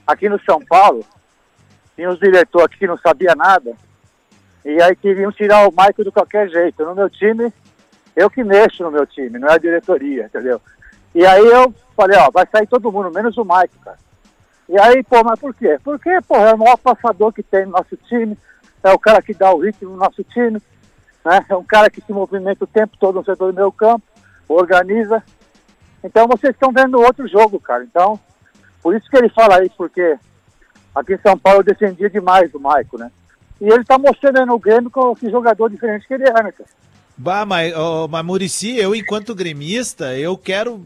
aqui 0.06 0.28
no 0.30 0.40
São 0.44 0.60
Paulo, 0.66 1.06
tinha 1.96 2.10
uns 2.10 2.20
diretores 2.20 2.66
aqui 2.68 2.78
que 2.80 2.88
não 2.88 2.98
sabia 2.98 3.34
nada, 3.36 3.74
e 4.66 4.82
aí 4.82 4.96
queriam 4.96 5.32
tirar 5.32 5.68
o 5.68 5.72
Maico 5.74 6.04
de 6.04 6.12
qualquer 6.12 6.50
jeito. 6.50 6.84
No 6.84 6.94
meu 6.96 7.10
time, 7.10 7.52
eu 8.16 8.30
que 8.30 8.44
mexo 8.44 8.84
no 8.84 8.92
meu 8.92 9.06
time, 9.08 9.40
não 9.40 9.48
é 9.48 9.54
a 9.54 9.58
diretoria, 9.58 10.26
entendeu? 10.26 10.62
E 11.14 11.26
aí 11.26 11.46
eu 11.46 11.74
falei, 11.96 12.18
ó, 12.18 12.30
vai 12.32 12.48
sair 12.52 12.68
todo 12.68 12.92
mundo, 12.92 13.12
menos 13.12 13.38
o 13.38 13.44
Maico, 13.44 13.78
cara. 13.80 13.98
E 14.68 14.80
aí, 14.80 15.04
pô, 15.04 15.24
mas 15.24 15.40
por 15.40 15.54
quê? 15.54 15.80
Porque, 15.84 16.20
pô, 16.28 16.36
é 16.36 16.54
o 16.54 16.58
maior 16.58 16.78
passador 16.78 17.34
que 17.34 17.42
tem 17.42 17.66
no 17.66 17.72
nosso 17.72 17.98
time, 17.98 18.38
é 18.84 18.92
o 18.92 19.00
cara 19.00 19.22
que 19.22 19.34
dá 19.34 19.52
o 19.52 19.60
ritmo 19.60 19.92
no 19.92 19.98
nosso 19.98 20.24
time, 20.24 20.62
né? 21.26 21.46
É 21.50 21.56
um 21.56 21.64
cara 21.64 21.90
que 21.90 22.02
se 22.02 22.14
movimenta 22.14 22.64
o 22.64 22.68
tempo 22.68 22.96
todo 23.00 23.16
no 23.16 23.26
setor 23.26 23.52
do 23.52 23.56
meu 23.56 23.72
campo, 23.72 24.04
organiza. 24.48 25.24
Então 26.04 26.28
vocês 26.28 26.54
estão 26.54 26.72
vendo 26.72 27.02
outro 27.02 27.28
jogo, 27.28 27.60
cara. 27.60 27.84
Então, 27.84 28.20
Por 28.82 28.96
isso 28.96 29.10
que 29.10 29.18
ele 29.18 29.30
fala 29.30 29.64
isso, 29.64 29.76
porque 29.78 30.18
aqui 30.96 31.14
em 31.14 31.20
São 31.20 31.38
Paulo 31.38 31.60
eu 31.60 31.64
defendia 31.64 32.10
demais 32.10 32.52
do 32.52 32.60
Maico, 32.60 32.98
né? 32.98 33.12
E 33.60 33.66
ele 33.68 33.84
tá 33.84 33.98
mostrando 33.98 34.40
aí 34.40 34.46
no 34.46 34.58
Grêmio 34.58 34.92
que 35.20 35.30
jogador 35.30 35.70
diferente 35.70 36.08
que 36.08 36.14
ele 36.14 36.24
é, 36.24 36.32
né, 36.44 36.52
cara? 36.52 36.70
Bah, 37.22 37.46
mas, 37.46 37.76
oh, 37.76 38.08
mas 38.08 38.24
Murici, 38.24 38.78
eu 38.78 38.96
enquanto 38.96 39.36
gremista, 39.36 40.18
eu 40.18 40.38
quero 40.38 40.76
uh, 40.76 40.86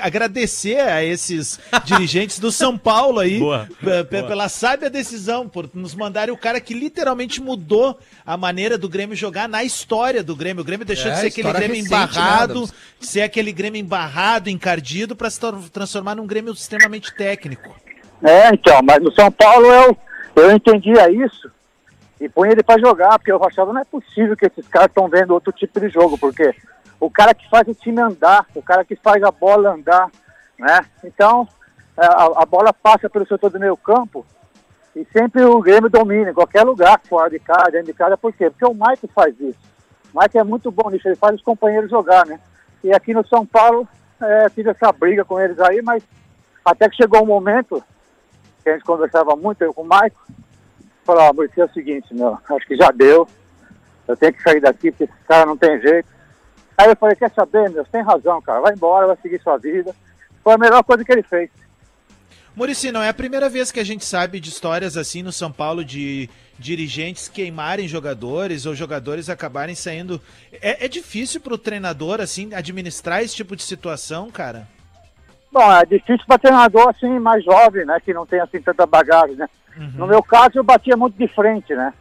agradecer 0.00 0.78
a 0.78 1.02
esses 1.02 1.58
dirigentes 1.84 2.38
do 2.38 2.52
São 2.52 2.78
Paulo 2.78 3.18
aí 3.18 3.40
Boa, 3.40 3.68
p- 3.80 4.04
pela 4.04 4.48
sábia 4.48 4.88
decisão, 4.88 5.48
por 5.48 5.68
nos 5.74 5.92
mandarem 5.92 6.32
o 6.32 6.36
cara 6.38 6.60
que 6.60 6.72
literalmente 6.72 7.40
mudou 7.42 7.98
a 8.24 8.36
maneira 8.36 8.78
do 8.78 8.88
Grêmio 8.88 9.16
jogar 9.16 9.48
na 9.48 9.64
história 9.64 10.22
do 10.22 10.36
Grêmio. 10.36 10.62
O 10.62 10.64
Grêmio 10.64 10.86
deixou 10.86 11.10
É, 11.10 11.14
de 11.14 11.20
ser 11.20 11.26
aquele 11.26 11.52
Grêmio 11.52 11.74
recente, 11.74 11.86
embarrado, 11.88 12.70
ser 13.00 13.22
aquele 13.22 13.50
Grêmio 13.50 13.80
embarrado, 13.80 14.48
encardido, 14.48 15.16
para 15.16 15.30
se 15.30 15.40
transformar 15.72 16.14
num 16.14 16.28
Grêmio 16.28 16.52
extremamente 16.52 17.12
técnico. 17.12 17.74
É, 18.22 18.50
então, 18.54 18.80
mas 18.84 19.02
no 19.02 19.10
São 19.12 19.32
Paulo 19.32 19.66
eu, 19.66 19.98
eu 20.36 20.52
entendia 20.54 21.10
isso 21.10 21.50
e 22.22 22.28
punha 22.28 22.52
ele 22.52 22.62
pra 22.62 22.78
jogar, 22.78 23.18
porque 23.18 23.32
eu 23.32 23.44
achava 23.44 23.72
não 23.72 23.80
é 23.80 23.84
possível 23.84 24.36
que 24.36 24.46
esses 24.46 24.68
caras 24.68 24.86
estão 24.86 25.08
vendo 25.08 25.34
outro 25.34 25.52
tipo 25.52 25.80
de 25.80 25.88
jogo, 25.88 26.16
porque 26.16 26.54
o 27.00 27.10
cara 27.10 27.34
que 27.34 27.50
faz 27.50 27.66
o 27.66 27.74
time 27.74 28.00
andar, 28.00 28.46
o 28.54 28.62
cara 28.62 28.84
que 28.84 28.94
faz 28.94 29.20
a 29.24 29.32
bola 29.32 29.72
andar, 29.72 30.08
né? 30.56 30.86
Então, 31.02 31.48
a, 31.96 32.42
a 32.42 32.46
bola 32.46 32.72
passa 32.72 33.10
pelo 33.10 33.26
setor 33.26 33.50
do 33.50 33.58
meio 33.58 33.76
campo 33.76 34.24
e 34.94 35.04
sempre 35.06 35.42
o 35.42 35.60
Grêmio 35.60 35.90
domina, 35.90 36.30
em 36.30 36.34
qualquer 36.34 36.62
lugar, 36.62 37.00
fora 37.08 37.28
de 37.28 37.40
casa, 37.40 37.72
dentro 37.72 37.86
de 37.86 37.94
casa, 37.94 38.16
por 38.16 38.32
quê? 38.32 38.48
Porque 38.48 38.66
o 38.66 38.72
Mike 38.72 39.08
faz 39.12 39.34
isso. 39.40 39.58
O 40.14 40.20
Mike 40.20 40.38
é 40.38 40.44
muito 40.44 40.70
bom 40.70 40.90
nisso, 40.90 41.08
ele 41.08 41.16
faz 41.16 41.34
os 41.34 41.42
companheiros 41.42 41.90
jogar, 41.90 42.24
né? 42.24 42.38
E 42.84 42.92
aqui 42.92 43.12
no 43.12 43.26
São 43.26 43.44
Paulo, 43.44 43.88
é, 44.20 44.48
tive 44.50 44.70
essa 44.70 44.92
briga 44.92 45.24
com 45.24 45.40
eles 45.40 45.58
aí, 45.58 45.82
mas 45.82 46.04
até 46.64 46.88
que 46.88 46.94
chegou 46.94 47.20
um 47.24 47.26
momento 47.26 47.82
que 48.62 48.70
a 48.70 48.74
gente 48.74 48.84
conversava 48.84 49.34
muito, 49.34 49.60
eu 49.62 49.74
com 49.74 49.82
o 49.82 49.88
Maico, 49.88 50.20
falou, 51.04 51.22
ó, 51.22 51.32
Maurício, 51.32 51.62
é 51.62 51.66
o 51.66 51.72
seguinte, 51.72 52.14
meu, 52.14 52.38
acho 52.50 52.66
que 52.66 52.76
já 52.76 52.90
deu, 52.90 53.26
eu 54.06 54.16
tenho 54.16 54.32
que 54.32 54.42
sair 54.42 54.60
daqui 54.60 54.90
porque 54.90 55.04
esse 55.04 55.12
cara 55.26 55.46
não 55.46 55.56
tem 55.56 55.80
jeito. 55.80 56.08
Aí 56.76 56.88
eu 56.88 56.96
falei, 56.96 57.16
quer 57.16 57.30
saber, 57.30 57.70
meu, 57.70 57.84
você 57.84 57.90
tem 57.90 58.02
razão, 58.02 58.40
cara, 58.42 58.60
vai 58.60 58.72
embora, 58.72 59.06
vai 59.06 59.16
seguir 59.22 59.40
sua 59.42 59.58
vida. 59.58 59.94
Foi 60.42 60.54
a 60.54 60.58
melhor 60.58 60.82
coisa 60.82 61.04
que 61.04 61.12
ele 61.12 61.22
fez. 61.22 61.50
Murici, 62.54 62.92
não 62.92 63.02
é 63.02 63.08
a 63.08 63.14
primeira 63.14 63.48
vez 63.48 63.72
que 63.72 63.80
a 63.80 63.84
gente 63.84 64.04
sabe 64.04 64.38
de 64.38 64.50
histórias 64.50 64.96
assim 64.96 65.22
no 65.22 65.32
São 65.32 65.50
Paulo 65.50 65.82
de 65.82 66.28
dirigentes 66.58 67.26
queimarem 67.26 67.88
jogadores 67.88 68.66
ou 68.66 68.74
jogadores 68.74 69.30
acabarem 69.30 69.74
saindo. 69.74 70.20
É, 70.60 70.84
é 70.84 70.88
difícil 70.88 71.40
pro 71.40 71.56
treinador, 71.56 72.20
assim, 72.20 72.54
administrar 72.54 73.22
esse 73.22 73.34
tipo 73.34 73.56
de 73.56 73.62
situação, 73.62 74.30
cara? 74.30 74.68
Bom, 75.50 75.72
é 75.72 75.84
difícil 75.86 76.26
para 76.26 76.38
treinador 76.38 76.88
assim, 76.88 77.18
mais 77.18 77.44
jovem, 77.44 77.86
né, 77.86 77.98
que 78.04 78.12
não 78.12 78.26
tem 78.26 78.40
assim 78.40 78.60
tanta 78.60 78.86
bagagem, 78.86 79.36
né. 79.36 79.48
No 79.76 80.06
meu 80.06 80.22
caso, 80.22 80.52
eu 80.54 80.64
batia 80.64 80.96
muito 80.96 81.16
de 81.16 81.26
frente, 81.28 81.74
né. 81.74 81.92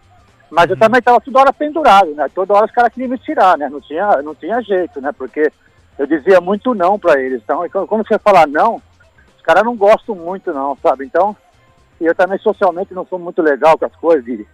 Mas 0.49 0.69
eu 0.69 0.77
também 0.77 0.99
estava 0.99 1.21
toda 1.21 1.39
hora 1.39 1.53
pendurado, 1.53 2.13
né? 2.13 2.27
Toda 2.33 2.53
hora 2.53 2.65
os 2.65 2.71
caras 2.71 2.93
queriam 2.93 3.09
me 3.09 3.17
tirar, 3.17 3.57
né? 3.57 3.69
Não 3.69 3.79
tinha, 3.79 4.21
não 4.21 4.35
tinha 4.35 4.61
jeito, 4.61 4.99
né? 4.99 5.11
Porque 5.17 5.51
eu 5.97 6.05
dizia 6.05 6.41
muito 6.41 6.73
não 6.73 6.99
para 6.99 7.21
eles. 7.21 7.41
Então, 7.41 7.67
quando 7.87 8.05
você 8.05 8.19
falar 8.19 8.47
não, 8.47 8.81
os 9.37 9.41
caras 9.43 9.63
não 9.63 9.75
gostam 9.75 10.13
muito 10.13 10.51
não, 10.53 10.77
sabe? 10.81 11.05
Então, 11.05 11.35
e 12.01 12.05
eu 12.05 12.13
também 12.13 12.37
socialmente 12.39 12.93
não 12.93 13.05
sou 13.05 13.17
muito 13.17 13.41
legal 13.41 13.77
com 13.77 13.85
as 13.85 13.95
coisas 13.95 14.25
de, 14.25 14.45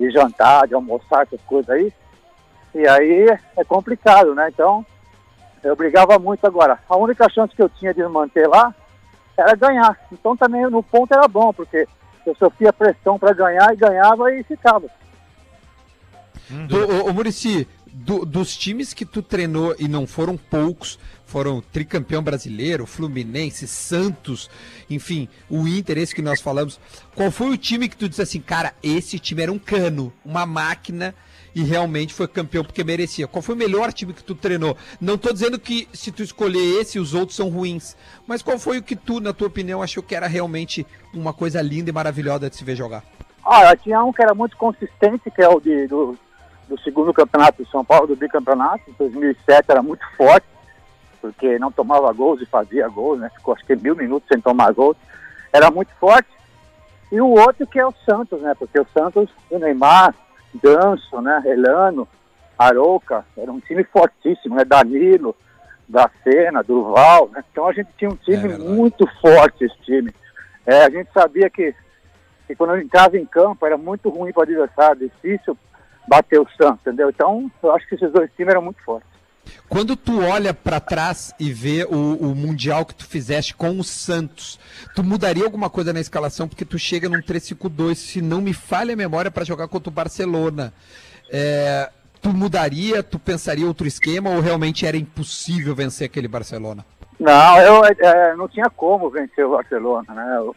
de 0.00 0.10
jantar, 0.10 0.66
de 0.66 0.74
almoçar, 0.74 1.22
essas 1.22 1.40
coisas 1.42 1.68
aí. 1.68 1.92
E 2.74 2.88
aí 2.88 3.26
é 3.56 3.64
complicado, 3.64 4.34
né? 4.34 4.48
Então, 4.48 4.86
eu 5.62 5.74
brigava 5.76 6.18
muito 6.18 6.46
agora. 6.46 6.78
A 6.88 6.96
única 6.96 7.28
chance 7.28 7.54
que 7.54 7.62
eu 7.62 7.68
tinha 7.68 7.92
de 7.92 8.02
manter 8.04 8.46
lá 8.46 8.74
era 9.36 9.54
ganhar. 9.54 9.98
Então 10.12 10.36
também 10.36 10.62
no 10.62 10.82
ponto 10.82 11.12
era 11.12 11.28
bom, 11.28 11.52
porque 11.52 11.86
eu 12.30 12.36
sofria 12.36 12.72
pressão 12.72 13.18
para 13.18 13.32
ganhar 13.32 13.72
e 13.72 13.76
ganhava 13.76 14.32
e 14.32 14.42
ficava. 14.42 14.88
Do, 16.68 16.76
ô, 16.78 17.10
ô 17.10 17.12
Murici, 17.12 17.66
do- 17.86 18.24
dos 18.24 18.56
times 18.56 18.92
que 18.94 19.04
tu 19.04 19.22
treinou 19.22 19.74
e 19.78 19.88
não 19.88 20.06
foram 20.06 20.36
poucos, 20.36 20.98
foram 21.24 21.60
tricampeão 21.60 22.22
brasileiro, 22.22 22.86
Fluminense, 22.86 23.66
Santos, 23.66 24.48
enfim, 24.88 25.28
o 25.50 25.66
Inter, 25.66 25.98
esse 25.98 26.14
que 26.14 26.22
nós 26.22 26.40
falamos. 26.40 26.78
Qual 27.14 27.30
foi 27.30 27.50
o 27.50 27.56
time 27.56 27.88
que 27.88 27.96
tu 27.96 28.08
disse 28.08 28.22
assim, 28.22 28.40
cara, 28.40 28.74
esse 28.82 29.18
time 29.18 29.42
era 29.42 29.52
um 29.52 29.58
cano, 29.58 30.12
uma 30.24 30.46
máquina 30.46 31.14
e 31.56 31.62
realmente 31.62 32.12
foi 32.12 32.28
campeão 32.28 32.62
porque 32.62 32.84
merecia? 32.84 33.26
Qual 33.26 33.40
foi 33.40 33.54
o 33.54 33.58
melhor 33.58 33.90
time 33.90 34.12
que 34.12 34.22
tu 34.22 34.34
treinou? 34.34 34.76
Não 35.00 35.16
tô 35.16 35.32
dizendo 35.32 35.58
que 35.58 35.88
se 35.90 36.12
tu 36.12 36.22
escolher 36.22 36.82
esse, 36.82 36.98
os 36.98 37.14
outros 37.14 37.34
são 37.34 37.48
ruins, 37.48 37.96
mas 38.26 38.42
qual 38.42 38.58
foi 38.58 38.76
o 38.76 38.82
que 38.82 38.94
tu, 38.94 39.20
na 39.20 39.32
tua 39.32 39.48
opinião, 39.48 39.80
achou 39.80 40.02
que 40.02 40.14
era 40.14 40.26
realmente 40.26 40.86
uma 41.14 41.32
coisa 41.32 41.62
linda 41.62 41.88
e 41.88 41.92
maravilhosa 41.94 42.50
de 42.50 42.56
se 42.56 42.62
ver 42.62 42.76
jogar? 42.76 43.02
Ah, 43.42 43.74
tinha 43.74 44.04
um 44.04 44.12
que 44.12 44.20
era 44.20 44.34
muito 44.34 44.54
consistente, 44.54 45.30
que 45.30 45.40
é 45.40 45.48
o 45.48 45.58
de, 45.58 45.86
do, 45.86 46.18
do 46.68 46.78
segundo 46.82 47.14
campeonato 47.14 47.64
de 47.64 47.70
São 47.70 47.82
Paulo, 47.82 48.08
do 48.08 48.16
bicampeonato, 48.16 48.90
em 48.90 48.94
2007 48.98 49.64
era 49.66 49.82
muito 49.82 50.04
forte, 50.14 50.46
porque 51.22 51.58
não 51.58 51.72
tomava 51.72 52.12
gols 52.12 52.42
e 52.42 52.44
fazia 52.44 52.86
gols, 52.86 53.18
né? 53.18 53.30
Ficou 53.34 53.54
acho 53.54 53.64
que 53.64 53.74
mil 53.74 53.96
minutos 53.96 54.28
sem 54.30 54.42
tomar 54.42 54.74
gols. 54.74 54.98
Era 55.50 55.70
muito 55.70 55.90
forte. 55.98 56.28
E 57.10 57.18
o 57.18 57.28
outro 57.28 57.66
que 57.66 57.78
é 57.78 57.86
o 57.86 57.94
Santos, 58.04 58.42
né? 58.42 58.54
Porque 58.58 58.78
o 58.78 58.86
Santos, 58.92 59.30
o 59.50 59.58
Neymar, 59.58 60.14
Ganso, 60.62 61.20
né? 61.20 61.42
Elano, 61.44 62.08
Arouca, 62.58 63.24
era 63.36 63.50
um 63.50 63.60
time 63.60 63.84
fortíssimo, 63.84 64.54
né? 64.54 64.64
Danilo, 64.64 65.36
Dacena, 65.88 66.62
Durval, 66.62 67.28
né? 67.32 67.44
Então 67.50 67.66
a 67.66 67.72
gente 67.72 67.90
tinha 67.96 68.10
um 68.10 68.16
time 68.16 68.48
verdade. 68.48 68.62
muito 68.64 69.06
forte, 69.20 69.64
esse 69.64 69.78
time. 69.82 70.12
É, 70.64 70.84
a 70.84 70.90
gente 70.90 71.10
sabia 71.12 71.48
que, 71.48 71.74
que 72.46 72.56
quando 72.56 72.76
entrava 72.76 73.16
em 73.16 73.24
campo 73.24 73.64
era 73.64 73.76
muito 73.76 74.08
ruim 74.08 74.32
para 74.32 74.40
o 74.40 74.42
adversário, 74.42 75.08
difícil 75.08 75.56
bater 76.08 76.40
o 76.40 76.48
Santos, 76.60 76.80
entendeu? 76.80 77.10
Então 77.10 77.50
eu 77.62 77.72
acho 77.72 77.86
que 77.88 77.94
esses 77.94 78.10
dois 78.12 78.30
times 78.36 78.52
eram 78.52 78.62
muito 78.62 78.82
fortes. 78.82 79.15
Quando 79.68 79.96
tu 79.96 80.20
olha 80.22 80.54
pra 80.54 80.80
trás 80.80 81.34
e 81.38 81.52
vê 81.52 81.84
o, 81.84 82.14
o 82.14 82.34
Mundial 82.34 82.84
que 82.84 82.94
tu 82.94 83.06
fizeste 83.06 83.54
com 83.54 83.78
o 83.78 83.84
Santos, 83.84 84.58
tu 84.94 85.02
mudaria 85.02 85.44
alguma 85.44 85.68
coisa 85.68 85.92
na 85.92 86.00
escalação? 86.00 86.46
Porque 86.48 86.64
tu 86.64 86.78
chega 86.78 87.08
num 87.08 87.20
3-5-2, 87.20 87.94
se 87.94 88.22
não 88.22 88.40
me 88.40 88.52
falha 88.52 88.94
a 88.94 88.96
memória, 88.96 89.30
pra 89.30 89.44
jogar 89.44 89.68
contra 89.68 89.90
o 89.90 89.92
Barcelona. 89.92 90.72
É, 91.30 91.90
tu 92.22 92.30
mudaria, 92.30 93.02
tu 93.02 93.18
pensaria 93.18 93.66
outro 93.66 93.86
esquema 93.86 94.30
ou 94.30 94.40
realmente 94.40 94.86
era 94.86 94.96
impossível 94.96 95.74
vencer 95.74 96.06
aquele 96.06 96.28
Barcelona? 96.28 96.84
Não, 97.18 97.58
eu 97.60 97.84
é, 97.84 98.36
não 98.36 98.46
tinha 98.48 98.68
como 98.68 99.08
vencer 99.10 99.44
o 99.44 99.52
Barcelona, 99.52 100.12
né? 100.14 100.36
Eu- 100.36 100.54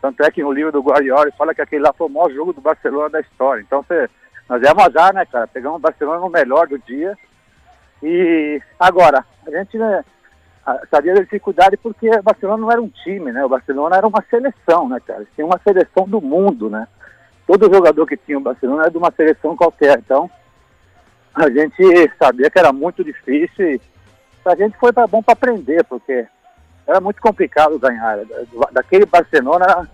tanto 0.00 0.22
é 0.22 0.30
que 0.30 0.42
no 0.42 0.52
livro 0.52 0.70
do 0.72 0.80
Guardiola 0.80 1.30
fala 1.36 1.54
que 1.54 1.60
aquele 1.60 1.82
lá 1.82 1.92
foi 1.92 2.06
o 2.06 2.10
maior 2.10 2.30
jogo 2.32 2.52
do 2.52 2.60
Barcelona 2.60 3.10
da 3.10 3.20
história. 3.20 3.60
Então 3.60 3.82
você, 3.82 4.08
nós 4.48 4.62
é 4.62 4.68
azar, 4.68 5.12
né, 5.12 5.26
cara? 5.26 5.46
Pegamos 5.48 5.78
o 5.78 5.82
Barcelona 5.82 6.20
no 6.20 6.30
melhor 6.30 6.68
do 6.68 6.78
dia. 6.78 7.18
E 8.02 8.60
agora, 8.78 9.24
a 9.46 9.50
gente 9.50 9.76
né, 9.76 10.04
sabia 10.90 11.14
da 11.14 11.20
dificuldade 11.22 11.76
porque 11.76 12.08
o 12.08 12.22
Barcelona 12.22 12.60
não 12.60 12.70
era 12.70 12.80
um 12.82 12.88
time, 12.88 13.32
né? 13.32 13.44
O 13.44 13.48
Barcelona 13.48 13.96
era 13.96 14.06
uma 14.06 14.22
seleção, 14.30 14.88
né, 14.88 15.00
cara? 15.04 15.26
Tinha 15.34 15.46
uma 15.46 15.58
seleção 15.64 16.06
do 16.08 16.20
mundo, 16.20 16.68
né? 16.70 16.86
Todo 17.46 17.72
jogador 17.72 18.06
que 18.06 18.16
tinha 18.16 18.38
o 18.38 18.42
Barcelona 18.42 18.82
era 18.82 18.90
de 18.90 18.98
uma 18.98 19.10
seleção 19.10 19.56
qualquer. 19.56 19.98
Então, 19.98 20.30
a 21.34 21.48
gente 21.50 21.82
sabia 22.18 22.50
que 22.50 22.58
era 22.58 22.72
muito 22.72 23.02
difícil 23.02 23.74
e 23.74 23.80
a 24.44 24.54
gente 24.54 24.76
foi 24.78 24.92
pra, 24.92 25.06
bom 25.06 25.22
para 25.22 25.32
aprender, 25.32 25.84
porque 25.84 26.26
era 26.86 27.00
muito 27.00 27.20
complicado 27.20 27.78
ganhar. 27.78 28.18
Da- 28.24 28.68
Daquele 28.72 29.06
Barcelona 29.06 29.64
era, 29.64 29.88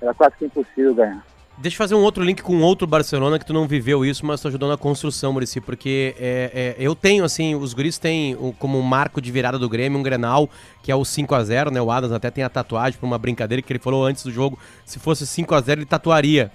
era 0.00 0.14
quase 0.14 0.36
que 0.36 0.44
impossível 0.46 0.94
ganhar. 0.94 1.22
Deixa 1.56 1.76
eu 1.76 1.78
fazer 1.78 1.94
um 1.94 2.02
outro 2.02 2.24
link 2.24 2.42
com 2.42 2.60
outro 2.60 2.84
Barcelona 2.84 3.38
que 3.38 3.46
tu 3.46 3.52
não 3.52 3.66
viveu 3.68 4.04
isso, 4.04 4.26
mas 4.26 4.40
tu 4.40 4.48
ajudou 4.48 4.68
na 4.68 4.76
construção, 4.76 5.32
Murici, 5.32 5.60
porque 5.60 6.14
é, 6.18 6.74
é, 6.78 6.84
eu 6.84 6.96
tenho, 6.96 7.22
assim, 7.22 7.54
os 7.54 7.72
guris 7.72 7.96
têm 7.96 8.36
como 8.58 8.76
um 8.76 8.82
marco 8.82 9.20
de 9.20 9.30
virada 9.30 9.56
do 9.56 9.68
Grêmio, 9.68 9.98
um 9.98 10.02
Grenal, 10.02 10.50
que 10.82 10.90
é 10.90 10.96
o 10.96 11.04
5 11.04 11.32
a 11.32 11.44
0 11.44 11.70
né? 11.70 11.80
O 11.80 11.92
Adams 11.92 12.12
até 12.12 12.28
tem 12.28 12.42
a 12.42 12.48
tatuagem 12.48 12.98
por 12.98 13.06
uma 13.06 13.18
brincadeira 13.18 13.62
que 13.62 13.72
ele 13.72 13.78
falou 13.78 14.04
antes 14.04 14.24
do 14.24 14.32
jogo, 14.32 14.58
se 14.84 14.98
fosse 14.98 15.24
5 15.26 15.54
a 15.54 15.60
0 15.60 15.80
ele 15.80 15.86
tatuaria. 15.86 16.50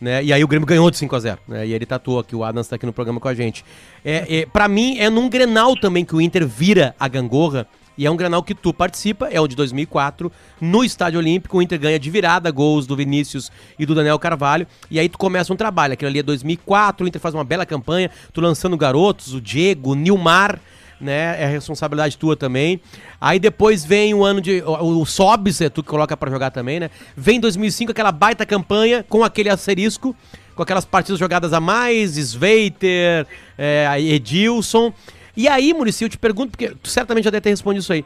Né? 0.00 0.24
E 0.24 0.32
aí 0.32 0.42
o 0.42 0.48
Grêmio 0.48 0.66
ganhou 0.66 0.90
de 0.90 0.96
5 0.96 1.14
a 1.14 1.20
0 1.20 1.38
né? 1.46 1.66
E 1.66 1.74
ele 1.74 1.84
tatuou 1.84 2.18
aqui, 2.18 2.34
o 2.34 2.42
Adams 2.42 2.68
tá 2.68 2.76
aqui 2.76 2.86
no 2.86 2.92
programa 2.92 3.20
com 3.20 3.28
a 3.28 3.34
gente. 3.34 3.62
É, 4.02 4.38
é, 4.38 4.46
para 4.46 4.66
mim, 4.66 4.98
é 4.98 5.10
num 5.10 5.28
Grenal 5.28 5.76
também 5.76 6.06
que 6.06 6.16
o 6.16 6.20
Inter 6.22 6.46
vira 6.46 6.94
a 6.98 7.06
gangorra. 7.06 7.66
E 7.98 8.06
é 8.06 8.10
um 8.10 8.16
Grenal 8.16 8.44
que 8.44 8.54
tu 8.54 8.72
participa, 8.72 9.26
é 9.26 9.40
o 9.40 9.48
de 9.48 9.56
2004, 9.56 10.30
no 10.60 10.84
Estádio 10.84 11.18
Olímpico, 11.18 11.58
o 11.58 11.62
Inter 11.62 11.80
ganha 11.80 11.98
de 11.98 12.08
virada 12.08 12.48
gols 12.52 12.86
do 12.86 12.94
Vinícius 12.94 13.50
e 13.76 13.84
do 13.84 13.92
Daniel 13.92 14.16
Carvalho, 14.20 14.68
e 14.88 15.00
aí 15.00 15.08
tu 15.08 15.18
começa 15.18 15.52
um 15.52 15.56
trabalho, 15.56 15.94
aquilo 15.94 16.08
ali 16.08 16.20
é 16.20 16.22
2004, 16.22 17.04
o 17.04 17.08
Inter 17.08 17.20
faz 17.20 17.34
uma 17.34 17.42
bela 17.42 17.66
campanha, 17.66 18.08
tu 18.32 18.40
lançando 18.40 18.76
garotos, 18.76 19.34
o 19.34 19.40
Diego, 19.40 19.90
o 19.90 19.94
Nilmar, 19.96 20.60
né, 21.00 21.42
é 21.42 21.46
responsabilidade 21.46 22.16
tua 22.16 22.36
também. 22.36 22.80
Aí 23.20 23.38
depois 23.38 23.84
vem 23.84 24.14
o 24.14 24.24
ano 24.24 24.40
de, 24.40 24.62
o, 24.62 25.00
o 25.00 25.04
Sobs, 25.04 25.60
é 25.60 25.68
tu 25.68 25.82
que 25.82 25.88
coloca 25.88 26.16
pra 26.16 26.30
jogar 26.30 26.52
também, 26.52 26.78
né, 26.78 26.90
vem 27.16 27.40
2005 27.40 27.90
aquela 27.90 28.12
baita 28.12 28.46
campanha 28.46 29.04
com 29.08 29.24
aquele 29.24 29.50
asterisco, 29.50 30.14
com 30.54 30.62
aquelas 30.62 30.84
partidas 30.84 31.18
jogadas 31.18 31.52
a 31.52 31.58
mais, 31.58 32.16
Sveiter, 32.16 33.26
é, 33.56 33.88
Edilson. 34.00 34.92
E 35.38 35.46
aí, 35.46 35.72
Muricy, 35.72 36.02
eu 36.02 36.08
te 36.08 36.18
pergunto, 36.18 36.50
porque 36.50 36.70
tu 36.82 36.88
certamente 36.88 37.22
já 37.26 37.30
deve 37.30 37.42
ter 37.42 37.50
respondido 37.50 37.80
isso 37.82 37.92
aí. 37.92 38.04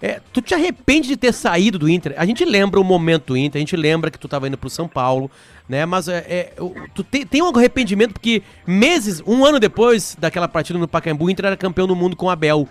É, 0.00 0.18
tu 0.32 0.40
te 0.40 0.54
arrepende 0.54 1.08
de 1.08 1.16
ter 1.18 1.30
saído 1.30 1.78
do 1.78 1.86
Inter? 1.90 2.14
A 2.16 2.24
gente 2.24 2.42
lembra 2.42 2.80
o 2.80 2.84
momento 2.84 3.26
do 3.26 3.36
Inter, 3.36 3.58
a 3.58 3.60
gente 3.60 3.76
lembra 3.76 4.10
que 4.10 4.18
tu 4.18 4.26
tava 4.26 4.48
indo 4.48 4.56
pro 4.56 4.70
São 4.70 4.88
Paulo, 4.88 5.30
né? 5.68 5.84
Mas 5.84 6.08
é, 6.08 6.24
é, 6.26 6.52
o- 6.58 6.72
tu 6.94 7.04
tem, 7.04 7.26
tem 7.26 7.42
um 7.42 7.54
arrependimento 7.54 8.14
porque 8.14 8.42
meses, 8.66 9.22
um 9.26 9.44
ano 9.44 9.60
depois 9.60 10.16
daquela 10.18 10.48
partida 10.48 10.78
no 10.78 10.88
Pacaembu, 10.88 11.26
o 11.26 11.30
Inter 11.30 11.44
era 11.44 11.56
campeão 11.58 11.86
do 11.86 11.94
mundo 11.94 12.16
com 12.16 12.24
o 12.26 12.30
Abel. 12.30 12.66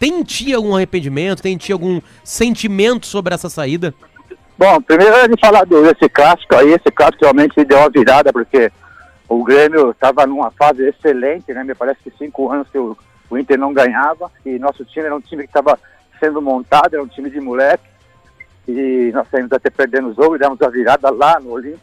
Tem 0.00 0.18
em 0.18 0.24
ti 0.24 0.52
algum 0.52 0.74
arrependimento? 0.74 1.40
Tem 1.40 1.54
em 1.54 1.56
ti 1.56 1.70
algum 1.72 2.00
sentimento 2.24 3.06
sobre 3.06 3.32
essa 3.34 3.48
saída? 3.48 3.94
Bom, 4.58 4.80
primeiro 4.82 5.14
é 5.14 5.28
de 5.28 5.40
falar 5.40 5.64
desse 5.64 6.08
clássico 6.08 6.56
aí, 6.56 6.70
esse 6.72 6.90
clássico 6.92 7.22
realmente 7.22 7.64
deu 7.64 7.78
uma 7.78 7.88
virada, 7.88 8.32
porque 8.32 8.72
o 9.28 9.44
Grêmio 9.44 9.92
estava 9.92 10.26
numa 10.26 10.50
fase 10.50 10.82
excelente, 10.88 11.52
né? 11.54 11.62
Me 11.62 11.74
parece 11.76 12.00
que 12.02 12.12
cinco 12.18 12.50
anos 12.50 12.66
que 12.68 12.78
o, 12.78 12.96
o 13.34 13.38
Inter 13.38 13.58
não 13.58 13.72
ganhava, 13.72 14.30
e 14.46 14.58
nosso 14.58 14.84
time 14.84 15.06
era 15.06 15.16
um 15.16 15.20
time 15.20 15.42
que 15.42 15.48
estava 15.48 15.78
sendo 16.20 16.40
montado, 16.40 16.94
era 16.94 17.02
um 17.02 17.08
time 17.08 17.28
de 17.28 17.40
moleque, 17.40 17.84
e 18.66 19.10
nós 19.12 19.28
saímos 19.28 19.52
até 19.52 19.70
perdendo 19.70 20.08
o 20.08 20.14
jogo 20.14 20.36
e 20.36 20.38
demos 20.38 20.60
a 20.62 20.68
virada 20.68 21.10
lá 21.10 21.40
no 21.40 21.50
Olímpico, 21.50 21.82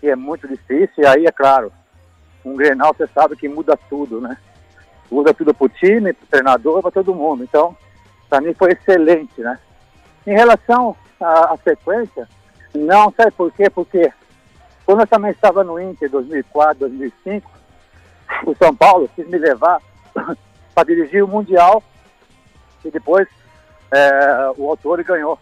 que 0.00 0.08
é 0.08 0.16
muito 0.16 0.48
difícil, 0.48 1.04
e 1.04 1.06
aí, 1.06 1.26
é 1.26 1.32
claro, 1.32 1.70
um 2.44 2.56
Grenal 2.56 2.94
você 2.94 3.06
sabe 3.08 3.36
que 3.36 3.48
muda 3.48 3.78
tudo, 3.88 4.20
né? 4.20 4.36
Muda 5.10 5.32
tudo 5.34 5.54
pro 5.54 5.68
time, 5.68 6.12
pro 6.12 6.26
treinador, 6.26 6.82
para 6.82 6.90
todo 6.90 7.14
mundo. 7.14 7.44
Então, 7.44 7.76
para 8.28 8.40
mim 8.40 8.54
foi 8.54 8.72
excelente, 8.72 9.40
né? 9.40 9.58
Em 10.26 10.32
relação 10.32 10.96
à, 11.20 11.54
à 11.54 11.56
sequência, 11.62 12.28
não, 12.74 13.12
sabe 13.12 13.30
por 13.32 13.52
quê? 13.52 13.70
Porque 13.70 14.12
quando 14.84 15.00
eu 15.00 15.06
também 15.06 15.30
estava 15.30 15.62
no 15.62 15.80
Inter 15.80 16.10
2004, 16.10 16.80
2005, 16.80 17.50
o 18.46 18.54
São 18.56 18.74
Paulo 18.74 19.08
quis 19.14 19.26
me 19.28 19.38
levar 19.38 19.80
para 20.74 20.84
dirigir 20.84 21.22
o 21.22 21.28
Mundial 21.28 21.82
e 22.84 22.90
depois 22.90 23.28
é, 23.90 24.52
o 24.56 24.68
autor 24.68 25.02
ganhou. 25.02 25.38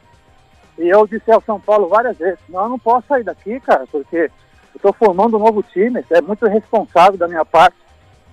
E 0.78 0.88
eu 0.88 1.06
disse 1.06 1.30
ao 1.30 1.42
São 1.42 1.60
Paulo 1.60 1.88
várias 1.88 2.16
vezes, 2.16 2.38
não, 2.48 2.62
eu 2.62 2.68
não 2.70 2.78
posso 2.78 3.06
sair 3.06 3.24
daqui, 3.24 3.60
cara, 3.60 3.84
porque 3.90 4.30
estou 4.74 4.92
formando 4.92 5.36
um 5.36 5.40
novo 5.40 5.62
time, 5.62 6.04
é 6.10 6.20
muito 6.20 6.46
responsável 6.46 7.18
da 7.18 7.28
minha 7.28 7.44
parte 7.44 7.76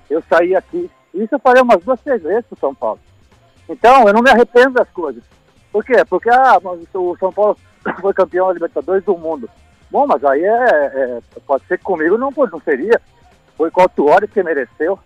eu 0.10 0.24
sair 0.30 0.56
aqui. 0.56 0.90
Isso 1.14 1.36
eu 1.36 1.40
falei 1.40 1.62
umas 1.62 1.84
duas, 1.84 2.00
três 2.02 2.22
vezes 2.22 2.46
pro 2.46 2.60
São 2.60 2.74
Paulo. 2.74 3.00
Então, 3.68 4.08
eu 4.08 4.14
não 4.14 4.22
me 4.22 4.30
arrependo 4.30 4.72
das 4.72 4.90
coisas. 4.90 5.24
Por 5.72 5.84
quê? 5.86 6.04
Porque 6.10 6.30
ah, 6.30 6.60
o 6.94 7.18
São 7.18 7.32
Paulo 7.32 7.58
foi 8.02 8.14
campeão 8.14 8.48
da 8.48 8.54
Libertadores 8.54 9.04
do 9.04 9.18
mundo. 9.18 9.50
Bom, 9.92 10.06
mas 10.08 10.24
aí 10.24 10.44
é, 10.44 10.48
é- 10.48 11.20
pode 11.46 11.66
ser 11.66 11.78
que 11.78 11.84
comigo 11.84 12.18
não, 12.18 12.32
não 12.32 12.60
seria. 12.62 13.00
Foi 13.56 13.70
com 13.70 13.82
o 13.82 13.84
Autuori 13.84 14.28
que 14.28 14.42
mereceu. 14.42 15.00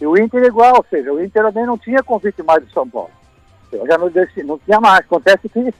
E 0.00 0.06
o 0.06 0.16
Inter 0.16 0.42
igual, 0.44 0.76
ou 0.76 0.86
seja, 0.88 1.12
o 1.12 1.22
Inter 1.22 1.42
também 1.44 1.66
não 1.66 1.76
tinha 1.76 2.02
convite 2.02 2.42
mais 2.42 2.64
do 2.64 2.72
São 2.72 2.88
Paulo. 2.88 3.10
Eu 3.70 3.86
já 3.86 3.98
não, 3.98 4.08
deixei, 4.08 4.42
não 4.42 4.58
tinha 4.58 4.80
mais. 4.80 5.00
Acontece 5.00 5.48
que 5.48 5.74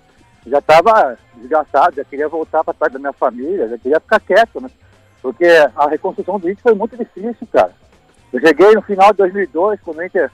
já 0.47 0.59
estava 0.59 1.19
desgastado, 1.37 1.97
já 1.97 2.05
queria 2.05 2.29
voltar 2.29 2.63
para 2.63 2.75
trás 2.75 2.93
da 2.93 2.99
minha 2.99 3.13
família, 3.13 3.69
já 3.69 3.79
queria 3.79 4.01
ficar 4.01 4.21
quieto, 4.21 4.61
né? 4.61 4.71
Porque 5.23 5.47
a 5.75 5.89
reconstrução 5.89 6.39
do 6.39 6.49
Inter 6.49 6.63
foi 6.63 6.75
muito 6.75 6.97
difícil, 6.97 7.47
cara. 7.53 7.73
Eu 8.33 8.41
cheguei 8.41 8.73
no 8.73 8.83
final 8.83 9.11
de 9.11 9.19
2002, 9.19 9.81
quando 9.81 9.99
o 9.99 10.05
Inter 10.05 10.31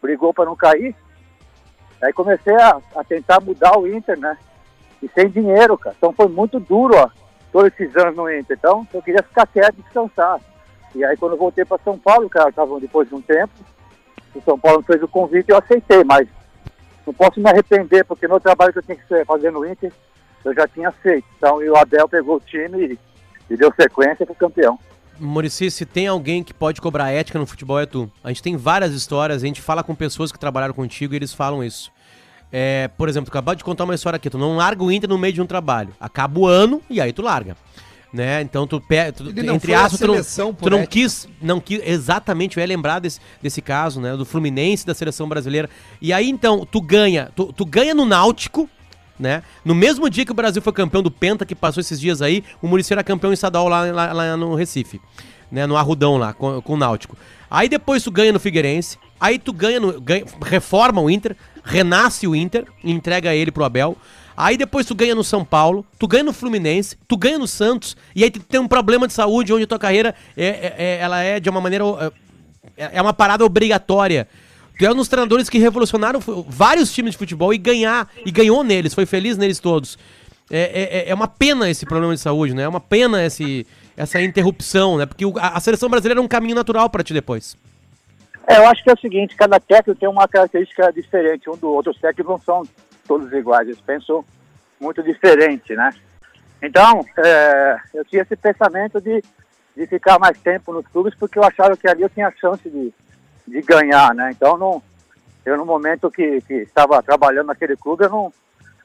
brigou 0.00 0.32
para 0.32 0.46
não 0.46 0.56
cair. 0.56 0.94
Aí 2.02 2.12
comecei 2.12 2.54
a, 2.54 2.80
a 2.94 3.04
tentar 3.04 3.40
mudar 3.40 3.76
o 3.78 3.86
Inter, 3.86 4.18
né? 4.18 4.36
E 5.02 5.08
sem 5.08 5.28
dinheiro, 5.28 5.76
cara. 5.76 5.94
Então 5.98 6.12
foi 6.12 6.28
muito 6.28 6.58
duro, 6.58 6.96
ó, 6.96 7.10
todos 7.52 7.72
esses 7.72 7.94
anos 7.96 8.16
no 8.16 8.32
Inter. 8.32 8.56
Então 8.58 8.86
eu 8.92 9.02
queria 9.02 9.22
ficar 9.22 9.46
quieto 9.46 9.76
descansar. 9.76 10.40
E 10.94 11.04
aí 11.04 11.16
quando 11.16 11.32
eu 11.32 11.38
voltei 11.38 11.64
para 11.64 11.78
São 11.84 11.98
Paulo, 11.98 12.28
cara, 12.28 12.52
tava 12.52 12.78
depois 12.80 13.08
de 13.08 13.14
um 13.14 13.20
tempo, 13.20 13.52
o 14.34 14.42
São 14.42 14.58
Paulo 14.58 14.82
fez 14.82 15.02
o 15.02 15.08
convite 15.08 15.48
e 15.48 15.52
eu 15.52 15.58
aceitei, 15.58 16.04
mas 16.04 16.28
não 17.06 17.14
posso 17.14 17.40
me 17.40 17.48
arrepender, 17.48 18.04
porque 18.04 18.28
no 18.28 18.40
trabalho 18.40 18.72
que 18.72 18.78
eu 18.78 18.82
tinha 18.82 18.96
que 18.96 19.24
fazer 19.24 19.50
no 19.50 19.66
Inter, 19.66 19.92
eu 20.44 20.54
já 20.54 20.66
tinha 20.68 20.90
feito. 20.92 21.26
Então 21.36 21.62
e 21.62 21.68
o 21.68 21.76
Abel 21.76 22.08
pegou 22.08 22.36
o 22.36 22.40
time 22.40 22.86
e, 22.86 22.98
e 23.52 23.56
deu 23.56 23.72
sequência 23.74 24.24
e 24.24 24.26
foi 24.26 24.36
campeão. 24.36 24.78
Murici, 25.20 25.70
se 25.70 25.84
tem 25.84 26.06
alguém 26.06 26.44
que 26.44 26.54
pode 26.54 26.80
cobrar 26.80 27.10
ética 27.10 27.38
no 27.38 27.46
futebol 27.46 27.80
é 27.80 27.86
tu. 27.86 28.10
A 28.22 28.28
gente 28.28 28.42
tem 28.42 28.56
várias 28.56 28.92
histórias, 28.92 29.42
a 29.42 29.46
gente 29.46 29.60
fala 29.60 29.82
com 29.82 29.94
pessoas 29.94 30.30
que 30.30 30.38
trabalharam 30.38 30.72
contigo 30.72 31.12
e 31.12 31.16
eles 31.16 31.34
falam 31.34 31.64
isso. 31.64 31.90
É, 32.52 32.88
por 32.96 33.08
exemplo, 33.08 33.26
tu 33.26 33.30
acabou 33.30 33.54
de 33.54 33.64
contar 33.64 33.84
uma 33.84 33.94
história 33.94 34.16
aqui, 34.16 34.30
tu 34.30 34.38
não 34.38 34.56
larga 34.56 34.82
o 34.82 34.90
Inter 34.90 35.08
no 35.08 35.18
meio 35.18 35.32
de 35.32 35.42
um 35.42 35.46
trabalho. 35.46 35.92
Acaba 35.98 36.38
o 36.38 36.46
ano 36.46 36.80
e 36.88 37.00
aí 37.00 37.12
tu 37.12 37.20
larga. 37.20 37.56
Né? 38.10 38.40
Então 38.40 38.66
tu, 38.66 38.80
pe- 38.80 39.12
entre 39.52 39.74
aspas, 39.74 40.00
tu 40.00 40.06
não, 40.06 40.14
tu 40.54 40.70
não 40.70 40.78
quis, 40.86 41.28
não 41.42 41.60
quis, 41.60 41.80
exatamente, 41.84 42.56
eu 42.56 42.60
ia 42.62 42.66
lembrar 42.66 43.00
desse, 43.00 43.20
desse 43.42 43.60
caso, 43.60 44.00
né, 44.00 44.16
do 44.16 44.24
Fluminense 44.24 44.86
da 44.86 44.94
seleção 44.94 45.28
brasileira. 45.28 45.68
E 46.00 46.10
aí 46.10 46.28
então, 46.30 46.64
tu 46.64 46.80
ganha, 46.80 47.30
tu, 47.36 47.52
tu 47.52 47.66
ganha 47.66 47.94
no 47.94 48.06
Náutico, 48.06 48.68
né? 49.20 49.42
No 49.64 49.74
mesmo 49.74 50.08
dia 50.08 50.24
que 50.24 50.30
o 50.32 50.34
Brasil 50.34 50.62
foi 50.62 50.72
campeão 50.72 51.02
do 51.02 51.10
Penta, 51.10 51.44
que 51.44 51.54
passou 51.54 51.80
esses 51.80 52.00
dias 52.00 52.22
aí, 52.22 52.42
o 52.62 52.68
Muricy 52.68 52.92
era 52.94 53.04
campeão 53.04 53.32
estadual 53.32 53.68
lá, 53.68 53.82
lá, 53.92 54.12
lá 54.12 54.36
no 54.36 54.54
Recife, 54.54 55.00
né? 55.52 55.66
No 55.66 55.76
Arrudão 55.76 56.16
lá, 56.16 56.32
com, 56.32 56.62
com 56.62 56.74
o 56.74 56.76
Náutico. 56.78 57.14
Aí 57.50 57.68
depois 57.68 58.02
tu 58.02 58.10
ganha 58.10 58.32
no 58.32 58.38
Figueirense, 58.40 58.96
aí 59.20 59.38
tu 59.38 59.52
ganha 59.52 59.80
no. 59.80 60.00
Ganha, 60.00 60.24
reforma 60.46 61.00
o 61.02 61.10
Inter, 61.10 61.36
renasce 61.64 62.26
o 62.26 62.34
Inter, 62.36 62.64
entrega 62.82 63.34
ele 63.34 63.50
pro 63.50 63.64
Abel. 63.64 63.96
Aí 64.40 64.56
depois 64.56 64.86
tu 64.86 64.94
ganha 64.94 65.16
no 65.16 65.24
São 65.24 65.44
Paulo, 65.44 65.84
tu 65.98 66.06
ganha 66.06 66.22
no 66.22 66.32
Fluminense, 66.32 66.96
tu 67.08 67.16
ganha 67.16 67.36
no 67.40 67.48
Santos, 67.48 67.96
e 68.14 68.22
aí 68.22 68.30
tu 68.30 68.38
tem 68.38 68.60
um 68.60 68.68
problema 68.68 69.08
de 69.08 69.12
saúde 69.12 69.52
onde 69.52 69.64
a 69.64 69.66
tua 69.66 69.80
carreira 69.80 70.14
é, 70.36 70.46
é- 70.46 70.74
é- 70.78 70.98
ela 71.00 71.20
é 71.20 71.40
de 71.40 71.50
uma 71.50 71.60
maneira. 71.60 71.84
é- 72.76 72.90
é 72.98 73.02
uma 73.02 73.12
parada 73.12 73.44
obrigatória. 73.44 74.28
Tu 74.78 74.86
é 74.86 74.92
um 74.92 74.94
dos 74.94 75.08
treinadores 75.08 75.48
que 75.50 75.58
revolucionaram 75.58 76.20
vários 76.46 76.92
times 76.94 77.12
de 77.12 77.18
futebol 77.18 77.52
e 77.52 77.58
ganhar, 77.58 78.08
e 78.24 78.30
ganhou 78.30 78.62
neles, 78.62 78.94
foi 78.94 79.06
feliz 79.06 79.36
neles 79.36 79.58
todos. 79.58 79.98
É, 80.48 81.00
é- 81.08 81.10
é 81.10 81.14
uma 81.14 81.26
pena 81.26 81.68
esse 81.68 81.84
problema 81.84 82.14
de 82.14 82.20
saúde, 82.20 82.54
né? 82.54 82.62
É 82.62 82.68
uma 82.68 82.78
pena 82.80 83.24
esse, 83.24 83.66
essa 83.96 84.22
interrupção, 84.22 84.98
né? 84.98 85.04
Porque 85.06 85.24
a, 85.40 85.56
a 85.56 85.60
seleção 85.60 85.88
brasileira 85.88 86.20
é 86.20 86.22
um 86.22 86.28
caminho 86.28 86.54
natural 86.54 86.88
pra 86.88 87.02
ti 87.02 87.12
depois. 87.12 87.56
É, 88.46 88.58
eu 88.58 88.68
acho 88.68 88.84
que 88.84 88.88
é 88.90 88.94
o 88.94 89.00
seguinte, 89.00 89.34
cada 89.34 89.58
técnico 89.58 89.98
tem 89.98 90.08
uma 90.08 90.28
característica 90.28 90.92
diferente 90.92 91.50
um 91.50 91.56
do 91.56 91.68
outro. 91.70 91.90
Os 91.90 91.98
técnicos 92.00 92.30
não 92.30 92.38
são 92.40 92.62
todos 93.08 93.32
iguais, 93.32 93.66
eles 93.66 93.80
pensam 93.80 94.24
muito 94.78 95.02
diferente, 95.02 95.74
né? 95.74 95.90
Então, 96.62 97.04
é, 97.16 97.76
eu 97.94 98.04
tinha 98.04 98.22
esse 98.22 98.36
pensamento 98.36 99.00
de, 99.00 99.22
de 99.74 99.86
ficar 99.86 100.18
mais 100.18 100.38
tempo 100.38 100.72
nos 100.72 100.86
clubes 100.88 101.14
porque 101.14 101.38
eu 101.38 101.44
achava 101.44 101.76
que 101.76 101.88
ali 101.88 102.02
eu 102.02 102.10
tinha 102.10 102.32
chance 102.38 102.68
de, 102.68 102.92
de 103.46 103.62
ganhar, 103.62 104.14
né? 104.14 104.30
Então, 104.30 104.58
não, 104.58 104.82
eu 105.44 105.56
no 105.56 105.64
momento 105.64 106.10
que, 106.10 106.40
que 106.42 106.54
estava 106.54 107.02
trabalhando 107.02 107.46
naquele 107.46 107.76
clube, 107.76 108.04
eu 108.04 108.10
não, 108.10 108.32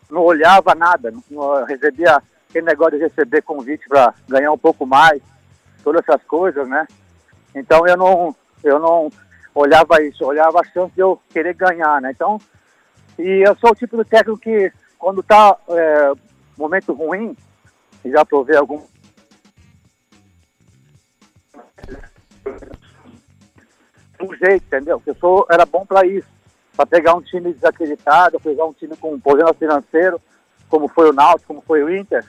não 0.09 0.21
olhava 0.21 0.74
nada, 0.74 1.11
não, 1.11 1.24
não 1.30 1.65
recebia 1.65 2.21
aquele 2.49 2.65
negócio 2.65 2.97
de 2.97 3.03
receber 3.03 3.41
convite 3.41 3.88
para 3.89 4.13
ganhar 4.30 4.51
um 4.51 4.57
pouco 4.57 4.86
mais, 4.86 5.21
todas 5.84 6.01
essas 6.07 6.24
coisas, 6.24 6.67
né? 6.67 6.88
Então 7.53 7.86
eu 7.88 7.97
não, 7.97 8.36
eu 8.63 8.80
não 8.80 9.11
olhava 9.53 10.01
isso, 10.01 10.26
olhava 10.26 10.61
a 10.61 10.63
chance 10.65 10.93
de 10.93 11.01
eu 11.01 11.19
querer 11.32 11.53
ganhar, 11.53 12.01
né? 12.01 12.11
Então, 12.11 12.39
e 13.18 13.47
eu 13.47 13.55
sou 13.57 13.72
o 13.72 13.76
tipo 13.76 13.97
de 13.97 14.09
técnico 14.09 14.39
que 14.39 14.72
quando 14.97 15.22
tá 15.22 15.57
é, 15.70 16.14
momento 16.57 16.93
ruim, 16.93 17.36
já 18.05 18.26
provei 18.26 18.55
algum 18.55 18.82
um 24.22 24.36
jeito, 24.36 24.66
entendeu? 24.66 25.01
Eu 25.05 25.16
sou, 25.16 25.45
era 25.49 25.66
bom 25.66 25.86
para 25.86 26.05
isso, 26.05 26.28
para 26.76 26.86
pegar 26.86 27.14
um 27.14 27.22
time 27.22 27.53
desacreditado, 27.53 28.39
pegar 28.39 28.66
um 28.66 28.74
time 28.74 28.95
com 28.95 29.14
um 29.14 29.20
problema 29.20 29.53
financeiro, 29.53 30.22
como 30.70 30.88
foi 30.88 31.09
o 31.09 31.14
Náutico, 31.14 31.47
como 31.47 31.61
foi 31.61 31.84
o 31.84 31.93
Inter. 31.93 32.26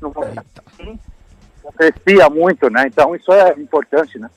Não 0.00 0.12
não 1.64 1.72
crescia 1.72 2.28
muito, 2.28 2.68
né? 2.68 2.86
Então 2.86 3.14
isso 3.14 3.32
é 3.32 3.52
importante, 3.52 4.18
né? 4.18 4.28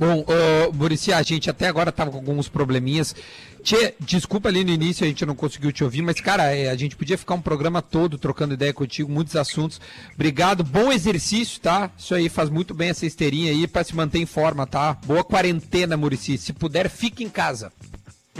Bom, 0.00 0.20
uh, 0.20 0.72
Murici, 0.72 1.12
a 1.12 1.20
gente 1.20 1.50
até 1.50 1.68
agora 1.68 1.92
tava 1.92 2.10
com 2.10 2.16
alguns 2.16 2.48
probleminhas. 2.48 3.14
Tchê, 3.62 3.94
desculpa 4.00 4.48
ali 4.48 4.64
no 4.64 4.70
início, 4.70 5.04
a 5.04 5.06
gente 5.06 5.26
não 5.26 5.34
conseguiu 5.34 5.70
te 5.70 5.84
ouvir, 5.84 6.00
mas, 6.00 6.18
cara, 6.22 6.44
é, 6.44 6.70
a 6.70 6.74
gente 6.74 6.96
podia 6.96 7.18
ficar 7.18 7.34
um 7.34 7.40
programa 7.42 7.82
todo 7.82 8.16
trocando 8.16 8.54
ideia 8.54 8.72
contigo, 8.72 9.12
muitos 9.12 9.36
assuntos. 9.36 9.78
Obrigado, 10.14 10.64
bom 10.64 10.90
exercício, 10.90 11.60
tá? 11.60 11.90
Isso 11.98 12.14
aí 12.14 12.30
faz 12.30 12.48
muito 12.48 12.72
bem 12.72 12.88
essa 12.88 13.04
esteirinha 13.04 13.52
aí 13.52 13.66
pra 13.68 13.84
se 13.84 13.94
manter 13.94 14.20
em 14.20 14.24
forma, 14.24 14.66
tá? 14.66 14.96
Boa 15.04 15.22
quarentena, 15.22 15.98
Murici. 15.98 16.38
Se 16.38 16.54
puder, 16.54 16.88
fique 16.88 17.22
em 17.22 17.28
casa. 17.28 17.70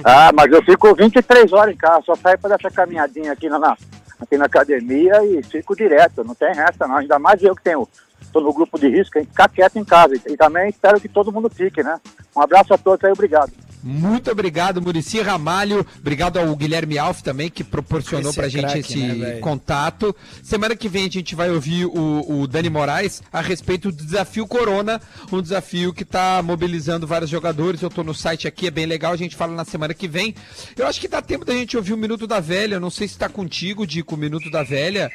Ah, 0.02 0.30
mas 0.34 0.50
eu 0.50 0.62
fico 0.64 0.94
23 0.94 1.52
horas 1.52 1.74
em 1.74 1.76
casa, 1.76 2.02
só 2.06 2.14
saio 2.14 2.38
para 2.38 2.56
dar 2.56 2.56
essa 2.58 2.70
caminhadinha 2.74 3.32
aqui 3.32 3.50
na- 3.50 3.76
aqui 4.18 4.38
na 4.38 4.46
academia 4.46 5.22
e 5.26 5.42
fico 5.42 5.76
direto, 5.76 6.24
não 6.24 6.34
tem 6.34 6.54
resta 6.54 6.88
não. 6.88 6.96
Ainda 6.96 7.18
mais 7.18 7.42
eu 7.42 7.54
que 7.54 7.62
tenho, 7.62 7.86
tô 8.32 8.40
no 8.40 8.52
grupo 8.52 8.78
de 8.78 8.88
risco, 8.88 9.14
tem 9.14 9.24
que 9.24 9.30
ficar 9.30 9.48
quieto 9.48 9.76
em 9.76 9.84
casa. 9.84 10.14
E, 10.14 10.36
também 10.36 10.68
espero 10.68 11.00
que 11.00 11.08
todo 11.08 11.32
mundo 11.32 11.50
fique, 11.50 11.82
né? 11.82 11.98
Um 12.34 12.40
abraço 12.40 12.72
a 12.72 12.78
todos 12.78 13.04
aí, 13.04 13.12
obrigado. 13.12 13.52
Muito 13.82 14.30
obrigado, 14.30 14.80
Murici 14.80 15.20
Ramalho. 15.20 15.86
Obrigado 15.98 16.38
ao 16.38 16.54
Guilherme 16.54 16.98
Alf 16.98 17.22
também, 17.22 17.48
que 17.48 17.64
proporcionou 17.64 18.28
Esse 18.30 18.36
pra 18.36 18.46
é 18.46 18.50
gente 18.50 18.62
craque, 18.62 18.78
esse 18.80 18.98
né, 18.98 19.38
contato. 19.38 20.14
Semana 20.42 20.76
que 20.76 20.88
vem 20.88 21.06
a 21.06 21.10
gente 21.10 21.34
vai 21.34 21.50
ouvir 21.50 21.86
o, 21.86 22.42
o 22.42 22.46
Dani 22.46 22.68
Moraes 22.68 23.22
a 23.32 23.40
respeito 23.40 23.90
do 23.90 24.04
desafio 24.04 24.46
Corona, 24.46 25.00
um 25.32 25.40
desafio 25.40 25.94
que 25.94 26.04
tá 26.04 26.42
mobilizando 26.42 27.06
vários 27.06 27.30
jogadores. 27.30 27.80
Eu 27.80 27.88
tô 27.88 28.04
no 28.04 28.14
site 28.14 28.46
aqui, 28.46 28.66
é 28.66 28.70
bem 28.70 28.84
legal, 28.84 29.12
a 29.12 29.16
gente 29.16 29.34
fala 29.34 29.54
na 29.54 29.64
semana 29.64 29.94
que 29.94 30.06
vem. 30.06 30.34
Eu 30.76 30.86
acho 30.86 31.00
que 31.00 31.08
dá 31.08 31.22
tempo 31.22 31.44
da 31.44 31.54
gente 31.54 31.76
ouvir 31.76 31.94
o 31.94 31.96
Minuto 31.96 32.26
da 32.26 32.38
Velha. 32.38 32.74
Eu 32.74 32.80
não 32.80 32.90
sei 32.90 33.08
se 33.08 33.16
tá 33.16 33.30
contigo, 33.30 33.86
Dico, 33.86 34.14
o 34.14 34.18
Minuto 34.18 34.50
da 34.50 34.62
Velha. 34.62 35.10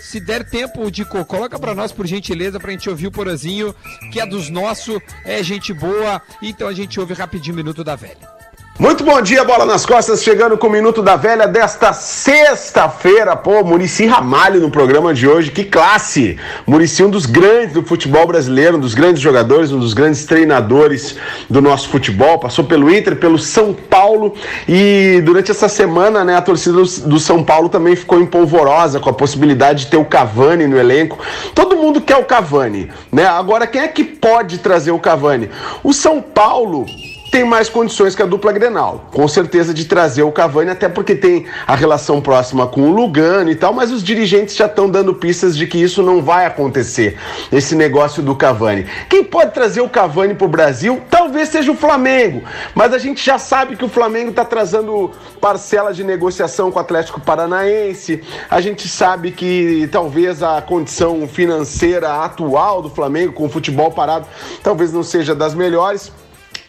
Se 0.00 0.18
der 0.18 0.44
tempo, 0.44 0.90
Dico, 0.90 1.24
coloca 1.24 1.58
pra 1.58 1.74
nós, 1.74 1.92
por 1.92 2.06
gentileza, 2.06 2.58
pra 2.58 2.70
gente 2.72 2.88
ouvir 2.88 3.06
o 3.06 3.12
Porazinho, 3.12 3.74
que 4.10 4.18
é 4.18 4.26
dos 4.26 4.48
nossos, 4.48 4.98
é 5.24 5.42
gente 5.42 5.72
boa. 5.72 6.20
Então 6.42 6.66
a 6.66 6.72
gente 6.72 6.98
ouve 6.98 7.14
rapidinho 7.14 7.54
Minuto 7.54 7.84
da 7.84 7.94
Velha. 7.94 8.39
Muito 8.78 9.04
bom 9.04 9.20
dia, 9.20 9.44
bola 9.44 9.66
nas 9.66 9.84
costas, 9.84 10.22
chegando 10.22 10.56
com 10.56 10.66
o 10.66 10.70
Minuto 10.70 11.02
da 11.02 11.14
Velha 11.14 11.46
desta 11.46 11.92
sexta-feira. 11.92 13.36
Pô, 13.36 13.62
Murici 13.62 14.06
Ramalho 14.06 14.58
no 14.58 14.70
programa 14.70 15.12
de 15.12 15.28
hoje, 15.28 15.50
que 15.50 15.64
classe! 15.64 16.38
Murici, 16.66 17.04
um 17.04 17.10
dos 17.10 17.26
grandes 17.26 17.74
do 17.74 17.82
futebol 17.82 18.26
brasileiro, 18.26 18.78
um 18.78 18.80
dos 18.80 18.94
grandes 18.94 19.20
jogadores, 19.20 19.70
um 19.70 19.78
dos 19.78 19.92
grandes 19.92 20.24
treinadores 20.24 21.16
do 21.50 21.60
nosso 21.60 21.90
futebol. 21.90 22.38
Passou 22.38 22.64
pelo 22.64 22.90
Inter, 22.90 23.16
pelo 23.16 23.38
São 23.38 23.74
Paulo 23.74 24.34
e 24.66 25.20
durante 25.26 25.50
essa 25.50 25.68
semana, 25.68 26.24
né, 26.24 26.34
a 26.34 26.42
torcida 26.42 26.78
do, 26.78 27.20
São 27.20 27.44
Paulo 27.44 27.68
também 27.68 27.94
ficou 27.94 28.18
empolvorosa 28.18 28.98
com 28.98 29.10
a 29.10 29.12
possibilidade 29.12 29.84
de 29.84 29.90
ter 29.90 29.98
o 29.98 30.06
Cavani 30.06 30.66
no 30.66 30.78
elenco. 30.78 31.18
Todo 31.54 31.76
mundo 31.76 32.00
quer 32.00 32.16
o 32.16 32.24
Cavani, 32.24 32.90
né? 33.12 33.26
Agora, 33.26 33.66
quem 33.66 33.82
é 33.82 33.88
que 33.88 34.04
pode 34.04 34.56
trazer 34.56 34.90
o 34.90 34.98
Cavani? 34.98 35.50
O 35.84 35.92
São 35.92 36.22
Paulo 36.22 36.86
tem 37.30 37.44
mais 37.44 37.68
condições 37.68 38.16
que 38.16 38.22
a 38.22 38.26
dupla 38.26 38.50
Grenal, 38.50 39.04
com 39.12 39.26
certeza 39.28 39.72
de 39.72 39.84
trazer 39.84 40.24
o 40.24 40.32
Cavani, 40.32 40.70
até 40.70 40.88
porque 40.88 41.14
tem 41.14 41.46
a 41.64 41.76
relação 41.76 42.20
próxima 42.20 42.66
com 42.66 42.82
o 42.82 42.92
Lugano 42.92 43.50
e 43.50 43.54
tal, 43.54 43.72
mas 43.72 43.92
os 43.92 44.02
dirigentes 44.02 44.56
já 44.56 44.66
estão 44.66 44.90
dando 44.90 45.14
pistas 45.14 45.56
de 45.56 45.66
que 45.66 45.78
isso 45.80 46.02
não 46.02 46.20
vai 46.20 46.44
acontecer, 46.44 47.16
esse 47.52 47.76
negócio 47.76 48.20
do 48.20 48.34
Cavani. 48.34 48.86
Quem 49.08 49.22
pode 49.22 49.52
trazer 49.52 49.80
o 49.80 49.88
Cavani 49.88 50.34
para 50.34 50.46
o 50.46 50.50
Brasil? 50.50 51.00
Talvez 51.08 51.48
seja 51.50 51.70
o 51.70 51.76
Flamengo, 51.76 52.42
mas 52.74 52.92
a 52.92 52.98
gente 52.98 53.24
já 53.24 53.38
sabe 53.38 53.76
que 53.76 53.84
o 53.84 53.88
Flamengo 53.88 54.30
está 54.30 54.44
trazendo 54.44 55.12
parcela 55.40 55.94
de 55.94 56.02
negociação 56.02 56.72
com 56.72 56.78
o 56.78 56.82
Atlético 56.82 57.20
Paranaense, 57.20 58.22
a 58.50 58.60
gente 58.60 58.88
sabe 58.88 59.30
que 59.30 59.88
talvez 59.92 60.42
a 60.42 60.60
condição 60.60 61.28
financeira 61.28 62.24
atual 62.24 62.82
do 62.82 62.90
Flamengo, 62.90 63.32
com 63.34 63.46
o 63.46 63.48
futebol 63.48 63.92
parado, 63.92 64.26
talvez 64.64 64.92
não 64.92 65.04
seja 65.04 65.32
das 65.32 65.54
melhores 65.54 66.12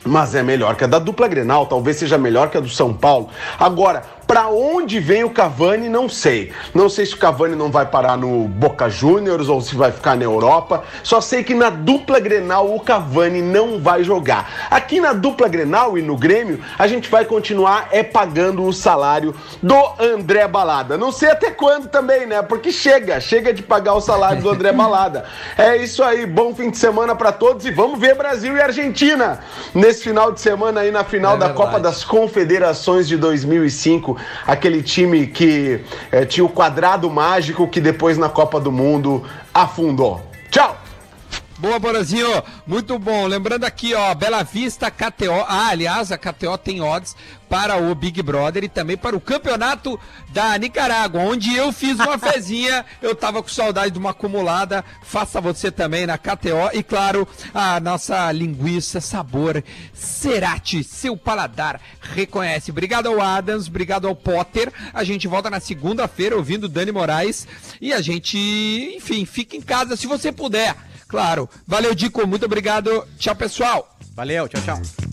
mas 0.03 0.33
é 0.35 0.41
melhor 0.41 0.75
que 0.75 0.83
a 0.83 0.87
da 0.87 0.99
dupla 0.99 1.27
Grenal, 1.27 1.65
talvez 1.65 1.97
seja 1.97 2.17
melhor 2.17 2.49
que 2.49 2.57
a 2.57 2.61
do 2.61 2.69
São 2.69 2.93
Paulo. 2.93 3.29
Agora, 3.59 4.03
para 4.31 4.47
onde 4.47 4.97
vem 4.97 5.25
o 5.25 5.29
Cavani, 5.29 5.89
não 5.89 6.07
sei. 6.07 6.53
Não 6.73 6.87
sei 6.87 7.05
se 7.05 7.13
o 7.13 7.17
Cavani 7.17 7.53
não 7.53 7.69
vai 7.69 7.85
parar 7.85 8.15
no 8.15 8.47
Boca 8.47 8.87
Juniors 8.87 9.49
ou 9.49 9.59
se 9.59 9.75
vai 9.75 9.91
ficar 9.91 10.15
na 10.15 10.23
Europa. 10.23 10.85
Só 11.03 11.19
sei 11.19 11.43
que 11.43 11.53
na 11.53 11.69
dupla 11.69 12.17
Grenal 12.17 12.73
o 12.73 12.79
Cavani 12.79 13.41
não 13.41 13.77
vai 13.77 14.05
jogar. 14.05 14.69
Aqui 14.71 15.01
na 15.01 15.11
dupla 15.11 15.49
Grenal 15.49 15.97
e 15.97 16.01
no 16.01 16.15
Grêmio, 16.15 16.63
a 16.79 16.87
gente 16.87 17.09
vai 17.09 17.25
continuar 17.25 17.89
é 17.91 18.03
pagando 18.03 18.63
o 18.63 18.71
salário 18.71 19.35
do 19.61 19.75
André 19.99 20.47
Balada. 20.47 20.97
Não 20.97 21.11
sei 21.11 21.29
até 21.29 21.51
quando 21.51 21.89
também, 21.89 22.25
né? 22.25 22.41
Porque 22.41 22.71
chega, 22.71 23.19
chega 23.19 23.53
de 23.53 23.61
pagar 23.61 23.95
o 23.95 24.01
salário 24.01 24.41
do 24.41 24.49
André 24.49 24.71
Balada. 24.73 25.25
É 25.57 25.75
isso 25.75 26.01
aí, 26.01 26.25
bom 26.25 26.55
fim 26.55 26.69
de 26.69 26.77
semana 26.77 27.13
para 27.13 27.33
todos 27.33 27.65
e 27.65 27.71
vamos 27.71 27.99
ver 27.99 28.15
Brasil 28.15 28.55
e 28.55 28.61
Argentina 28.61 29.41
nesse 29.75 29.90
final 29.99 30.31
de 30.31 30.39
semana 30.39 30.81
aí 30.81 30.91
na 30.91 31.03
final 31.03 31.35
É 31.35 31.39
da 31.39 31.47
verdade. 31.47 31.67
Copa 31.67 31.79
das 31.79 32.03
Confederações 32.03 33.07
de 33.07 33.17
2005, 33.17 34.17
aquele 34.45 34.81
time 34.81 35.27
que 35.27 35.81
eh, 36.11 36.25
tinha 36.25 36.45
o 36.45 36.49
quadrado 36.49 37.09
mágico 37.09 37.67
que 37.67 37.81
depois 37.81 38.17
na 38.17 38.29
Copa 38.29 38.59
do 38.59 38.71
Mundo 38.71 39.23
afundou. 39.53 40.21
Tchau! 40.49 40.80
Boa, 41.61 41.77
Borazinho. 41.77 42.41
Muito 42.65 42.97
bom. 42.97 43.27
Lembrando 43.27 43.65
aqui, 43.65 43.93
ó, 43.93 44.15
Bela 44.15 44.41
Vista, 44.41 44.89
KTO. 44.89 45.45
Ah, 45.47 45.67
aliás, 45.67 46.11
a 46.11 46.17
KTO 46.17 46.57
tem 46.57 46.81
odds 46.81 47.15
para 47.47 47.77
o 47.77 47.93
Big 47.93 48.19
Brother 48.23 48.63
e 48.63 48.67
também 48.67 48.97
para 48.97 49.15
o 49.15 49.21
campeonato 49.21 49.99
da 50.29 50.57
Nicarágua, 50.57 51.21
onde 51.21 51.55
eu 51.55 51.71
fiz 51.71 51.99
uma 51.99 52.17
fezinha. 52.19 52.83
Eu 52.99 53.13
tava 53.13 53.43
com 53.43 53.49
saudade 53.49 53.91
de 53.91 53.99
uma 53.99 54.09
acumulada. 54.09 54.83
Faça 55.03 55.39
você 55.39 55.69
também 55.69 56.07
na 56.07 56.17
KTO. 56.17 56.71
E 56.73 56.81
claro, 56.81 57.27
a 57.53 57.79
nossa 57.79 58.31
linguiça, 58.31 58.99
sabor 58.99 59.63
Cerati, 59.93 60.83
seu 60.83 61.15
paladar 61.15 61.79
reconhece. 62.01 62.71
Obrigado 62.71 63.05
ao 63.05 63.21
Adams, 63.21 63.67
obrigado 63.67 64.07
ao 64.07 64.15
Potter. 64.15 64.73
A 64.91 65.03
gente 65.03 65.27
volta 65.27 65.47
na 65.47 65.59
segunda-feira 65.59 66.35
ouvindo 66.35 66.67
Dani 66.67 66.91
Moraes. 66.91 67.47
E 67.79 67.93
a 67.93 68.01
gente, 68.01 68.39
enfim, 68.97 69.25
fica 69.25 69.55
em 69.55 69.61
casa 69.61 69.95
se 69.95 70.07
você 70.07 70.31
puder. 70.31 70.75
Claro. 71.11 71.49
Valeu, 71.67 71.93
Dico. 71.93 72.25
Muito 72.25 72.45
obrigado. 72.45 73.05
Tchau, 73.19 73.35
pessoal. 73.35 73.97
Valeu, 74.15 74.47
tchau, 74.47 74.61
tchau. 74.61 75.10